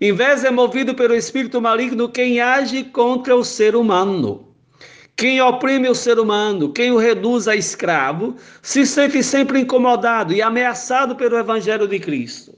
Em 0.00 0.12
vez 0.12 0.44
é 0.44 0.50
movido 0.50 0.94
pelo 0.94 1.14
espírito 1.14 1.60
maligno 1.60 2.08
quem 2.08 2.40
age 2.40 2.84
contra 2.84 3.36
o 3.36 3.44
ser 3.44 3.76
humano. 3.76 4.49
Quem 5.20 5.38
oprime 5.38 5.86
o 5.86 5.94
ser 5.94 6.18
humano, 6.18 6.72
quem 6.72 6.92
o 6.92 6.96
reduz 6.96 7.46
a 7.46 7.54
escravo, 7.54 8.36
se 8.62 8.86
sente 8.86 9.22
sempre 9.22 9.60
incomodado 9.60 10.32
e 10.32 10.40
ameaçado 10.40 11.14
pelo 11.14 11.36
Evangelho 11.36 11.86
de 11.86 12.00
Cristo. 12.00 12.56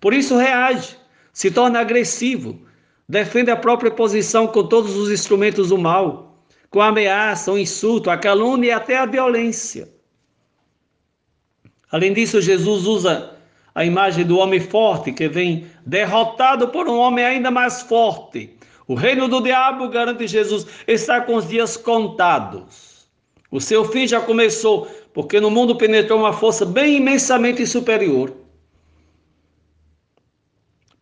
Por 0.00 0.14
isso 0.14 0.36
reage, 0.36 0.96
se 1.32 1.50
torna 1.50 1.80
agressivo, 1.80 2.60
defende 3.08 3.50
a 3.50 3.56
própria 3.56 3.90
posição 3.90 4.46
com 4.46 4.68
todos 4.68 4.94
os 4.94 5.10
instrumentos 5.10 5.70
do 5.70 5.78
mal, 5.78 6.44
com 6.70 6.80
a 6.80 6.86
ameaça, 6.86 7.50
o 7.50 7.58
insulto, 7.58 8.08
a 8.08 8.16
calúnia 8.16 8.68
e 8.68 8.70
até 8.70 8.96
a 8.96 9.04
violência. 9.04 9.88
Além 11.90 12.12
disso, 12.12 12.40
Jesus 12.40 12.86
usa 12.86 13.32
a 13.74 13.84
imagem 13.84 14.24
do 14.24 14.38
homem 14.38 14.60
forte 14.60 15.10
que 15.10 15.26
vem 15.26 15.66
derrotado 15.84 16.68
por 16.68 16.88
um 16.88 16.98
homem 16.98 17.24
ainda 17.24 17.50
mais 17.50 17.82
forte 17.82 18.55
o 18.88 18.94
reino 18.94 19.26
do 19.26 19.40
diabo, 19.40 19.88
garante 19.88 20.28
Jesus, 20.28 20.66
está 20.86 21.20
com 21.20 21.34
os 21.34 21.48
dias 21.48 21.76
contados. 21.76 23.08
O 23.50 23.60
seu 23.60 23.84
fim 23.84 24.06
já 24.06 24.20
começou, 24.20 24.86
porque 25.12 25.40
no 25.40 25.50
mundo 25.50 25.76
penetrou 25.76 26.20
uma 26.20 26.32
força 26.32 26.64
bem 26.64 26.96
imensamente 26.96 27.66
superior. 27.66 28.32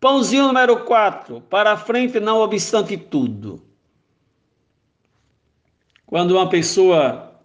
Pãozinho 0.00 0.46
número 0.46 0.84
4, 0.84 1.40
para 1.42 1.72
a 1.72 1.76
frente, 1.76 2.20
não 2.20 2.38
obstante 2.38 2.96
tudo. 2.96 3.62
Quando 6.06 6.32
uma 6.32 6.48
pessoa 6.48 7.40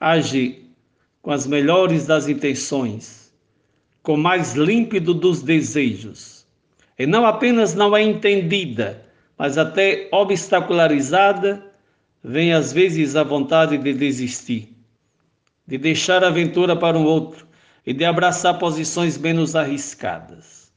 age 0.00 0.70
com 1.20 1.30
as 1.30 1.46
melhores 1.46 2.06
das 2.06 2.28
intenções, 2.28 3.34
com 4.02 4.16
mais 4.16 4.54
límpido 4.54 5.12
dos 5.12 5.42
desejos, 5.42 6.46
e 6.98 7.06
não 7.06 7.26
apenas 7.26 7.74
não 7.74 7.96
é 7.96 8.02
entendida, 8.02 9.05
mas 9.38 9.58
até 9.58 10.08
obstacularizada, 10.12 11.64
vem 12.22 12.52
às 12.52 12.72
vezes 12.72 13.14
a 13.16 13.22
vontade 13.22 13.76
de 13.76 13.92
desistir, 13.92 14.74
de 15.66 15.78
deixar 15.78 16.24
a 16.24 16.28
aventura 16.28 16.74
para 16.74 16.98
um 16.98 17.04
outro 17.04 17.46
e 17.86 17.92
de 17.92 18.04
abraçar 18.04 18.58
posições 18.58 19.16
menos 19.18 19.54
arriscadas. 19.54 20.72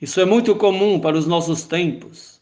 Isso 0.00 0.20
é 0.20 0.24
muito 0.24 0.54
comum 0.56 1.00
para 1.00 1.16
os 1.16 1.26
nossos 1.26 1.62
tempos, 1.62 2.40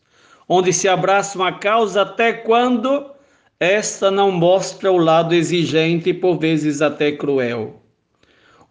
onde 0.48 0.72
se 0.72 0.88
abraça 0.88 1.38
uma 1.38 1.52
causa 1.52 2.02
até 2.02 2.32
quando 2.32 3.12
esta 3.60 4.10
não 4.10 4.32
mostra 4.32 4.90
o 4.90 4.96
lado 4.96 5.34
exigente 5.34 6.10
e 6.10 6.14
por 6.14 6.38
vezes 6.38 6.82
até 6.82 7.12
cruel. 7.12 7.80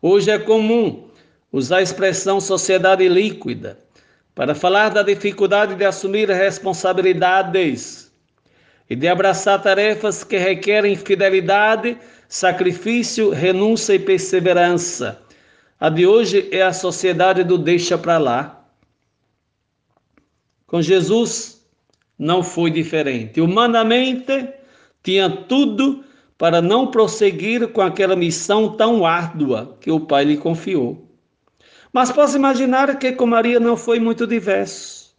Hoje 0.02 0.32
é 0.32 0.40
comum 0.40 1.08
usar 1.52 1.78
a 1.78 1.82
expressão 1.82 2.42
sociedade 2.42 3.08
líquida 3.08 3.80
para 4.34 4.56
falar 4.56 4.90
da 4.90 5.04
dificuldade 5.04 5.76
de 5.76 5.86
assumir 5.86 6.30
responsabilidades 6.30 8.12
e 8.90 8.96
de 8.96 9.08
abraçar 9.08 9.62
tarefas 9.62 10.24
que 10.24 10.38
requerem 10.38 10.96
fidelidade, 10.96 11.98
sacrifício, 12.28 13.30
renúncia 13.30 13.94
e 13.94 14.00
perseverança. 14.00 15.22
A 15.80 15.90
de 15.90 16.06
hoje 16.06 16.48
é 16.52 16.62
a 16.62 16.74
sociedade 16.74 17.44
do 17.44 17.58
deixa 17.58 17.98
para 17.98 18.18
lá. 18.18 18.66
Com 20.68 20.82
Jesus 20.82 21.66
não 22.18 22.44
foi 22.44 22.72
diferente. 22.72 23.42
Humanamente, 23.42 24.48
tinha 25.04 25.30
tudo 25.30 26.04
para 26.38 26.62
não 26.62 26.88
prosseguir 26.88 27.68
com 27.70 27.82
aquela 27.82 28.16
missão 28.16 28.76
tão 28.76 29.06
árdua 29.06 29.78
que 29.82 29.92
o 29.92 30.00
Pai 30.00 30.24
lhe 30.24 30.38
confiou. 30.38 31.11
Mas 31.94 32.12
posso 32.12 32.38
imaginar 32.38 32.98
que 32.98 33.12
com 33.12 33.26
Maria 33.26 33.60
não 33.60 33.76
foi 33.76 34.00
muito 34.00 34.26
diverso. 34.26 35.16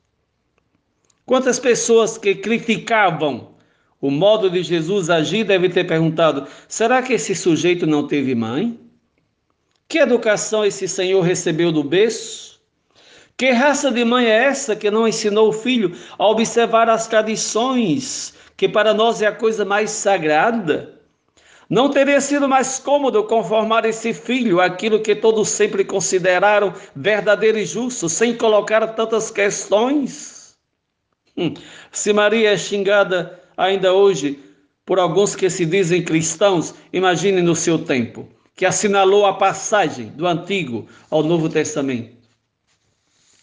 Quantas 1.27 1.59
pessoas 1.59 2.19
que 2.19 2.35
criticavam 2.35 3.53
o 4.01 4.11
modo 4.11 4.51
de 4.51 4.63
Jesus 4.63 5.09
agir 5.09 5.45
devem 5.45 5.71
ter 5.71 5.85
perguntado: 5.85 6.47
será 6.67 7.03
que 7.03 7.13
esse 7.13 7.35
sujeito 7.35 7.87
não 7.87 8.07
teve 8.07 8.35
mãe? 8.35 8.79
Que 9.89 9.99
educação 9.99 10.65
esse 10.65 10.89
Senhor 10.89 11.21
recebeu 11.21 11.71
do 11.71 11.85
berço? 11.85 12.61
Que 13.37 13.51
raça 13.51 13.91
de 13.91 14.05
mãe 14.05 14.27
é 14.27 14.45
essa 14.45 14.75
que 14.75 14.91
não 14.91 15.07
ensinou 15.07 15.49
o 15.49 15.53
filho 15.53 15.97
a 16.19 16.27
observar 16.27 16.89
as 16.89 17.07
tradições, 17.07 18.35
que 18.57 18.69
para 18.69 18.95
nós 18.95 19.21
é 19.21 19.27
a 19.27 19.33
coisa 19.33 19.65
mais 19.65 19.91
sagrada? 19.91 21.02
Não 21.73 21.89
teria 21.89 22.21
sido 22.21 22.47
mais 22.47 22.79
cômodo 22.79 23.25
conformar 23.25 23.87
esse 23.87 24.13
filho 24.13 24.61
aquilo 24.61 25.01
que 25.01 25.17
todos 25.17 25.49
sempre 25.49 25.87
consideraram 25.87 26.75
verdadeiro 26.95 27.57
e 27.57 27.65
justo, 27.65 28.11
sem 28.11 28.37
colocar 28.37 28.87
tantas 28.89 29.31
questões? 29.31 30.55
Hum, 31.35 31.55
se 31.91 32.13
Maria 32.13 32.53
é 32.53 32.59
xingada 32.59 33.41
ainda 33.57 33.95
hoje 33.95 34.39
por 34.85 34.99
alguns 34.99 35.35
que 35.35 35.49
se 35.49 35.65
dizem 35.65 36.03
cristãos, 36.03 36.75
imagine 36.93 37.41
no 37.41 37.57
seu 37.57 37.79
tempo, 37.79 38.29
que 38.55 38.67
assinalou 38.67 39.25
a 39.25 39.33
passagem 39.33 40.09
do 40.09 40.27
Antigo 40.27 40.87
ao 41.09 41.23
Novo 41.23 41.49
Testamento. 41.49 42.15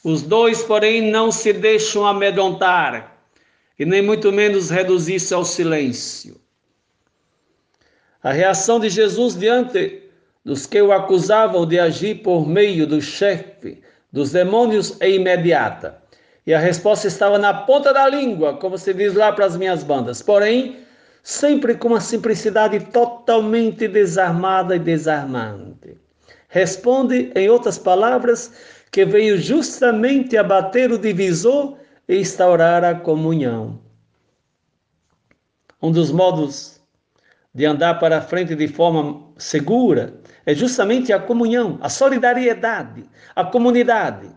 Os 0.03 0.21
dois, 0.21 0.61
porém, 0.61 1.01
não 1.01 1.31
se 1.31 1.51
deixam 1.51 2.05
amedrontar 2.05 3.23
e 3.79 3.83
nem 3.85 4.03
muito 4.03 4.31
menos 4.31 4.69
reduzir-se 4.69 5.33
ao 5.33 5.43
silêncio. 5.43 6.39
A 8.21 8.31
reação 8.31 8.79
de 8.79 8.89
Jesus 8.89 9.35
diante 9.37 10.03
dos 10.43 10.65
que 10.65 10.81
o 10.81 10.91
acusavam 10.91 11.65
de 11.65 11.79
agir 11.79 12.21
por 12.21 12.47
meio 12.47 12.85
do 12.85 13.01
chefe 13.01 13.81
dos 14.11 14.31
demônios 14.31 14.99
é 14.99 15.09
imediata. 15.09 16.01
E 16.45 16.53
a 16.53 16.59
resposta 16.59 17.07
estava 17.07 17.37
na 17.37 17.53
ponta 17.53 17.93
da 17.93 18.07
língua, 18.09 18.57
como 18.57 18.77
se 18.77 18.93
diz 18.93 19.13
lá 19.13 19.31
para 19.31 19.45
as 19.45 19.55
minhas 19.55 19.83
bandas. 19.83 20.21
Porém, 20.21 20.79
sempre 21.23 21.75
com 21.75 21.89
uma 21.89 22.01
simplicidade 22.01 22.79
totalmente 22.87 23.87
desarmada 23.87 24.75
e 24.75 24.79
desarmante. 24.79 25.97
Responde, 26.47 27.31
em 27.35 27.49
outras 27.49 27.77
palavras, 27.77 28.51
que 28.91 29.05
veio 29.05 29.37
justamente 29.37 30.35
abater 30.35 30.91
o 30.91 30.97
divisor 30.97 31.77
e 32.07 32.17
instaurar 32.17 32.83
a 32.83 32.95
comunhão. 32.95 33.79
Um 35.81 35.91
dos 35.91 36.11
modos 36.11 36.78
de 37.59 37.65
andar 37.65 37.95
para 37.95 38.21
frente 38.21 38.55
de 38.55 38.69
forma 38.69 39.21
segura 39.37 40.13
é 40.45 40.55
justamente 40.55 41.11
a 41.11 41.19
comunhão, 41.19 41.77
a 41.81 41.89
solidariedade, 41.89 43.03
a 43.35 43.43
comunidade. 43.43 44.29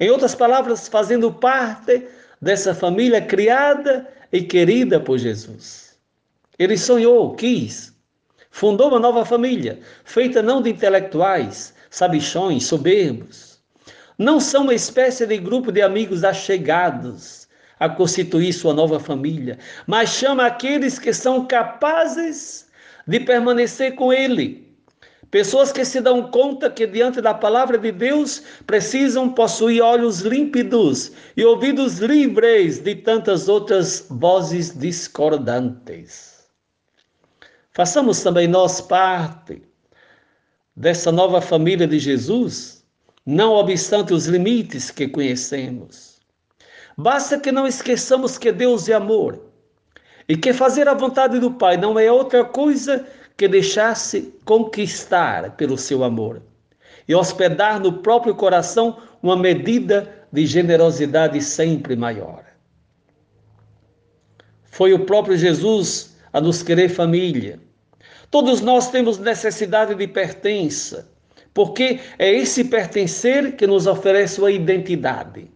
Em 0.00 0.08
outras 0.08 0.34
palavras, 0.34 0.88
fazendo 0.88 1.30
parte 1.30 2.08
dessa 2.40 2.74
família 2.74 3.20
criada 3.20 4.08
e 4.32 4.40
querida 4.40 4.98
por 4.98 5.18
Jesus. 5.18 5.98
Ele 6.58 6.78
sonhou, 6.78 7.34
quis, 7.34 7.94
fundou 8.50 8.88
uma 8.88 8.98
nova 8.98 9.22
família, 9.26 9.78
feita 10.02 10.40
não 10.40 10.62
de 10.62 10.70
intelectuais, 10.70 11.74
sabichões, 11.90 12.64
soberbos. 12.64 13.60
Não 14.16 14.40
são 14.40 14.62
uma 14.62 14.74
espécie 14.74 15.26
de 15.26 15.36
grupo 15.36 15.70
de 15.70 15.82
amigos 15.82 16.24
achegados, 16.24 17.41
a 17.82 17.88
constituir 17.88 18.52
sua 18.52 18.72
nova 18.72 19.00
família, 19.00 19.58
mas 19.88 20.10
chama 20.10 20.46
aqueles 20.46 21.00
que 21.00 21.12
são 21.12 21.46
capazes 21.46 22.68
de 23.08 23.18
permanecer 23.18 23.96
com 23.96 24.12
Ele. 24.12 24.72
Pessoas 25.32 25.72
que 25.72 25.84
se 25.84 26.00
dão 26.00 26.30
conta 26.30 26.70
que 26.70 26.86
diante 26.86 27.20
da 27.20 27.34
palavra 27.34 27.76
de 27.76 27.90
Deus 27.90 28.44
precisam 28.68 29.28
possuir 29.28 29.82
olhos 29.82 30.20
límpidos 30.20 31.10
e 31.36 31.44
ouvidos 31.44 31.98
livres 31.98 32.78
de 32.78 32.94
tantas 32.94 33.48
outras 33.48 34.06
vozes 34.08 34.78
discordantes. 34.78 36.44
Façamos 37.72 38.22
também 38.22 38.46
nós 38.46 38.80
parte 38.80 39.60
dessa 40.76 41.10
nova 41.10 41.40
família 41.40 41.88
de 41.88 41.98
Jesus, 41.98 42.84
não 43.26 43.54
obstante 43.54 44.14
os 44.14 44.26
limites 44.26 44.88
que 44.92 45.08
conhecemos. 45.08 46.11
Basta 46.96 47.38
que 47.38 47.50
não 47.50 47.66
esqueçamos 47.66 48.36
que 48.36 48.52
Deus 48.52 48.88
é 48.88 48.94
amor 48.94 49.40
e 50.28 50.36
que 50.36 50.52
fazer 50.52 50.88
a 50.88 50.94
vontade 50.94 51.38
do 51.38 51.52
Pai 51.52 51.76
não 51.76 51.98
é 51.98 52.10
outra 52.10 52.44
coisa 52.44 53.06
que 53.36 53.48
deixar-se 53.48 54.34
conquistar 54.44 55.56
pelo 55.56 55.78
seu 55.78 56.04
amor 56.04 56.42
e 57.08 57.14
hospedar 57.14 57.80
no 57.80 57.94
próprio 57.94 58.34
coração 58.34 58.98
uma 59.22 59.36
medida 59.36 60.26
de 60.32 60.46
generosidade 60.46 61.40
sempre 61.40 61.96
maior. 61.96 62.44
Foi 64.64 64.92
o 64.94 65.04
próprio 65.04 65.36
Jesus 65.36 66.16
a 66.32 66.40
nos 66.40 66.62
querer 66.62 66.88
família. 66.88 67.60
Todos 68.30 68.60
nós 68.60 68.90
temos 68.90 69.18
necessidade 69.18 69.94
de 69.94 70.08
pertença, 70.08 71.06
porque 71.52 72.00
é 72.18 72.30
esse 72.32 72.64
pertencer 72.64 73.56
que 73.56 73.66
nos 73.66 73.86
oferece 73.86 74.40
uma 74.40 74.50
identidade. 74.50 75.50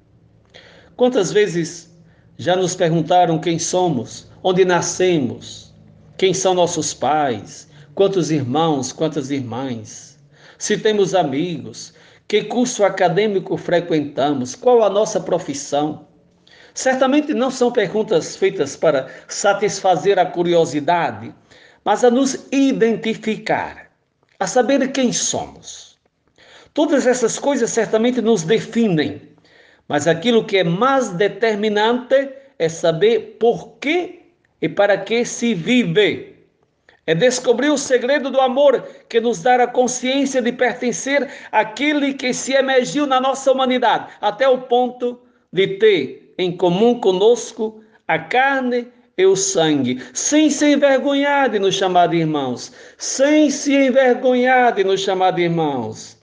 Quantas 0.97 1.31
vezes 1.31 1.95
já 2.39 2.57
nos 2.57 2.75
perguntaram 2.75 3.39
quem 3.39 3.59
somos, 3.59 4.29
onde 4.43 4.65
nascemos, 4.65 5.75
quem 6.17 6.33
são 6.33 6.55
nossos 6.55 6.95
pais, 6.95 7.69
quantos 7.95 8.31
irmãos, 8.31 8.93
quantas 8.93 9.31
irmãs, 9.31 10.19
se 10.57 10.79
temos 10.79 11.15
amigos, 11.15 11.93
que 12.27 12.45
curso 12.45 12.83
acadêmico 12.83 13.59
frequentamos, 13.59 14.55
qual 14.55 14.83
a 14.83 14.89
nossa 14.89 15.21
profissão? 15.21 16.09
Certamente 16.73 17.35
não 17.35 17.51
são 17.51 17.71
perguntas 17.71 18.35
feitas 18.35 18.75
para 18.75 19.09
satisfazer 19.29 20.19
a 20.19 20.25
curiosidade, 20.25 21.35
mas 21.85 22.05
a 22.05 22.11
nos 22.11 22.47
identificar, 22.51 23.91
a 24.41 24.47
saber 24.47 24.91
quem 24.93 25.13
somos. 25.13 25.99
Todas 26.73 27.07
essas 27.07 27.39
coisas 27.39 27.69
certamente 27.69 28.23
nos 28.23 28.43
definem 28.43 29.26
mas 29.89 30.07
aquilo 30.07 30.45
que 30.45 30.59
é 30.59 30.65
mais 30.65 31.11
determinante 31.11 32.31
é 32.59 32.69
saber 32.69 33.37
por 33.39 33.77
que 33.79 34.21
e 34.61 34.69
para 34.69 34.99
que 34.99 35.25
se 35.25 35.55
vive. 35.55 36.35
É 37.07 37.15
descobrir 37.15 37.71
o 37.71 37.79
segredo 37.79 38.31
do 38.31 38.41
amor 38.41 38.85
que 39.09 39.21
nos 39.21 39.41
dá 39.41 39.63
a 39.63 39.67
consciência 39.67 40.43
de 40.43 40.51
pertencer 40.51 41.29
àquele 41.53 42.15
que 42.15 42.35
se 42.35 42.53
emergiu 42.53 43.07
na 43.07 43.21
nossa 43.21 43.53
humanidade, 43.53 44.09
até 44.21 44.49
o 44.49 44.63
ponto 44.63 45.21
de 45.53 45.69
ter 45.79 46.35
em 46.37 46.57
comum 46.57 46.99
conosco 46.99 47.81
a 48.09 48.19
carne 48.19 48.89
e 49.17 49.25
o 49.25 49.37
sangue, 49.37 50.03
sem 50.13 50.51
se 50.51 50.73
envergonhar 50.73 51.49
de 51.49 51.59
nos 51.59 51.75
chamar 51.75 52.09
de 52.09 52.19
irmãos, 52.19 52.73
sem 52.99 53.51
se 53.51 53.75
envergonhar 53.75 54.73
de 54.73 54.85
nos 54.85 55.01
chamar 55.01 55.31
de 55.31 55.43
irmãos. 55.43 56.16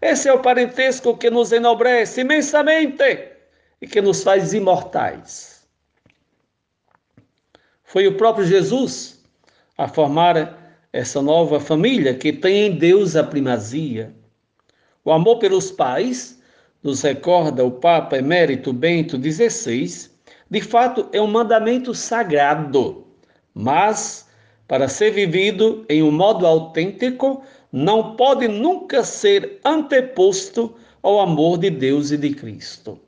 Esse 0.00 0.28
é 0.28 0.32
o 0.32 0.40
parentesco 0.40 1.16
que 1.16 1.30
nos 1.30 1.52
enobrece 1.52 2.22
imensamente 2.22 3.30
e 3.80 3.86
que 3.86 4.00
nos 4.00 4.22
faz 4.22 4.54
imortais. 4.54 5.68
Foi 7.84 8.06
o 8.06 8.16
próprio 8.16 8.46
Jesus 8.46 9.22
a 9.76 9.88
formar 9.88 10.58
essa 10.92 11.20
nova 11.20 11.60
família 11.60 12.14
que 12.14 12.32
tem 12.32 12.66
em 12.66 12.76
Deus 12.76 13.16
a 13.16 13.24
primazia. 13.24 14.14
O 15.04 15.12
amor 15.12 15.38
pelos 15.38 15.70
pais, 15.70 16.40
nos 16.82 17.02
recorda 17.02 17.64
o 17.64 17.70
Papa 17.70 18.16
Emérito 18.16 18.72
Bento 18.72 19.20
XVI, 19.20 20.10
de 20.50 20.60
fato 20.60 21.08
é 21.12 21.20
um 21.20 21.26
mandamento 21.26 21.94
sagrado, 21.94 23.06
mas 23.54 24.28
para 24.66 24.88
ser 24.88 25.10
vivido 25.10 25.84
em 25.88 26.02
um 26.02 26.10
modo 26.10 26.46
autêntico, 26.46 27.42
não 27.72 28.16
pode 28.16 28.48
nunca 28.48 29.04
ser 29.04 29.60
anteposto 29.64 30.76
ao 31.02 31.20
amor 31.20 31.58
de 31.58 31.70
Deus 31.70 32.10
e 32.10 32.16
de 32.16 32.34
Cristo. 32.34 33.00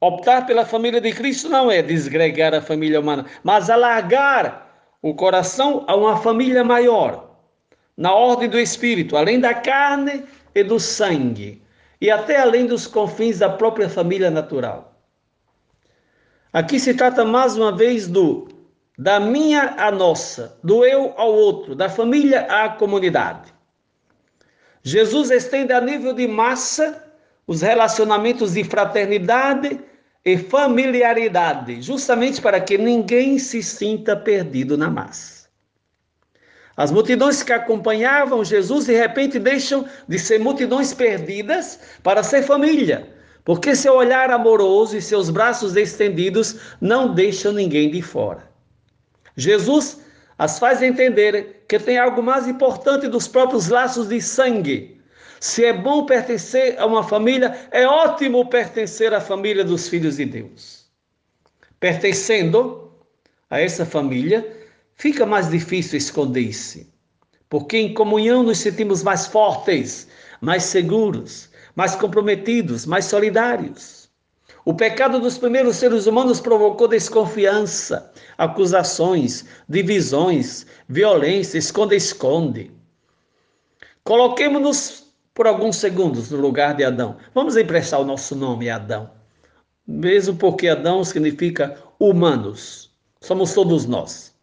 Optar 0.00 0.46
pela 0.46 0.64
família 0.64 1.00
de 1.00 1.12
Cristo 1.12 1.48
não 1.48 1.70
é 1.70 1.82
desgregar 1.82 2.54
a 2.54 2.62
família 2.62 3.00
humana, 3.00 3.26
mas 3.42 3.68
alargar 3.68 4.68
o 5.02 5.14
coração 5.14 5.84
a 5.86 5.94
uma 5.94 6.16
família 6.16 6.62
maior, 6.62 7.36
na 7.96 8.14
ordem 8.14 8.48
do 8.48 8.58
espírito, 8.58 9.16
além 9.16 9.40
da 9.40 9.54
carne 9.54 10.24
e 10.54 10.62
do 10.62 10.78
sangue, 10.78 11.62
e 12.00 12.10
até 12.10 12.40
além 12.40 12.66
dos 12.66 12.86
confins 12.86 13.40
da 13.40 13.48
própria 13.48 13.88
família 13.88 14.30
natural. 14.30 14.94
Aqui 16.52 16.78
se 16.78 16.94
trata 16.94 17.24
mais 17.24 17.56
uma 17.56 17.76
vez 17.76 18.06
do 18.06 18.48
da 18.98 19.20
minha 19.20 19.76
à 19.78 19.92
nossa, 19.92 20.58
do 20.64 20.84
eu 20.84 21.14
ao 21.16 21.32
outro, 21.32 21.76
da 21.76 21.88
família 21.88 22.40
à 22.50 22.68
comunidade. 22.68 23.54
Jesus 24.82 25.30
estende 25.30 25.72
a 25.72 25.80
nível 25.80 26.12
de 26.12 26.26
massa 26.26 27.04
os 27.46 27.62
relacionamentos 27.62 28.54
de 28.54 28.64
fraternidade 28.64 29.78
e 30.24 30.36
familiaridade, 30.36 31.80
justamente 31.80 32.42
para 32.42 32.60
que 32.60 32.76
ninguém 32.76 33.38
se 33.38 33.62
sinta 33.62 34.16
perdido 34.16 34.76
na 34.76 34.90
massa. 34.90 35.48
As 36.76 36.90
multidões 36.90 37.42
que 37.42 37.52
acompanhavam 37.52 38.44
Jesus 38.44 38.86
de 38.86 38.96
repente 38.96 39.38
deixam 39.38 39.86
de 40.08 40.18
ser 40.18 40.40
multidões 40.40 40.92
perdidas 40.92 41.78
para 42.02 42.22
ser 42.22 42.42
família, 42.42 43.08
porque 43.44 43.76
seu 43.76 43.94
olhar 43.94 44.30
amoroso 44.30 44.96
e 44.96 45.02
seus 45.02 45.30
braços 45.30 45.76
estendidos 45.76 46.56
não 46.80 47.14
deixam 47.14 47.52
ninguém 47.52 47.90
de 47.90 48.02
fora. 48.02 48.48
Jesus 49.38 50.00
as 50.36 50.58
faz 50.58 50.82
entender 50.82 51.64
que 51.68 51.78
tem 51.78 51.96
algo 51.96 52.22
mais 52.22 52.46
importante 52.46 53.08
dos 53.08 53.26
próprios 53.26 53.68
laços 53.68 54.08
de 54.08 54.20
sangue. 54.20 55.00
Se 55.40 55.64
é 55.64 55.72
bom 55.72 56.04
pertencer 56.04 56.78
a 56.78 56.84
uma 56.84 57.02
família, 57.02 57.56
é 57.70 57.86
ótimo 57.86 58.48
pertencer 58.48 59.14
à 59.14 59.20
família 59.20 59.64
dos 59.64 59.88
filhos 59.88 60.16
de 60.16 60.24
Deus. 60.24 60.86
Pertencendo 61.80 62.92
a 63.48 63.60
essa 63.60 63.86
família, 63.86 64.46
fica 64.94 65.24
mais 65.24 65.48
difícil 65.48 65.96
esconder-se, 65.96 66.92
porque 67.48 67.78
em 67.78 67.94
comunhão 67.94 68.42
nos 68.42 68.58
sentimos 68.58 69.02
mais 69.02 69.26
fortes, 69.26 70.08
mais 70.40 70.64
seguros, 70.64 71.48
mais 71.76 71.94
comprometidos, 71.94 72.84
mais 72.84 73.04
solidários. 73.04 73.97
O 74.68 74.74
pecado 74.74 75.18
dos 75.18 75.38
primeiros 75.38 75.76
seres 75.76 76.06
humanos 76.06 76.42
provocou 76.42 76.86
desconfiança, 76.86 78.12
acusações, 78.36 79.46
divisões, 79.66 80.66
violência, 80.86 81.56
esconde-esconde. 81.56 82.70
Coloquemos-nos 84.04 85.06
por 85.32 85.46
alguns 85.46 85.76
segundos 85.76 86.30
no 86.30 86.36
lugar 86.36 86.74
de 86.74 86.84
Adão. 86.84 87.16
Vamos 87.32 87.56
emprestar 87.56 87.98
o 87.98 88.04
nosso 88.04 88.36
nome 88.36 88.68
Adão. 88.68 89.10
Mesmo 89.86 90.36
porque 90.36 90.68
Adão 90.68 91.02
significa 91.02 91.74
humanos. 91.98 92.90
Somos 93.22 93.54
todos 93.54 93.86
nós. 93.86 94.34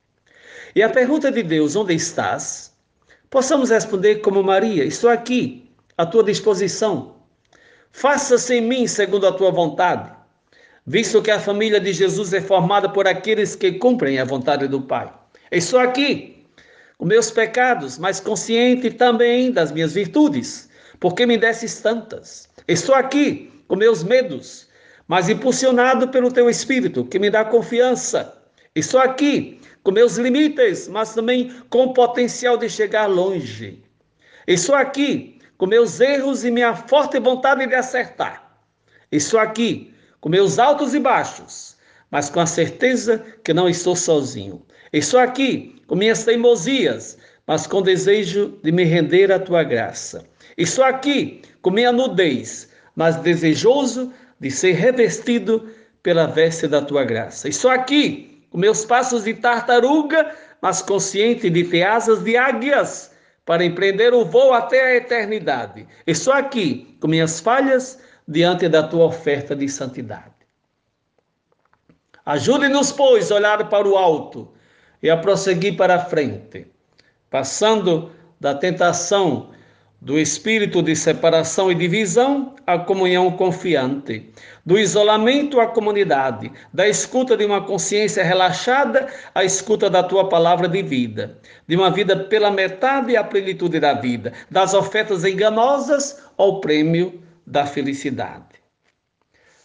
E 0.75 0.81
a 0.81 0.89
pergunta 0.89 1.31
de 1.31 1.43
Deus, 1.43 1.75
onde 1.75 1.93
estás? 1.93 2.73
Possamos 3.29 3.69
responder 3.69 4.21
como 4.21 4.41
Maria: 4.41 4.85
Estou 4.85 5.11
aqui, 5.11 5.69
à 5.95 6.03
tua 6.03 6.23
disposição. 6.23 7.13
Faça-se 7.91 8.55
em 8.55 8.61
mim 8.61 8.87
segundo 8.87 9.25
a 9.25 9.31
tua 9.31 9.51
vontade, 9.51 10.14
visto 10.85 11.21
que 11.21 11.31
a 11.31 11.39
família 11.39 11.79
de 11.79 11.91
Jesus 11.91 12.33
é 12.33 12.41
formada 12.41 12.87
por 12.87 13.07
aqueles 13.07 13.55
que 13.55 13.73
cumprem 13.73 14.19
a 14.19 14.25
vontade 14.25 14.67
do 14.67 14.81
Pai. 14.81 15.11
Estou 15.51 15.79
aqui, 15.79 16.45
com 16.97 17.05
meus 17.05 17.31
pecados, 17.31 17.97
mas 17.97 18.19
consciente 18.19 18.91
também 18.91 19.51
das 19.51 19.71
minhas 19.71 19.93
virtudes, 19.93 20.69
porque 20.99 21.25
me 21.25 21.37
desses 21.37 21.81
tantas. 21.81 22.47
Estou 22.67 22.95
aqui, 22.95 23.51
com 23.67 23.75
meus 23.75 24.03
medos, 24.03 24.67
mas 25.07 25.29
impulsionado 25.29 26.07
pelo 26.09 26.31
teu 26.31 26.49
Espírito, 26.49 27.05
que 27.05 27.19
me 27.19 27.29
dá 27.29 27.43
confiança. 27.43 28.37
Estou 28.75 28.99
aqui, 28.99 29.59
com 29.83 29.91
meus 29.91 30.17
limites, 30.17 30.87
mas 30.87 31.13
também 31.13 31.53
com 31.69 31.85
o 31.85 31.93
potencial 31.93 32.57
de 32.57 32.69
chegar 32.69 33.07
longe. 33.07 33.83
Estou 34.47 34.75
aqui, 34.75 35.39
com 35.57 35.65
meus 35.65 35.99
erros 35.99 36.43
e 36.43 36.51
minha 36.51 36.75
forte 36.75 37.19
vontade 37.19 37.65
de 37.65 37.75
acertar. 37.75 38.59
Estou 39.11 39.39
aqui, 39.39 39.94
com 40.25 40.29
meus 40.29 40.57
altos 40.57 40.95
e 40.95 40.99
baixos, 40.99 41.77
mas 42.09 42.31
com 42.31 42.39
a 42.39 42.47
certeza 42.47 43.23
que 43.43 43.53
não 43.53 43.69
estou 43.69 43.95
sozinho. 43.95 44.59
Estou 44.91 45.19
aqui, 45.19 45.79
com 45.85 45.95
minhas 45.95 46.23
teimosias, 46.23 47.15
mas 47.45 47.67
com 47.67 47.79
desejo 47.79 48.57
de 48.63 48.71
me 48.71 48.85
render 48.85 49.31
à 49.31 49.37
tua 49.37 49.63
graça. 49.63 50.25
Estou 50.57 50.83
aqui, 50.83 51.43
com 51.61 51.69
minha 51.69 51.91
nudez, 51.91 52.67
mas 52.95 53.17
desejoso 53.17 54.11
de 54.39 54.49
ser 54.49 54.71
revestido 54.71 55.69
pela 56.01 56.25
veste 56.25 56.67
da 56.67 56.81
tua 56.81 57.03
graça. 57.03 57.47
Estou 57.47 57.69
aqui, 57.69 58.47
com 58.49 58.57
meus 58.57 58.83
passos 58.83 59.25
de 59.25 59.33
tartaruga, 59.35 60.35
mas 60.59 60.81
consciente 60.81 61.51
de 61.51 61.65
ter 61.65 61.83
asas 61.83 62.23
de 62.23 62.35
águias 62.35 63.11
para 63.45 63.63
empreender 63.63 64.11
o 64.11 64.25
voo 64.25 64.55
até 64.55 64.87
a 64.87 64.95
eternidade. 64.95 65.85
Estou 66.07 66.33
aqui 66.33 66.97
com 66.99 67.07
minhas 67.07 67.39
falhas 67.39 67.99
diante 68.27 68.67
da 68.67 68.83
tua 68.83 69.05
oferta 69.05 69.55
de 69.55 69.69
santidade. 69.69 70.33
Ajude-nos, 72.25 72.91
pois, 72.91 73.31
a 73.31 73.35
olhar 73.35 73.69
para 73.69 73.87
o 73.87 73.95
alto 73.95 74.51
e 75.01 75.09
a 75.09 75.17
prosseguir 75.17 75.77
para 75.77 75.95
a 75.95 76.05
frente, 76.05 76.67
passando 77.29 78.11
da 78.39 78.55
tentação 78.55 79.51
do 80.01 80.19
espírito 80.19 80.83
de 80.83 80.95
separação 80.95 81.71
e 81.71 81.75
divisão 81.75 82.53
à 82.67 82.77
comunhão 82.77 83.31
confiante, 83.31 84.31
do 84.65 84.77
isolamento 84.77 85.59
à 85.59 85.67
comunidade, 85.67 86.51
da 86.73 86.87
escuta 86.87 87.35
de 87.35 87.45
uma 87.45 87.61
consciência 87.61 88.23
relaxada 88.23 89.07
à 89.33 89.43
escuta 89.43 89.89
da 89.89 90.03
tua 90.03 90.29
palavra 90.29 90.67
de 90.67 90.83
vida, 90.83 91.39
de 91.67 91.75
uma 91.75 91.89
vida 91.89 92.15
pela 92.15 92.51
metade 92.51 93.15
à 93.15 93.23
plenitude 93.23 93.79
da 93.79 93.93
vida, 93.93 94.33
das 94.49 94.73
ofertas 94.73 95.23
enganosas 95.23 96.23
ao 96.37 96.59
prêmio 96.59 97.24
da 97.45 97.65
felicidade. 97.65 98.55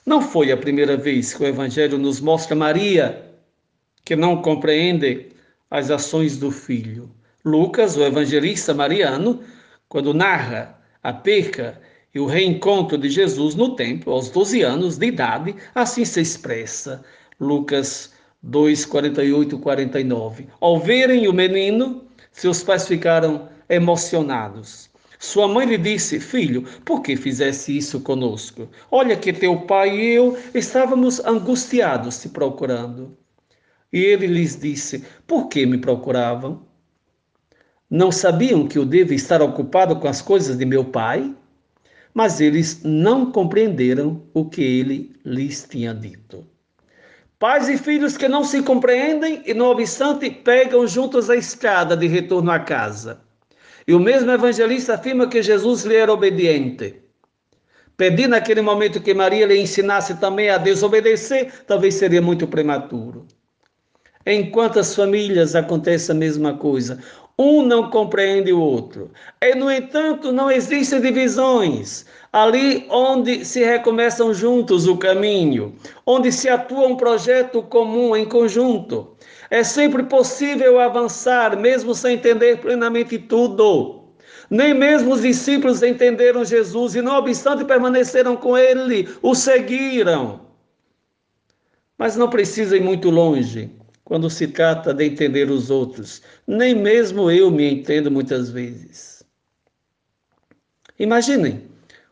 Não 0.05 0.21
foi 0.21 0.51
a 0.51 0.57
primeira 0.57 0.97
vez 0.97 1.35
que 1.35 1.43
o 1.43 1.47
Evangelho 1.47 1.99
nos 1.99 2.21
mostra 2.21 2.57
Maria, 2.57 3.31
que 4.05 4.17
não 4.17 4.43
compreende 4.43 5.29
as 5.71 5.91
ações 5.91 6.37
do 6.37 6.51
Filho. 6.51 7.11
Lucas, 7.45 7.97
o 7.97 8.05
evangelista 8.05 8.75
mariano, 8.75 9.41
quando 9.89 10.13
narra 10.13 10.79
a 11.03 11.13
perca 11.13 11.81
e 12.15 12.21
o 12.21 12.27
reencontro 12.27 12.99
de 12.99 13.09
Jesus 13.09 13.55
no 13.55 13.75
templo 13.77 14.13
aos 14.13 14.29
12 14.31 14.63
anos 14.63 14.99
de 14.99 15.07
idade, 15.07 15.55
assim 15.75 16.05
se 16.05 16.21
expressa 16.21 17.03
Lucas 17.39 18.13
2, 18.43 18.85
48 18.85 19.59
49. 19.59 20.49
Ao 20.61 20.79
verem 20.79 21.29
o 21.29 21.33
menino, 21.33 22.05
seus 22.33 22.63
pais 22.63 22.87
ficaram 22.87 23.49
emocionados. 23.69 24.90
Sua 25.23 25.47
mãe 25.47 25.67
lhe 25.67 25.77
disse: 25.77 26.19
Filho, 26.19 26.63
por 26.83 27.03
que 27.03 27.15
fizesse 27.15 27.77
isso 27.77 28.01
conosco? 28.01 28.71
Olha 28.91 29.15
que 29.15 29.35
teu 29.35 29.55
pai 29.67 29.95
e 29.95 30.15
eu 30.15 30.39
estávamos 30.55 31.21
angustiados 31.21 32.23
te 32.23 32.31
procurando. 32.31 33.19
E 33.93 33.99
ele 33.99 34.27
lhes 34.27 34.59
disse: 34.59 35.05
Por 35.27 35.49
que 35.49 35.67
me 35.67 35.77
procuravam? 35.77 36.67
Não 37.91 38.11
sabiam 38.11 38.67
que 38.67 38.79
eu 38.79 38.87
devo 38.87 39.13
estar 39.13 39.43
ocupado 39.43 39.95
com 39.97 40.09
as 40.09 40.23
coisas 40.23 40.57
de 40.57 40.65
meu 40.65 40.87
pai? 40.87 41.37
Mas 42.15 42.41
eles 42.41 42.81
não 42.83 43.31
compreenderam 43.31 44.23
o 44.33 44.47
que 44.47 44.63
ele 44.63 45.15
lhes 45.23 45.67
tinha 45.69 45.93
dito. 45.93 46.47
Pais 47.39 47.69
e 47.69 47.77
filhos 47.77 48.17
que 48.17 48.27
não 48.27 48.43
se 48.43 48.63
compreendem 48.63 49.43
e, 49.45 49.53
no 49.53 49.67
obstante, 49.67 50.31
pegam 50.31 50.87
juntos 50.87 51.29
a 51.29 51.37
escada 51.37 51.95
de 51.95 52.07
retorno 52.07 52.51
à 52.51 52.59
casa. 52.59 53.29
E 53.87 53.95
o 53.95 54.01
mesmo 54.01 54.31
evangelista 54.31 54.95
afirma 54.95 55.29
que 55.29 55.43
Jesus 55.43 55.85
lhe 55.85 55.97
era 55.97 56.13
obediente. 56.13 57.03
Pedir 57.97 58.29
naquele 58.29 58.63
momento 58.63 59.01
que 59.01 59.13
Maria 59.13 59.47
lhe 59.47 59.59
ensinasse 59.59 60.19
também 60.19 60.49
a 60.49 60.57
desobedecer, 60.57 61.53
talvez 61.67 61.95
seria 61.95 62.23
muito 62.23 62.47
prematuro. 62.47 63.27
Em 64.25 64.51
quantas 64.51 64.95
famílias 64.95 65.55
acontece 65.55 66.11
a 66.11 66.15
mesma 66.15 66.57
coisa? 66.57 67.03
Um 67.43 67.63
não 67.63 67.89
compreende 67.89 68.53
o 68.53 68.61
outro. 68.61 69.11
E, 69.41 69.55
no 69.55 69.73
entanto, 69.73 70.31
não 70.31 70.51
existem 70.51 71.01
divisões. 71.01 72.05
Ali 72.31 72.87
onde 72.91 73.47
se 73.47 73.65
recomeçam 73.65 74.35
juntos 74.35 74.87
o 74.87 74.99
caminho, 74.99 75.75
onde 76.05 76.31
se 76.31 76.51
atua 76.51 76.87
um 76.87 76.97
projeto 76.97 77.63
comum 77.63 78.15
em 78.15 78.27
conjunto. 78.27 79.17
É 79.51 79.65
sempre 79.65 80.03
possível 80.03 80.79
avançar, 80.79 81.59
mesmo 81.59 81.95
sem 81.95 82.17
entender 82.17 82.59
plenamente 82.59 83.19
tudo. 83.19 84.05
Nem 84.51 84.75
mesmo 84.75 85.15
os 85.15 85.23
discípulos 85.23 85.83
entenderam 85.83 86.45
Jesus 86.45 86.95
e, 86.95 87.01
não 87.01 87.17
obstante, 87.17 87.65
permaneceram 87.65 88.37
com 88.37 88.59
ele, 88.59 89.09
o 89.23 89.35
seguiram. 89.35 90.43
Mas 91.97 92.17
não 92.17 92.29
precisa 92.29 92.77
ir 92.77 92.83
muito 92.83 93.09
longe 93.09 93.80
quando 94.11 94.29
se 94.29 94.49
trata 94.49 94.93
de 94.93 95.05
entender 95.05 95.49
os 95.53 95.71
outros. 95.71 96.21
Nem 96.45 96.75
mesmo 96.75 97.31
eu 97.31 97.49
me 97.49 97.73
entendo 97.73 98.11
muitas 98.11 98.51
vezes. 98.51 99.25
Imaginem 100.99 101.71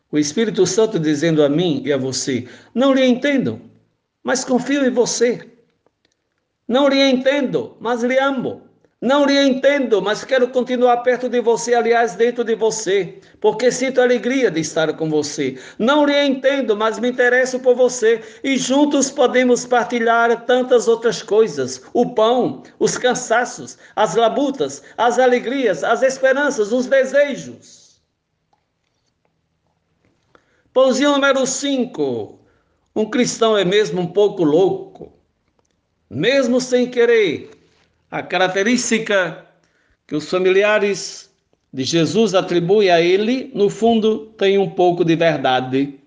o 0.09 0.17
Espírito 0.17 0.65
Santo 0.65 0.97
dizendo 0.97 1.43
a 1.43 1.49
mim 1.49 1.83
e 1.85 1.91
a 1.91 1.97
você: 1.97 2.47
não 2.73 2.93
lhe 2.93 3.05
entendo, 3.05 3.59
mas 4.23 4.45
confio 4.45 4.85
em 4.85 4.89
você. 4.89 5.45
Não 6.65 6.87
lhe 6.87 7.03
entendo, 7.03 7.75
mas 7.81 8.01
lhe 8.01 8.17
amo. 8.17 8.68
Não 9.01 9.25
lhe 9.25 9.39
entendo, 9.39 10.01
mas 10.01 10.25
quero 10.25 10.49
continuar 10.49 10.97
perto 10.97 11.29
de 11.29 11.39
você, 11.39 11.73
aliás, 11.73 12.15
dentro 12.15 12.43
de 12.43 12.53
você, 12.53 13.17
porque 13.39 13.71
sinto 13.71 14.01
alegria 14.01 14.51
de 14.51 14.59
estar 14.59 14.93
com 14.97 15.09
você. 15.09 15.57
Não 15.77 16.05
lhe 16.05 16.21
entendo, 16.21 16.75
mas 16.75 16.99
me 16.99 17.09
interesso 17.09 17.61
por 17.61 17.75
você 17.75 18.21
e 18.43 18.57
juntos 18.57 19.09
podemos 19.09 19.65
partilhar 19.65 20.45
tantas 20.45 20.89
outras 20.89 21.23
coisas: 21.23 21.81
o 21.93 22.13
pão, 22.13 22.61
os 22.77 22.97
cansaços, 22.97 23.77
as 23.95 24.15
labutas, 24.15 24.83
as 24.97 25.17
alegrias, 25.17 25.81
as 25.81 26.01
esperanças, 26.01 26.73
os 26.73 26.85
desejos. 26.85 28.01
Pãozinho 30.73 31.13
número 31.13 31.47
5. 31.47 32.37
Um 32.93 33.09
cristão 33.09 33.57
é 33.57 33.63
mesmo 33.63 34.01
um 34.01 34.07
pouco 34.07 34.43
louco, 34.43 35.13
mesmo 36.09 36.59
sem 36.59 36.91
querer 36.91 37.58
a 38.11 38.23
característica 38.23 39.45
que 40.07 40.15
os 40.15 40.29
familiares 40.29 41.29
de 41.71 41.83
Jesus 41.83 42.33
atribuem 42.33 42.89
a 42.89 42.99
ele, 42.99 43.51
no 43.53 43.69
fundo, 43.69 44.33
tem 44.37 44.57
um 44.57 44.69
pouco 44.69 45.05
de 45.05 45.15
verdade. 45.15 45.99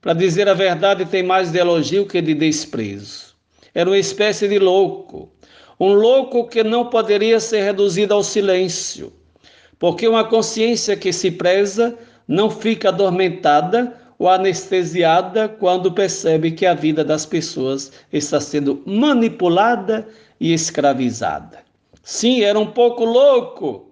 Para 0.00 0.12
dizer 0.12 0.48
a 0.48 0.54
verdade, 0.54 1.04
tem 1.04 1.22
mais 1.22 1.50
de 1.50 1.58
elogio 1.58 2.06
que 2.06 2.20
de 2.20 2.34
desprezo. 2.34 3.34
Era 3.74 3.90
uma 3.90 3.98
espécie 3.98 4.46
de 4.46 4.58
louco, 4.58 5.32
um 5.80 5.92
louco 5.92 6.46
que 6.46 6.62
não 6.62 6.86
poderia 6.86 7.40
ser 7.40 7.62
reduzido 7.62 8.14
ao 8.14 8.22
silêncio, 8.22 9.12
porque 9.80 10.06
uma 10.06 10.24
consciência 10.24 10.96
que 10.96 11.12
se 11.12 11.32
preza 11.32 11.98
não 12.28 12.48
fica 12.48 12.90
adormentada 12.90 13.98
ou 14.16 14.28
anestesiada 14.28 15.48
quando 15.48 15.90
percebe 15.90 16.52
que 16.52 16.64
a 16.64 16.74
vida 16.74 17.02
das 17.02 17.26
pessoas 17.26 17.90
está 18.12 18.40
sendo 18.40 18.80
manipulada 18.86 20.06
e 20.40 20.52
escravizada. 20.52 21.62
Sim, 22.02 22.42
era 22.42 22.58
um 22.58 22.66
pouco 22.66 23.04
louco 23.04 23.88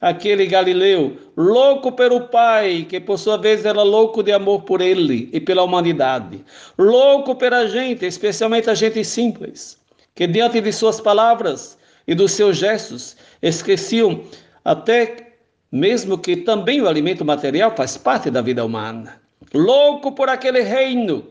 aquele 0.00 0.46
Galileu, 0.46 1.16
louco 1.36 1.92
pelo 1.92 2.28
Pai, 2.28 2.86
que 2.88 3.00
por 3.00 3.18
sua 3.18 3.36
vez 3.36 3.64
era 3.64 3.82
louco 3.82 4.22
de 4.22 4.32
amor 4.32 4.62
por 4.62 4.80
ele 4.80 5.28
e 5.32 5.40
pela 5.40 5.62
humanidade, 5.62 6.44
louco 6.78 7.34
pela 7.34 7.66
gente, 7.66 8.04
especialmente 8.04 8.70
a 8.70 8.74
gente 8.74 9.02
simples, 9.04 9.78
que 10.14 10.26
diante 10.26 10.60
de 10.60 10.72
suas 10.72 11.00
palavras 11.00 11.78
e 12.06 12.14
dos 12.14 12.32
seus 12.32 12.56
gestos 12.56 13.16
esqueciam 13.42 14.22
até 14.64 15.38
mesmo 15.70 16.18
que 16.18 16.36
também 16.36 16.80
o 16.80 16.88
alimento 16.88 17.24
material 17.24 17.74
faz 17.76 17.96
parte 17.96 18.30
da 18.30 18.40
vida 18.40 18.64
humana. 18.64 19.20
Louco 19.52 20.12
por 20.12 20.28
aquele 20.28 20.60
reino 20.60 21.26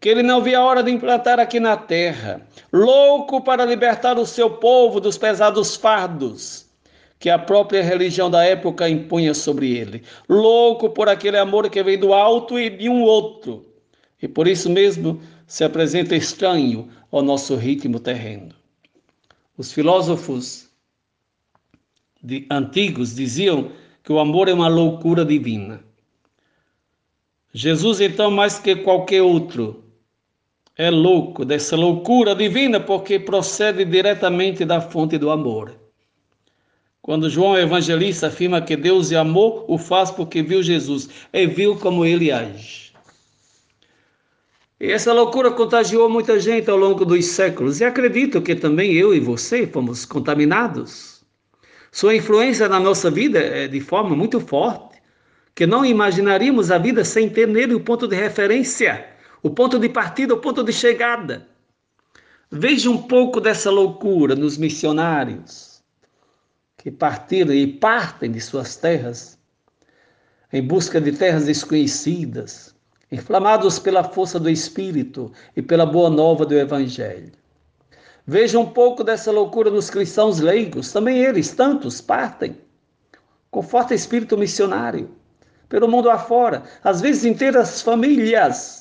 que 0.00 0.08
ele 0.08 0.22
não 0.22 0.42
via 0.42 0.58
a 0.58 0.64
hora 0.64 0.82
de 0.82 0.90
implantar 0.90 1.40
aqui 1.40 1.58
na 1.58 1.76
terra, 1.76 2.46
louco 2.72 3.40
para 3.42 3.64
libertar 3.64 4.18
o 4.18 4.26
seu 4.26 4.48
povo 4.50 5.00
dos 5.00 5.18
pesados 5.18 5.76
fardos 5.76 6.68
que 7.18 7.28
a 7.28 7.38
própria 7.38 7.82
religião 7.82 8.30
da 8.30 8.44
época 8.44 8.88
impunha 8.88 9.34
sobre 9.34 9.76
ele, 9.76 10.04
louco 10.28 10.90
por 10.90 11.08
aquele 11.08 11.36
amor 11.36 11.68
que 11.68 11.82
vem 11.82 11.98
do 11.98 12.14
alto 12.14 12.58
e 12.58 12.70
de 12.70 12.88
um 12.88 13.02
outro, 13.02 13.66
e 14.22 14.28
por 14.28 14.46
isso 14.46 14.70
mesmo 14.70 15.20
se 15.46 15.64
apresenta 15.64 16.14
estranho 16.14 16.88
ao 17.10 17.22
nosso 17.22 17.56
ritmo 17.56 17.98
terreno. 17.98 18.54
Os 19.56 19.72
filósofos 19.72 20.68
de, 22.22 22.46
antigos 22.50 23.14
diziam 23.14 23.72
que 24.04 24.12
o 24.12 24.20
amor 24.20 24.48
é 24.48 24.52
uma 24.52 24.68
loucura 24.68 25.24
divina. 25.24 25.82
Jesus, 27.52 28.00
então, 28.00 28.30
mais 28.30 28.58
que 28.58 28.76
qualquer 28.76 29.22
outro, 29.22 29.84
é 30.78 30.90
louco 30.90 31.44
dessa 31.44 31.74
loucura 31.74 32.36
divina 32.36 32.78
porque 32.78 33.18
procede 33.18 33.84
diretamente 33.84 34.64
da 34.64 34.80
fonte 34.80 35.18
do 35.18 35.28
amor. 35.28 35.74
Quando 37.02 37.28
João 37.28 37.58
Evangelista 37.58 38.28
afirma 38.28 38.62
que 38.62 38.76
Deus 38.76 39.12
amou, 39.12 39.64
o 39.66 39.76
faz 39.76 40.12
porque 40.12 40.40
viu 40.40 40.62
Jesus 40.62 41.08
e 41.32 41.46
viu 41.48 41.76
como 41.76 42.04
ele 42.04 42.30
age. 42.30 42.92
E 44.80 44.92
essa 44.92 45.12
loucura 45.12 45.50
contagiou 45.50 46.08
muita 46.08 46.38
gente 46.38 46.70
ao 46.70 46.76
longo 46.76 47.04
dos 47.04 47.24
séculos, 47.26 47.80
e 47.80 47.84
acredito 47.84 48.40
que 48.40 48.54
também 48.54 48.92
eu 48.92 49.12
e 49.12 49.18
você 49.18 49.66
fomos 49.66 50.04
contaminados. 50.04 51.24
Sua 51.90 52.14
influência 52.14 52.68
na 52.68 52.78
nossa 52.78 53.10
vida 53.10 53.40
é 53.40 53.66
de 53.66 53.80
forma 53.80 54.14
muito 54.14 54.38
forte, 54.38 55.02
que 55.56 55.66
não 55.66 55.84
imaginaríamos 55.84 56.70
a 56.70 56.78
vida 56.78 57.04
sem 57.04 57.28
ter 57.28 57.48
nele 57.48 57.74
o 57.74 57.80
ponto 57.80 58.06
de 58.06 58.14
referência, 58.14 59.17
o 59.42 59.50
ponto 59.50 59.78
de 59.78 59.88
partida, 59.88 60.34
o 60.34 60.40
ponto 60.40 60.62
de 60.62 60.72
chegada. 60.72 61.46
Veja 62.50 62.90
um 62.90 63.02
pouco 63.02 63.40
dessa 63.40 63.70
loucura 63.70 64.34
nos 64.34 64.56
missionários 64.56 65.82
que 66.76 66.90
partiram 66.90 67.52
e 67.52 67.66
partem 67.66 68.30
de 68.30 68.40
suas 68.40 68.76
terras 68.76 69.38
em 70.52 70.62
busca 70.62 71.00
de 71.00 71.12
terras 71.12 71.44
desconhecidas, 71.44 72.74
inflamados 73.12 73.78
pela 73.78 74.02
força 74.04 74.40
do 74.40 74.48
Espírito 74.48 75.30
e 75.54 75.60
pela 75.60 75.84
boa 75.84 76.08
nova 76.08 76.46
do 76.46 76.54
Evangelho. 76.54 77.32
Veja 78.26 78.58
um 78.58 78.66
pouco 78.66 79.02
dessa 79.02 79.30
loucura 79.30 79.70
nos 79.70 79.90
cristãos 79.90 80.38
leigos, 80.38 80.92
também 80.92 81.18
eles, 81.18 81.50
tantos, 81.50 82.00
partem 82.00 82.56
com 83.50 83.62
forte 83.62 83.94
espírito 83.94 84.36
missionário 84.36 85.10
pelo 85.68 85.88
mundo 85.88 86.10
afora, 86.10 86.62
às 86.82 87.00
vezes 87.00 87.24
inteiras 87.24 87.82
famílias, 87.82 88.77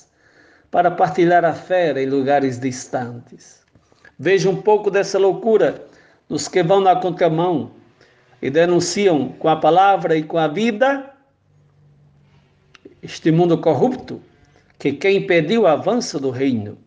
para 0.72 0.92
partilhar 0.92 1.46
a 1.46 1.54
fé 1.54 1.94
em 2.02 2.06
lugares 2.06 2.60
distantes. 2.60 3.62
Veja 4.20 4.50
um 4.50 4.62
pouco 4.62 4.92
dessa 4.92 5.18
loucura 5.18 5.86
nos 6.30 6.48
que 6.48 6.62
vão 6.62 6.82
na 6.82 6.96
contramão, 6.96 7.72
e 8.42 8.50
denunciam 8.50 9.30
com 9.30 9.48
a 9.48 9.56
palavra 9.56 10.16
e 10.16 10.24
com 10.24 10.38
a 10.38 10.48
vida 10.48 11.12
este 13.02 13.32
mundo 13.32 13.58
corrupto 13.58 14.22
que 14.78 14.94
quer 14.94 15.12
impedir 15.12 15.58
o 15.58 15.66
avanço 15.66 16.20
do 16.20 16.30
reino. 16.30 16.78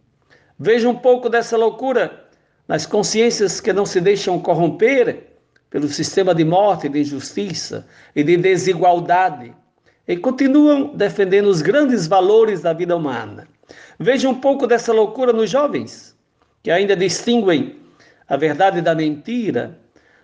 Veja 0.58 0.88
um 0.88 0.94
pouco 0.94 1.28
dessa 1.28 1.56
loucura 1.56 2.24
nas 2.68 2.86
consciências 2.86 3.60
que 3.60 3.72
não 3.72 3.84
se 3.84 4.00
deixam 4.00 4.38
corromper 4.38 5.26
pelo 5.70 5.88
sistema 5.88 6.34
de 6.34 6.44
morte, 6.44 6.88
de 6.88 7.00
injustiça 7.00 7.86
e 8.14 8.22
de 8.22 8.36
desigualdade 8.36 9.52
e 10.06 10.16
continuam 10.16 10.94
defendendo 10.94 11.46
os 11.46 11.62
grandes 11.62 12.06
valores 12.06 12.60
da 12.60 12.72
vida 12.72 12.96
humana. 12.96 13.48
Veja 13.98 14.28
um 14.28 14.34
pouco 14.34 14.66
dessa 14.66 14.92
loucura 14.92 15.32
nos 15.32 15.50
jovens, 15.50 16.16
que 16.62 16.70
ainda 16.70 16.96
distinguem 16.96 17.76
a 18.28 18.36
verdade 18.36 18.80
da 18.80 18.94
mentira, 18.94 19.78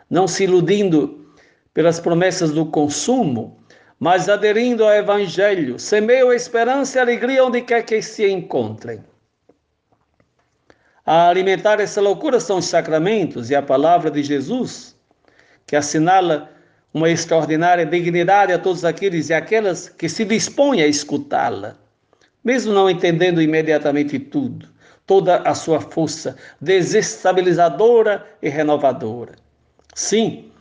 não 0.09 0.29
se 0.29 0.45
iludindo 0.45 1.27
pelas 1.75 2.01
promessas 2.01 2.53
do 2.53 2.67
consumo, 2.67 3.59
mas 3.99 4.29
aderindo 4.29 4.85
ao 4.85 4.93
Evangelho, 4.93 5.79
semeiam 5.79 6.33
esperança 6.33 6.99
e 6.99 7.01
alegria 7.01 7.45
onde 7.45 7.63
quer 7.63 7.83
que 7.83 8.01
se 8.01 8.29
encontrem. 8.29 9.03
A 11.05 11.29
alimentar 11.29 11.81
essa 11.81 12.01
loucura 12.01 12.41
são 12.41 12.59
os 12.59 12.67
sacramentos 12.67 13.51
e 13.51 13.55
a 13.55 13.63
palavra 13.63 14.11
de 14.11 14.23
Jesus, 14.23 14.97
que 15.67 15.77
assinala 15.77 16.51
uma 16.93 17.11
extraordinária 17.11 17.85
dignidade 17.85 18.53
a 18.53 18.59
todos 18.59 18.85
aqueles 18.85 19.29
e 19.29 19.35
aquelas 19.35 19.89
que 19.89 20.09
se 20.09 20.25
dispõem 20.25 20.83
a 20.83 20.87
escutá-la, 20.87 21.77
mesmo 22.47 22.73
não 22.73 22.89
entendendo 22.89 23.43
imediatamente 23.43 24.21
tudo, 24.21 24.69
toda 25.05 25.39
a 25.39 25.53
sua 25.53 25.81
força 25.81 26.37
desestabilizadora 26.61 28.25
e 28.41 28.49
renovadora. 28.49 29.35
Sim, 29.97 30.53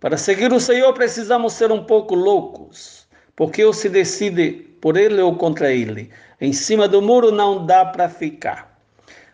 para 0.00 0.16
seguir 0.16 0.50
o 0.54 0.58
Senhor 0.58 0.90
precisamos 0.94 1.52
ser 1.52 1.70
um 1.70 1.84
pouco 1.84 2.14
loucos, 2.14 3.06
porque 3.36 3.62
ou 3.62 3.74
se 3.74 3.90
decide 3.90 4.52
por 4.80 4.96
Ele 4.96 5.20
ou 5.20 5.36
contra 5.36 5.70
Ele. 5.70 6.08
Em 6.40 6.54
cima 6.54 6.88
do 6.88 7.02
muro 7.02 7.30
não 7.30 7.66
dá 7.66 7.84
para 7.84 8.08
ficar. 8.08 8.78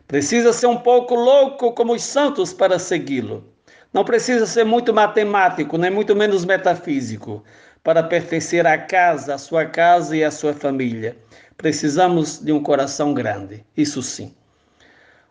Precisa 0.08 0.52
ser 0.52 0.66
um 0.66 0.78
pouco 0.78 1.14
louco 1.14 1.72
como 1.74 1.92
os 1.92 2.02
santos 2.02 2.52
para 2.52 2.80
segui-lo. 2.80 3.44
Não 3.92 4.04
precisa 4.04 4.46
ser 4.46 4.64
muito 4.64 4.92
matemático, 4.92 5.78
nem 5.78 5.92
muito 5.92 6.16
menos 6.16 6.44
metafísico, 6.44 7.44
para 7.84 8.02
pertencer 8.02 8.66
à 8.66 8.76
casa, 8.76 9.34
à 9.34 9.38
sua 9.38 9.64
casa 9.64 10.16
e 10.16 10.24
à 10.24 10.30
sua 10.32 10.52
família. 10.52 11.16
Precisamos 11.60 12.38
de 12.38 12.52
um 12.52 12.62
coração 12.62 13.12
grande, 13.12 13.66
isso 13.76 14.02
sim. 14.02 14.34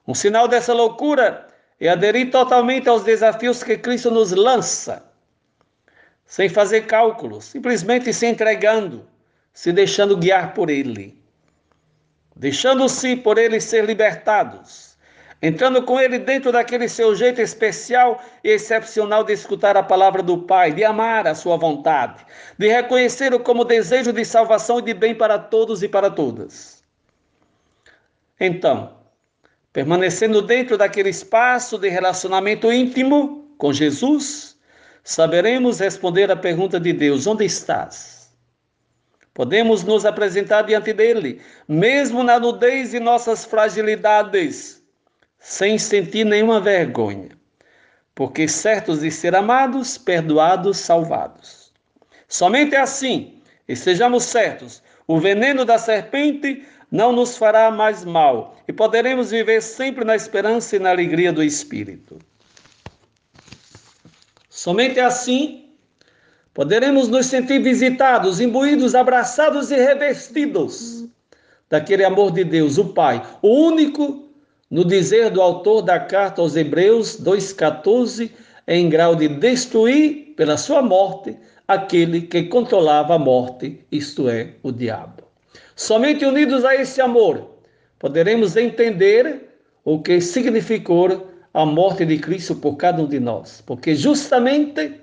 Um 0.08 0.14
sinal 0.14 0.48
dessa 0.48 0.74
loucura 0.74 1.48
é 1.80 1.90
aderir 1.90 2.30
totalmente 2.30 2.88
aos 2.88 3.04
desafios 3.04 3.64
que 3.64 3.76
Cristo 3.76 4.12
nos 4.12 4.32
lança, 4.32 5.04
sem 6.28 6.48
fazer 6.48 6.82
cálculos, 6.82 7.46
simplesmente 7.46 8.14
se 8.14 8.28
entregando, 8.28 9.08
se 9.52 9.72
deixando 9.72 10.16
guiar 10.16 10.54
por 10.54 10.70
Ele, 10.70 11.20
deixando-se 12.36 13.16
por 13.16 13.40
Ele 13.40 13.60
ser 13.60 13.86
libertados, 13.86 14.89
entrando 15.42 15.84
com 15.84 16.00
Ele 16.00 16.20
dentro 16.20 16.52
daquele 16.52 16.88
seu 16.88 17.16
jeito 17.16 17.42
especial 17.42 18.22
e 18.44 18.50
excepcional 18.50 19.24
de 19.24 19.34
escutar 19.34 19.78
a 19.78 19.84
palavra 19.84 20.22
do 20.22 20.38
Pai, 20.40 20.72
de 20.72 20.84
amar 20.84 21.28
a 21.28 21.36
Sua 21.36 21.58
vontade, 21.58 22.26
de 22.58 22.68
reconhecê-lo 22.68 23.40
como 23.40 23.66
desejo 23.66 24.14
de 24.14 24.24
salvação 24.26 24.80
e 24.80 24.84
de 24.84 24.94
bem 24.94 25.16
para 25.16 25.40
todos 25.40 25.84
e 25.84 25.88
para 25.88 26.10
todas. 26.10 26.84
Então, 28.40 29.00
Permanecendo 29.72 30.42
dentro 30.42 30.78
daquele 30.78 31.10
espaço 31.10 31.78
de 31.78 31.90
relacionamento 31.90 32.72
íntimo 32.72 33.54
com 33.58 33.72
Jesus, 33.72 34.58
saberemos 35.04 35.80
responder 35.80 36.32
à 36.32 36.36
pergunta 36.36 36.80
de 36.80 36.92
Deus: 36.92 37.28
onde 37.28 37.46
estás? 37.46 38.36
Podemos 39.34 39.84
nos 39.84 40.06
apresentar 40.06 40.64
diante 40.64 40.92
dele, 40.92 41.40
mesmo 41.68 42.24
na 42.24 42.40
nudez 42.40 42.92
de 42.92 43.00
nossas 43.00 43.46
fragilidades, 43.46 44.79
sem 45.40 45.78
sentir 45.78 46.26
nenhuma 46.26 46.60
vergonha, 46.60 47.30
porque 48.14 48.48
certos 48.48 49.00
de 49.00 49.10
ser 49.10 49.36
amados, 49.36 49.98
perdoados, 49.98 50.78
salvados. 50.78 51.74
Somente 52.28 52.76
assim, 52.76 53.42
estejamos 53.68 54.26
certos, 54.26 54.84
o 55.08 55.20
veneno 55.20 55.66
da 55.66 55.78
serpente 55.78 56.64
não 56.92 57.12
nos 57.12 57.38
fará 57.38 57.72
mais 57.72 58.04
mal 58.04 58.56
e 58.68 58.74
poderemos 58.74 59.32
viver 59.32 59.62
sempre 59.62 60.04
na 60.04 60.16
esperança 60.16 60.76
e 60.76 60.80
na 60.80 60.90
alegria 60.90 61.32
do 61.32 61.44
Espírito. 61.44 62.20
Somente 64.50 65.00
assim 65.00 65.70
poderemos 66.54 67.08
nos 67.08 67.28
sentir 67.28 67.60
visitados, 67.60 68.40
imbuídos, 68.42 68.94
abraçados 68.94 69.72
e 69.72 69.76
revestidos 69.76 71.08
daquele 71.70 72.04
amor 72.04 72.32
de 72.32 72.44
Deus, 72.44 72.78
o 72.78 72.90
Pai, 72.90 73.26
o 73.42 73.68
único 73.68 74.29
no 74.70 74.86
dizer 74.86 75.32
do 75.32 75.42
autor 75.42 75.82
da 75.82 76.00
carta 76.00 76.42
aos 76.42 76.56
Hebreus 76.56 77.20
2,14, 77.20 78.32
em 78.68 78.88
grau 78.88 79.16
de 79.16 79.28
destruir 79.28 80.34
pela 80.38 80.58
sua 80.58 80.82
morte 80.82 81.36
aquele 81.68 82.22
que 82.22 82.44
controlava 82.44 83.16
a 83.16 83.20
morte, 83.20 83.80
isto 83.92 84.30
é, 84.30 84.54
o 84.62 84.72
diabo. 84.72 85.24
Somente 85.76 86.26
unidos 86.26 86.64
a 86.66 86.76
esse 86.76 87.02
amor 87.02 87.58
poderemos 87.98 88.56
entender 88.56 89.50
o 89.84 90.00
que 90.00 90.22
significou 90.22 91.28
a 91.54 91.66
morte 91.66 92.06
de 92.06 92.18
Cristo 92.20 92.56
por 92.56 92.76
cada 92.76 93.02
um 93.02 93.08
de 93.08 93.20
nós, 93.20 93.64
porque 93.66 93.96
justamente 93.96 95.00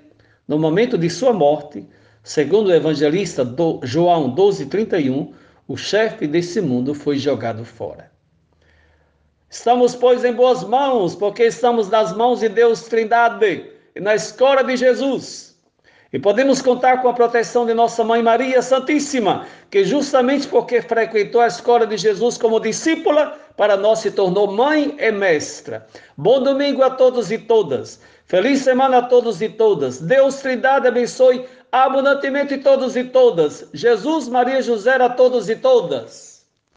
no 0.47 0.57
momento 0.57 0.97
de 0.97 1.09
sua 1.09 1.33
morte, 1.33 1.85
segundo 2.23 2.67
o 2.67 2.73
evangelista 2.73 3.43
João 3.83 4.33
12:31, 4.33 5.33
o 5.67 5.75
chefe 5.75 6.25
desse 6.25 6.61
mundo 6.61 6.93
foi 6.93 7.17
jogado 7.17 7.65
fora. 7.65 8.09
Estamos, 9.49 9.95
pois, 9.95 10.25
em 10.25 10.33
boas 10.33 10.63
mãos, 10.63 11.15
porque 11.15 11.45
estamos 11.45 11.89
nas 11.89 12.15
mãos 12.15 12.41
de 12.41 12.49
Deus 12.49 12.81
Trindade 12.83 13.65
e 13.95 13.99
na 13.99 14.13
escola 14.13 14.61
de 14.61 14.75
Jesus. 14.75 15.57
E 16.11 16.19
podemos 16.19 16.61
contar 16.61 17.01
com 17.01 17.07
a 17.07 17.13
proteção 17.13 17.65
de 17.65 17.73
nossa 17.73 18.03
Mãe 18.03 18.21
Maria 18.21 18.61
Santíssima, 18.61 19.45
que 19.69 19.85
justamente 19.85 20.47
porque 20.47 20.81
frequentou 20.81 21.41
a 21.41 21.47
escola 21.47 21.87
de 21.87 21.97
Jesus 21.97 22.37
como 22.37 22.59
discípula, 22.59 23.37
para 23.55 23.77
nós 23.77 23.99
se 23.99 24.11
tornou 24.11 24.51
mãe 24.51 24.95
e 24.99 25.11
mestra. 25.11 25.87
Bom 26.17 26.41
domingo 26.41 26.83
a 26.83 26.89
todos 26.89 27.31
e 27.31 27.37
todas. 27.37 28.01
Feliz 28.25 28.59
semana 28.59 28.97
a 28.97 29.01
todos 29.03 29.41
e 29.41 29.47
todas. 29.47 29.99
Deus 29.99 30.35
Trindade 30.37 30.87
abençoe 30.87 31.45
abundantemente 31.71 32.57
todos 32.57 32.97
e 32.97 33.05
todas. 33.05 33.67
Jesus, 33.73 34.27
Maria, 34.27 34.61
José 34.61 34.95
a 34.95 35.09
todos 35.09 35.49
e 35.49 35.55
todas. 35.55 36.36